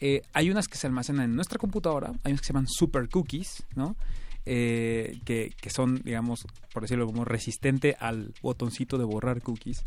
[0.00, 3.06] Eh, hay unas que se almacenan en nuestra computadora, hay unas que se llaman super
[3.10, 3.96] cookies, ¿no?
[4.50, 9.84] Eh, que, que son, digamos, por decirlo como resistente al botoncito de borrar cookies.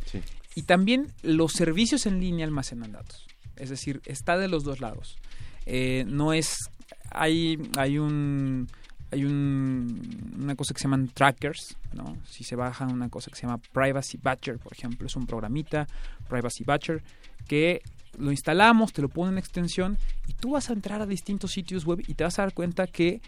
[0.54, 3.26] Y también los servicios en línea almacenan datos.
[3.56, 5.18] Es decir, está de los dos lados.
[5.66, 6.70] Eh, no es.
[7.10, 8.68] Hay, hay un.
[9.10, 12.16] Hay un, una cosa que se llaman trackers, ¿no?
[12.30, 15.88] Si se baja una cosa que se llama Privacy Batcher, por ejemplo, es un programita,
[16.30, 17.04] Privacy Batcher,
[17.48, 17.82] que
[18.18, 21.84] lo instalamos, te lo pone en extensión y tú vas a entrar a distintos sitios
[21.84, 23.22] web y te vas a dar cuenta que,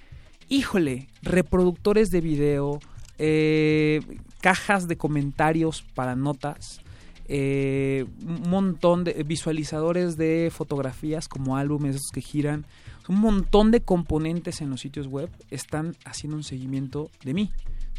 [0.54, 2.80] híjole, reproductores de video,
[3.18, 4.02] eh,
[4.40, 6.80] cajas de comentarios para notas,
[7.26, 12.66] eh, un montón de visualizadores de fotografías como álbumes esos que giran,
[13.08, 17.52] un montón de componentes en los sitios web están haciendo un seguimiento de mí.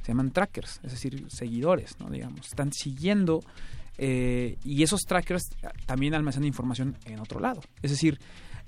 [0.03, 2.09] Se llaman trackers, es decir, seguidores, ¿no?
[2.09, 3.41] Digamos, están siguiendo
[3.99, 5.51] eh, y esos trackers
[5.87, 7.63] también almacenan información en otro lado.
[7.83, 8.21] Es decir,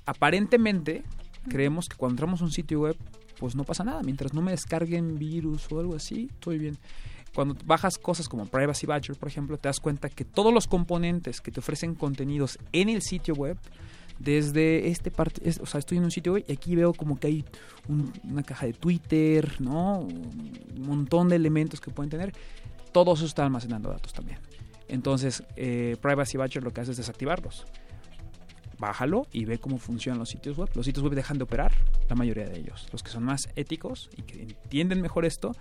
[0.06, 1.04] aparentemente
[1.48, 2.96] creemos que cuando entramos a un sitio web,
[3.38, 4.02] pues no pasa nada.
[4.02, 6.76] Mientras no me descarguen virus o algo así, estoy bien.
[7.34, 11.40] Cuando bajas cosas como Privacy Badger, por ejemplo, te das cuenta que todos los componentes
[11.40, 13.58] que te ofrecen contenidos en el sitio web,
[14.18, 17.26] desde este parte, o sea, estoy en un sitio web y aquí veo como que
[17.26, 17.44] hay
[17.88, 19.98] un- una caja de Twitter, ¿no?
[20.00, 22.32] Un montón de elementos que pueden tener.
[22.92, 24.38] Todo eso está almacenando datos también.
[24.88, 27.66] Entonces, eh, Privacy Badger lo que hace es desactivarlos.
[28.78, 30.68] Bájalo y ve cómo funcionan los sitios web.
[30.74, 31.72] Los sitios web dejan de operar,
[32.08, 32.86] la mayoría de ellos.
[32.92, 35.52] Los que son más éticos y que entienden mejor esto,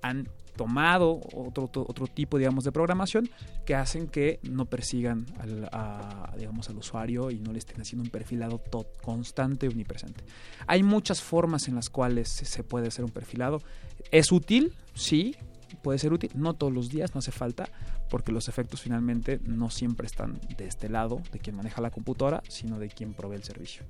[0.00, 3.28] han tomado otro, otro, otro tipo, digamos, de programación
[3.64, 5.68] que hacen que no persigan al,
[6.38, 10.24] digamos, al usuario y no le estén haciendo un perfilado to- constante y omnipresente.
[10.66, 13.60] Hay muchas formas en las cuales se puede hacer un perfilado.
[14.10, 14.74] ¿Es útil?
[14.94, 15.36] Sí,
[15.76, 16.30] puede ser útil.
[16.34, 17.68] No todos los días, no hace falta,
[18.10, 22.42] porque los efectos finalmente no siempre están de este lado, de quien maneja la computadora,
[22.48, 23.84] sino de quien provee el servicio.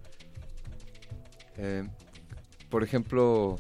[1.57, 1.87] Eh,
[2.71, 3.59] por ejemplo,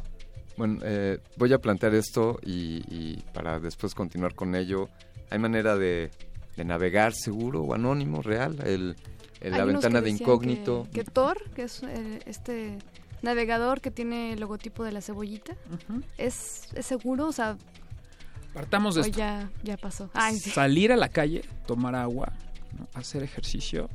[0.56, 4.88] bueno, eh, voy a plantear esto y, y para después continuar con ello.
[5.30, 6.10] ¿Hay manera de,
[6.56, 8.58] de navegar seguro o anónimo, real?
[8.64, 8.96] El,
[9.40, 10.84] la ventana de incógnito.
[10.92, 12.78] Que, que Tor, que es eh, este
[13.22, 15.56] navegador que tiene el logotipo de la cebollita,
[16.16, 17.26] ¿es, es seguro?
[17.26, 17.56] O sea,
[18.52, 19.18] Partamos de o esto.
[19.18, 20.10] ya, ya pasó.
[20.14, 20.50] Ay, sí.
[20.50, 22.32] Salir a la calle, tomar agua,
[22.78, 22.86] ¿no?
[22.94, 23.88] hacer ejercicio,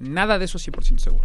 [0.00, 1.24] nada de eso es 100% seguro.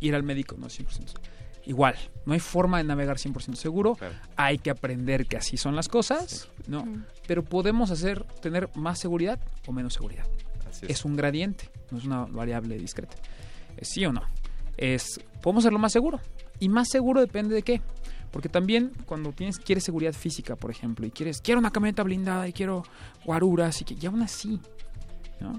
[0.00, 1.36] Ir al médico no es 100% seguro.
[1.66, 3.98] Igual, no hay forma de navegar 100% seguro.
[4.36, 6.84] Hay que aprender que así son las cosas, ¿no?
[6.84, 7.04] Mm.
[7.26, 10.26] Pero podemos hacer tener más seguridad o menos seguridad.
[10.68, 11.04] Así es.
[11.04, 13.16] un gradiente, no es una variable discreta.
[13.76, 14.22] ¿Es sí o no?
[14.76, 16.20] Es podemos hacerlo más seguro.
[16.60, 17.82] Y más seguro depende de qué.
[18.36, 22.46] Porque también cuando tienes quieres seguridad física, por ejemplo, y quieres quiero una camioneta blindada
[22.46, 22.82] y quiero
[23.24, 24.60] guaruras y que y aún así,
[25.40, 25.58] ¿no?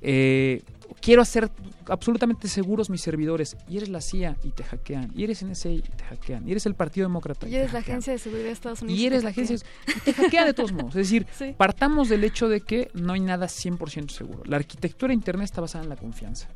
[0.00, 0.62] Eh,
[1.00, 1.50] quiero hacer
[1.88, 5.80] absolutamente seguros mis servidores y eres la CIA y te hackean y eres NSA y
[5.80, 8.82] te hackean y eres el Partido Demócrata y eres la agencia de seguridad de Estados
[8.82, 9.56] Unidos y eres la agencia
[9.88, 10.90] y te hackean de todos modos.
[10.90, 11.52] Es decir sí.
[11.58, 14.44] partamos del hecho de que no hay nada 100% seguro.
[14.44, 16.46] La arquitectura de internet está basada en la confianza.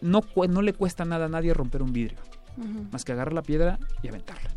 [0.00, 2.16] No, no le cuesta nada a nadie romper un vidrio
[2.56, 2.92] uh -huh.
[2.92, 4.50] más que agarrar la piedra y aventarla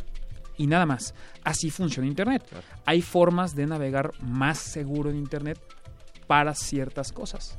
[0.58, 2.66] y nada más así funciona internet claro.
[2.86, 5.60] hay formas de navegar más seguro en internet
[6.28, 7.58] para ciertas cosas.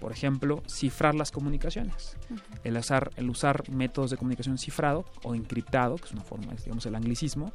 [0.00, 2.16] Por ejemplo, cifrar las comunicaciones.
[2.30, 2.40] Uh -huh.
[2.64, 6.64] el, usar, el usar métodos de comunicación cifrado o encriptado, que es una forma, es,
[6.64, 7.52] digamos, el anglicismo,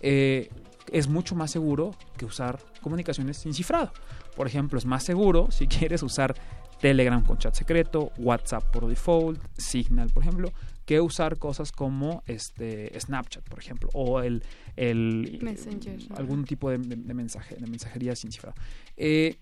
[0.00, 0.50] eh,
[0.90, 3.92] es mucho más seguro que usar comunicaciones sin cifrado.
[4.36, 6.34] Por ejemplo, es más seguro si quieres usar
[6.80, 10.52] Telegram con chat secreto, WhatsApp por default, Signal, por ejemplo,
[10.84, 14.42] que usar cosas como este Snapchat, por ejemplo, o el,
[14.76, 18.56] el Messenger, algún tipo de, de, de, mensaje, de mensajería sin cifrado.
[18.96, 19.36] Eh,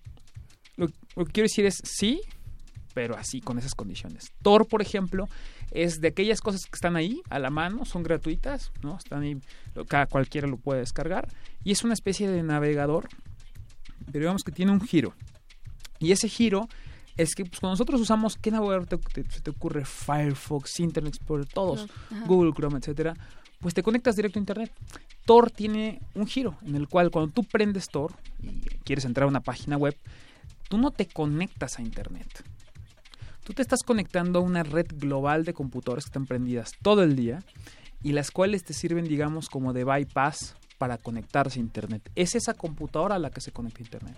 [0.77, 2.21] lo, lo, que quiero decir es sí,
[2.93, 4.31] pero así, con esas condiciones.
[4.41, 5.27] Tor, por ejemplo,
[5.71, 8.97] es de aquellas cosas que están ahí, a la mano, son gratuitas, ¿no?
[8.97, 9.37] Están ahí,
[9.87, 11.27] cada cualquiera lo puede descargar,
[11.63, 13.07] y es una especie de navegador,
[14.07, 15.13] pero digamos que tiene un giro.
[15.99, 16.67] Y ese giro
[17.17, 19.85] es que pues, cuando nosotros usamos, ¿qué navegador te, te, te ocurre?
[19.85, 22.25] Firefox, Internet Explorer, todos, Ajá.
[22.25, 23.15] Google Chrome, etcétera.
[23.59, 24.71] Pues te conectas directo a Internet.
[25.25, 29.27] Tor tiene un giro en el cual cuando tú prendes Tor y quieres entrar a
[29.27, 29.95] una página web,
[30.67, 32.43] tú no te conectas a Internet.
[33.43, 37.15] Tú te estás conectando a una red global de computadores que están prendidas todo el
[37.15, 37.43] día
[38.03, 42.09] y las cuales te sirven, digamos, como de bypass para conectarse a Internet.
[42.15, 44.17] Es esa computadora a la que se conecta a Internet.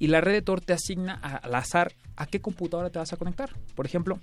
[0.00, 3.16] Y la red de Tor te asigna al azar a qué computadora te vas a
[3.16, 3.50] conectar.
[3.76, 4.18] Por ejemplo,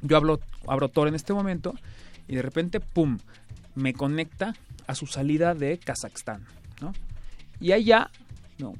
[0.00, 1.74] yo hablo, abro Tor en este momento
[2.28, 3.18] y de repente, ¡pum!,
[3.74, 4.54] me conecta
[4.86, 6.46] a su salida de Kazajstán,
[6.80, 6.92] ¿no?
[7.60, 8.10] Y allá,
[8.58, 8.74] no,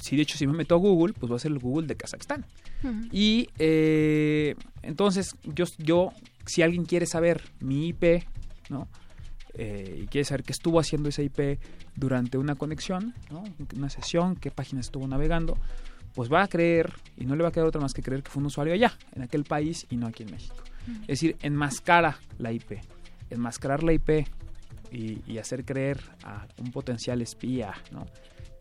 [0.00, 1.96] si de hecho si me meto a Google, pues va a ser el Google de
[1.96, 2.44] Kazajstán.
[2.82, 3.08] Uh -huh.
[3.10, 6.12] Y eh, entonces yo, yo,
[6.44, 8.22] si alguien quiere saber mi IP,
[8.68, 8.88] ¿no?
[9.58, 11.58] Eh, y quiere saber qué estuvo haciendo esa IP
[11.94, 13.42] durante una conexión, ¿no?
[13.74, 15.56] una sesión, qué página estuvo navegando,
[16.14, 18.30] pues va a creer, y no le va a quedar otra más que creer que
[18.30, 20.56] fue un usuario allá, en aquel país y no aquí en México.
[20.58, 21.00] Uh -huh.
[21.02, 22.80] Es decir, enmascara la IP.
[23.30, 24.26] Enmascarar la IP
[24.92, 28.06] y, y hacer creer a un potencial espía, ¿no?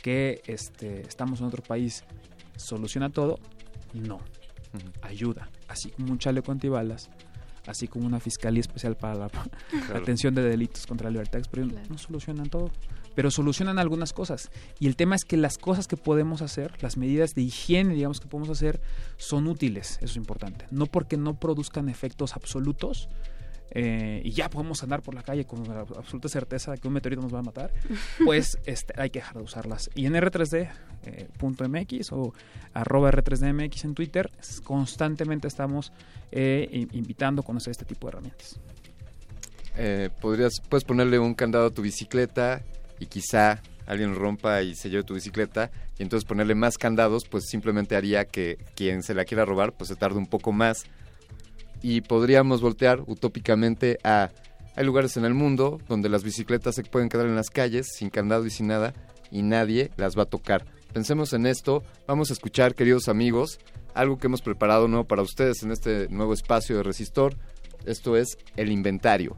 [0.01, 2.03] que este, estamos en otro país
[2.57, 3.39] soluciona todo,
[3.93, 4.15] no.
[4.15, 4.19] Uh
[4.77, 4.91] -huh.
[5.01, 5.49] Ayuda.
[5.67, 7.09] Así como un chaleco antibalas,
[7.67, 9.49] así como una fiscalía especial para la, claro.
[9.95, 11.87] atención de delitos contra la libertad de expresión, claro.
[11.89, 12.71] no solucionan todo,
[13.15, 14.51] pero solucionan algunas cosas.
[14.79, 18.19] Y el tema es que las cosas que podemos hacer, las medidas de higiene, digamos,
[18.19, 18.81] que podemos hacer,
[19.17, 20.65] son útiles, eso es importante.
[20.71, 23.09] No porque no produzcan efectos absolutos,
[23.71, 26.93] eh, y ya podemos andar por la calle con la absoluta certeza de que un
[26.93, 27.71] meteorito nos va a matar,
[28.23, 29.89] pues este, hay que dejar de usarlas.
[29.95, 32.33] Y en r3d.mx eh, o
[32.73, 34.31] arroba r3dmx en Twitter,
[34.63, 35.91] constantemente estamos
[36.31, 38.59] eh, invitando a conocer este tipo de herramientas.
[39.77, 42.61] Eh, podrías, puedes ponerle un candado a tu bicicleta
[42.99, 45.69] y quizá alguien rompa y se lleve tu bicicleta
[45.99, 49.89] y entonces ponerle más candados pues simplemente haría que quien se la quiera robar pues
[49.89, 50.85] se tarde un poco más
[51.85, 54.31] y podríamos voltear utópicamente a
[54.75, 58.09] hay lugares en el mundo donde las bicicletas se pueden quedar en las calles sin
[58.09, 58.95] candado y sin nada
[59.29, 60.65] y nadie las va a tocar.
[60.93, 63.59] Pensemos en esto, vamos a escuchar queridos amigos
[63.93, 67.35] algo que hemos preparado nuevo para ustedes en este nuevo espacio de Resistor.
[67.85, 69.37] Esto es el inventario.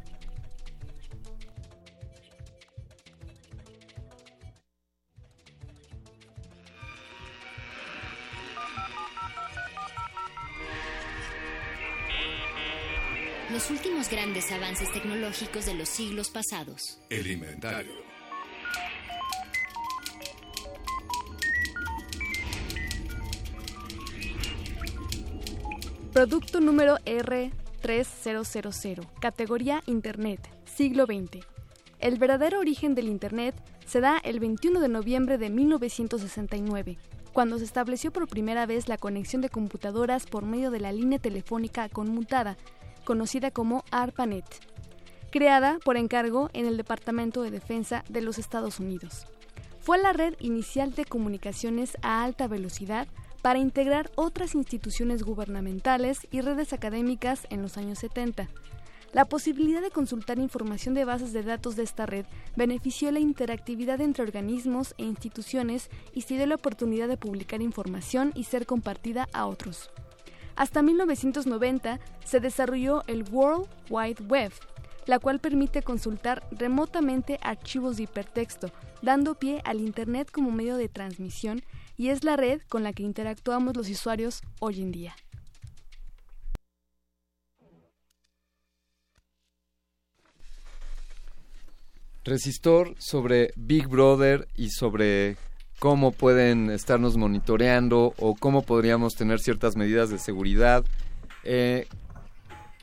[13.58, 17.00] Los últimos grandes avances tecnológicos de los siglos pasados.
[17.10, 17.92] El inventario.
[26.14, 31.44] Producto número R3000, categoría Internet, siglo XX.
[31.98, 33.56] El verdadero origen del Internet
[33.88, 37.00] se da el 21 de noviembre de 1969,
[37.34, 41.18] cuando se estableció por primera vez la conexión de computadoras por medio de la línea
[41.18, 42.56] telefónica conmutada,
[43.08, 44.44] conocida como ARPANET,
[45.32, 49.28] creada por encargo en el Departamento de Defensa de los Estados Unidos.
[49.80, 53.08] Fue la red inicial de comunicaciones a alta velocidad
[53.42, 58.50] para integrar otras instituciones gubernamentales y redes académicas en los años 70.
[59.14, 62.26] La posibilidad de consultar información de bases de datos de esta red
[62.58, 68.34] benefició la interactividad entre organismos e instituciones y se dio la oportunidad de publicar información
[68.36, 69.90] y ser compartida a otros.
[70.58, 74.52] Hasta 1990 se desarrolló el World Wide Web,
[75.06, 78.72] la cual permite consultar remotamente archivos de hipertexto,
[79.04, 81.62] dando pie al Internet como medio de transmisión
[81.96, 85.16] y es la red con la que interactuamos los usuarios hoy en día.
[92.24, 95.38] Resistor sobre Big Brother y sobre
[95.80, 100.84] cómo pueden estarnos monitoreando o cómo podríamos tener ciertas medidas de seguridad.
[101.44, 101.88] Eh,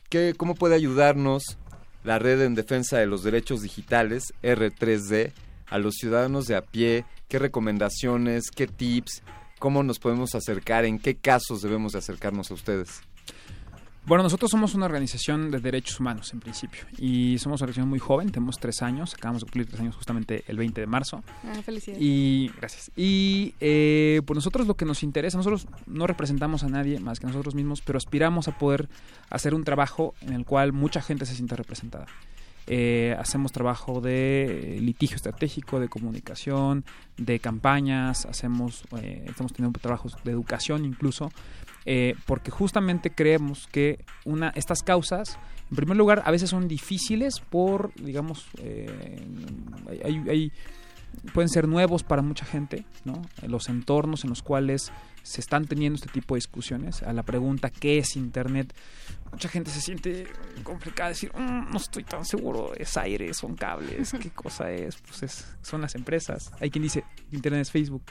[0.08, 1.58] ¿qué, ¿Cómo puede ayudarnos
[2.04, 5.32] la Red en Defensa de los Derechos Digitales, R3D,
[5.66, 7.04] a los ciudadanos de a pie?
[7.28, 9.22] ¿Qué recomendaciones, qué tips,
[9.58, 13.00] cómo nos podemos acercar, en qué casos debemos de acercarnos a ustedes?
[14.06, 17.98] Bueno, nosotros somos una organización de derechos humanos en principio y somos una organización muy
[17.98, 21.24] joven, tenemos tres años, acabamos de cumplir tres años justamente el 20 de marzo.
[21.42, 22.02] Ah, felicidades.
[22.02, 22.90] Y gracias.
[22.96, 27.26] Y eh, pues nosotros lo que nos interesa, nosotros no representamos a nadie más que
[27.26, 28.90] nosotros mismos, pero aspiramos a poder
[29.30, 32.06] hacer un trabajo en el cual mucha gente se sienta representada.
[32.66, 36.84] Eh, hacemos trabajo de litigio estratégico, de comunicación,
[37.18, 41.30] de campañas, hacemos, eh, estamos teniendo trabajos de educación incluso,
[41.86, 45.38] eh, porque justamente creemos que una, estas causas,
[45.70, 49.20] en primer lugar, a veces son difíciles por, digamos, eh,
[50.04, 50.52] hay,
[51.32, 53.22] pueden ser nuevos para mucha gente, ¿no?
[53.46, 57.02] Los entornos en los cuales se están teniendo este tipo de discusiones.
[57.02, 58.74] A la pregunta ¿qué es Internet?
[59.32, 60.26] Mucha gente se siente
[60.62, 64.96] complicada decir, "Mm, no estoy tan seguro, es aire, son cables, ¿qué cosa es?
[64.96, 66.52] Pues es, son las empresas.
[66.60, 68.02] Hay quien dice Internet es Facebook.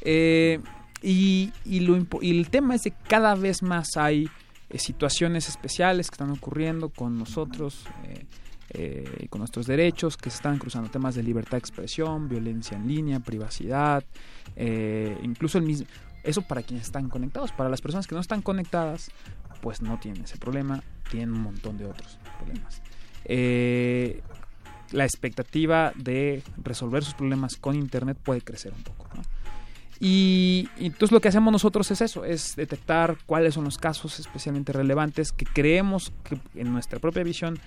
[0.00, 0.60] Eh,
[1.02, 4.28] y, y lo y el tema es que cada vez más hay
[4.70, 8.24] eh, situaciones especiales que están ocurriendo con nosotros, eh,
[8.70, 12.88] eh, con nuestros derechos, que se están cruzando temas de libertad de expresión, violencia en
[12.88, 14.04] línea, privacidad,
[15.22, 15.86] incluso el mismo...
[16.24, 19.10] Eso para quienes están conectados, para las personas que no están conectadas,
[19.60, 22.80] pues no tienen ese problema, tienen un montón de otros problemas.
[23.24, 24.22] Eh,
[24.90, 29.08] la expectativa de resolver sus problemas con Internet puede crecer un poco.
[29.14, 29.22] ¿no?
[30.04, 34.72] Y, entonces lo que hacemos nosotros es eso, es detectar cuáles son los casos especialmente
[34.72, 37.60] relevantes que creemos que en nuestra propia visión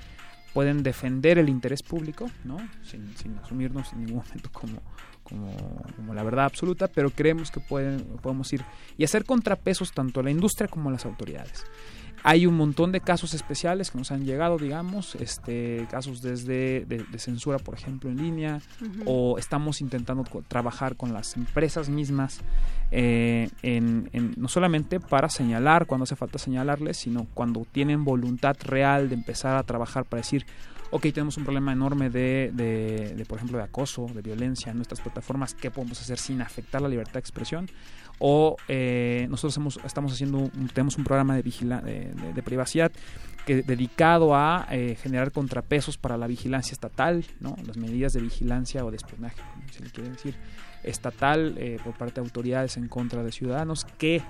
[0.54, 2.58] pueden defender el interés público, ¿no?
[2.84, 4.82] sin, sin asumirnos en ningún momento como,
[5.24, 5.56] como,
[5.96, 8.66] como la verdad absoluta, pero creemos que pueden, podemos ir
[8.98, 11.66] y hacer contrapesos tanto a la industria como a las autoridades.
[12.28, 17.06] Hay un montón de casos especiales que nos han llegado, digamos, este, casos desde de,
[17.08, 18.62] de censura, por ejemplo, en línea,
[19.06, 22.40] o estamos intentando co- trabajar con las empresas mismas,
[22.90, 28.56] eh, en, en- no solamente para señalar cuando hace falta señalarles, sino cuando tienen voluntad
[28.64, 30.48] real de empezar a trabajar para decir,
[30.92, 34.78] ok, tenemos un problema enorme de, de, de, por ejemplo, de acoso, de violencia en
[34.78, 37.70] nuestras plataformas, ¿qué podemos hacer sin afectar la libertad de expresión?
[38.20, 42.14] O eh, nosotros hemos- estamos haciendo, un- tenemos un programa de, vigila, de,
[42.44, 42.92] privacidad
[43.46, 47.56] que dedicado a eh, generar contrapesos para la vigilancia estatal, ¿no?
[47.68, 49.36] las medidas de vigilancia o de espionaje,
[49.72, 50.36] se le quiere decir,
[50.84, 54.22] estatal eh, por parte de autoridades en contra de ciudadanos que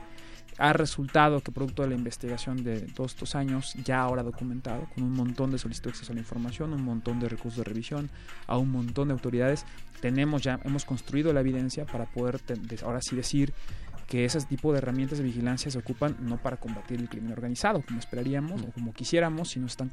[0.57, 5.03] ha resultado que producto de la investigación de todos estos años, ya ahora documentado, con
[5.03, 8.09] un montón de solicitudes de acceso a la información, un montón de recursos de revisión,
[8.47, 9.65] a un montón de autoridades,
[10.01, 12.39] tenemos ya, hemos construido la evidencia para poder
[12.83, 13.53] ahora sí decir
[14.07, 17.81] que ese tipo de herramientas de vigilancia se ocupan no para combatir el crimen organizado,
[17.81, 19.91] como esperaríamos o como quisiéramos, sino se están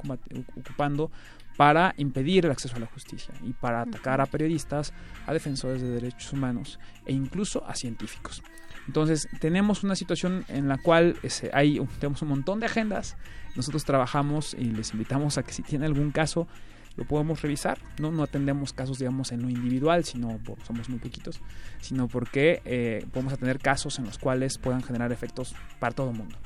[0.57, 1.11] ocupando
[1.57, 4.93] para impedir el acceso a la justicia y para atacar a periodistas,
[5.27, 8.43] a defensores de derechos humanos e incluso a científicos.
[8.87, 13.17] Entonces, tenemos una situación en la cual ese, hay, tenemos un montón de agendas.
[13.55, 16.49] Nosotros trabajamos y les invitamos a que si tienen algún caso,
[16.97, 17.79] lo podemos revisar.
[17.99, 21.41] No, atendemos casos, digamos, en lo individual, sino por, somos muy poquitos,
[21.81, 26.17] sino porque eh, podemos atender casos en los cuales puedan generar efectos para todo el
[26.17, 26.37] mundo.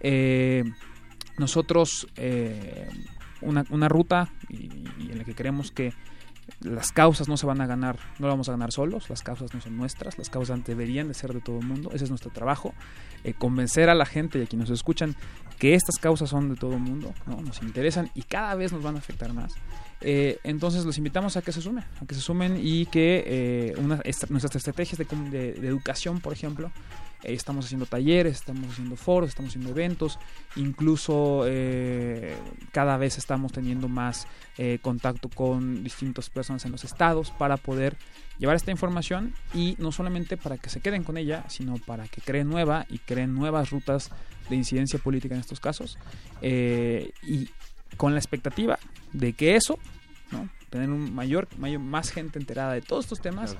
[0.00, 0.64] Eh,
[1.38, 2.88] nosotros, eh,
[3.40, 5.92] una, ruta y, en la que creemos que
[6.60, 9.52] las causas no se van a ganar, no las vamos a ganar solos, las causas
[9.54, 12.30] no son nuestras, las causas deberían de ser de todo el mundo, ese es nuestro
[12.30, 12.74] trabajo,
[13.24, 15.14] eh, convencer a la gente y a quienes nos escuchan
[15.58, 17.40] que estas causas son de todo el mundo, ¿no?
[17.42, 19.52] nos interesan y cada vez nos van a afectar más.
[20.00, 23.74] Eh, entonces los invitamos a que se sumen, a que se sumen y que eh,
[23.78, 26.70] una, esta- nuestras estrategias de- de educación, por ejemplo,
[27.22, 30.18] eh, estamos haciendo talleres, estamos haciendo foros, estamos haciendo eventos,
[30.56, 32.36] incluso eh,
[32.72, 37.96] cada vez estamos teniendo más eh, contacto con distintas personas en los estados para poder
[38.38, 42.20] llevar esta información y no solamente para que se queden con ella, sino para que
[42.20, 44.10] creen nueva y creen nuevas rutas
[44.48, 45.98] de incidencia política en estos casos
[46.40, 47.50] eh, y
[47.96, 48.78] con la expectativa
[49.12, 49.78] de que eso,
[50.30, 50.48] ¿no?
[50.70, 53.56] tener un mayor, mayor, más gente enterada de todos estos temas,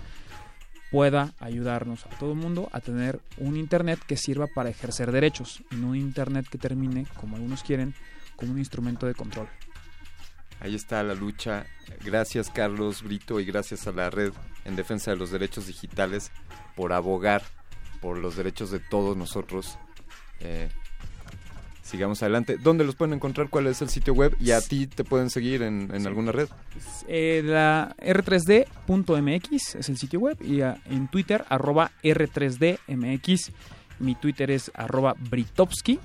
[0.91, 5.63] pueda ayudarnos a todo el mundo a tener un Internet que sirva para ejercer derechos
[5.71, 7.95] y no un Internet que termine, como algunos quieren,
[8.37, 9.49] como un instrumento de control.
[10.61, 11.67] Ahí está la lucha.
[12.05, 14.33] Gracias Carlos Brito y gracias a la red
[14.65, 16.33] en defensa de los derechos digitales
[16.75, 17.43] por abogar
[18.01, 19.79] por los derechos de todos nosotros.
[20.41, 20.69] Eh,
[21.89, 22.59] sigamos adelante.
[22.59, 23.49] ¿Dónde los pueden encontrar?
[23.49, 24.37] ¿Cuál es el sitio web?
[24.39, 26.49] Y a ti te pueden seguir en, en alguna red.
[27.09, 33.53] Eh, la r3d.mx es el sitio web y en Twitter arroba r3dmx.
[34.01, 35.99] Mi Twitter es arroba britovsky.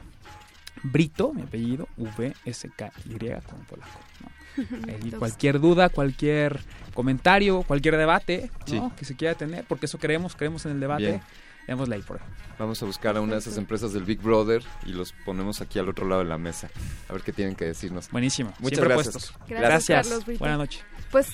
[0.84, 3.18] Brito, mi apellido, V-S-K-Y
[3.50, 4.00] como polaco.
[4.22, 4.34] ¿no?
[5.20, 6.60] Cualquier duda, cualquier
[6.94, 8.90] comentario, cualquier debate ¿no?
[8.90, 8.96] Sí.
[8.98, 11.04] que se quiera tener, porque eso creemos, creemos en el debate.
[11.04, 11.22] Bien.
[11.68, 12.20] Démosle ahí por.
[12.60, 15.80] Vamos a buscar a una de esas empresas del Big Brother y los ponemos aquí
[15.80, 16.70] al otro lado de la mesa.
[17.10, 18.10] A ver qué tienen que decirnos.
[18.12, 18.50] Buenísimo.
[18.60, 19.14] Muchas Siempre gracias.
[19.14, 19.36] puestos.
[19.50, 20.40] Gracias, Carlos.
[20.40, 20.84] Buenas noches.
[21.12, 21.28] Pues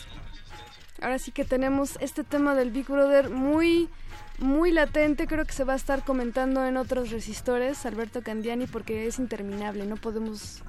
[1.02, 3.90] ahora sí que tenemos este tema del Big Brother muy
[4.38, 9.06] muy latente, creo que se va a estar comentando en otros resistores, Alberto Candiani, porque
[9.06, 10.62] es interminable, no podemos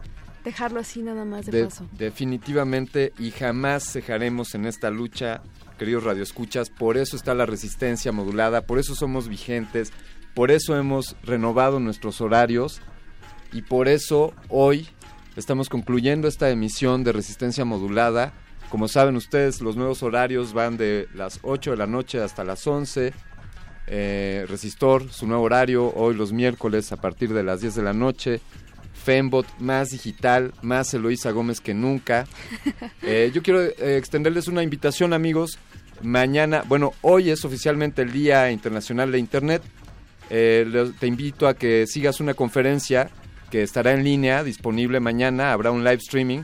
[0.42, 1.86] dejarlo así nada más de, De- paso.
[1.92, 5.42] definitivamente y jamás cejaremos en esta lucha,
[5.80, 6.68] queridos radioescuchas.
[6.68, 9.94] Por eso está la resistencia modulada, por eso somos vigentes,
[10.34, 12.82] por eso hemos renovado nuestros horarios
[13.50, 14.90] y por eso hoy
[15.36, 18.34] estamos concluyendo esta emisión de resistencia modulada.
[18.68, 22.66] Como saben ustedes, los nuevos horarios van de las 8 de la noche hasta las
[22.66, 23.14] 11.
[23.86, 27.94] Eh, Resistor, su nuevo horario, hoy los miércoles a partir de las 10 de la
[27.94, 28.42] noche.
[29.04, 32.26] Fembot, más digital, más Eloísa Gómez que nunca.
[33.02, 35.58] Eh, yo quiero eh, extenderles una invitación, amigos.
[36.02, 39.62] Mañana, bueno, hoy es oficialmente el Día Internacional de Internet.
[40.28, 43.10] Eh, le- te invito a que sigas una conferencia
[43.50, 45.52] que estará en línea, disponible mañana.
[45.52, 46.42] Habrá un live streaming.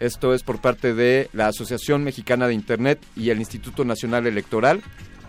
[0.00, 4.80] Esto es por parte de la Asociación Mexicana de Internet y el Instituto Nacional Electoral.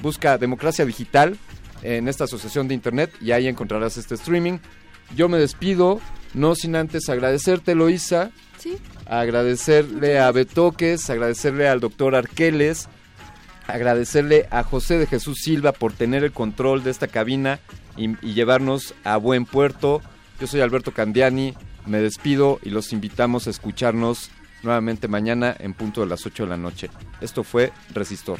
[0.02, 1.38] Busca Democracia Digital
[1.84, 4.60] en esta asociación de Internet y ahí encontrarás este streaming.
[5.16, 6.00] Yo me despido,
[6.34, 8.32] no sin antes agradecerte, Loisa.
[8.58, 8.78] Sí.
[9.06, 12.90] Agradecerle a Betoques, agradecerle al doctor Arqueles,
[13.68, 17.60] agradecerle a José de Jesús Silva por tener el control de esta cabina
[17.96, 20.02] y, y llevarnos a buen puerto.
[20.40, 21.54] Yo soy Alberto Candiani,
[21.86, 24.30] me despido y los invitamos a escucharnos
[24.64, 26.90] nuevamente mañana en punto de las 8 de la noche.
[27.22, 28.40] Esto fue Resistor.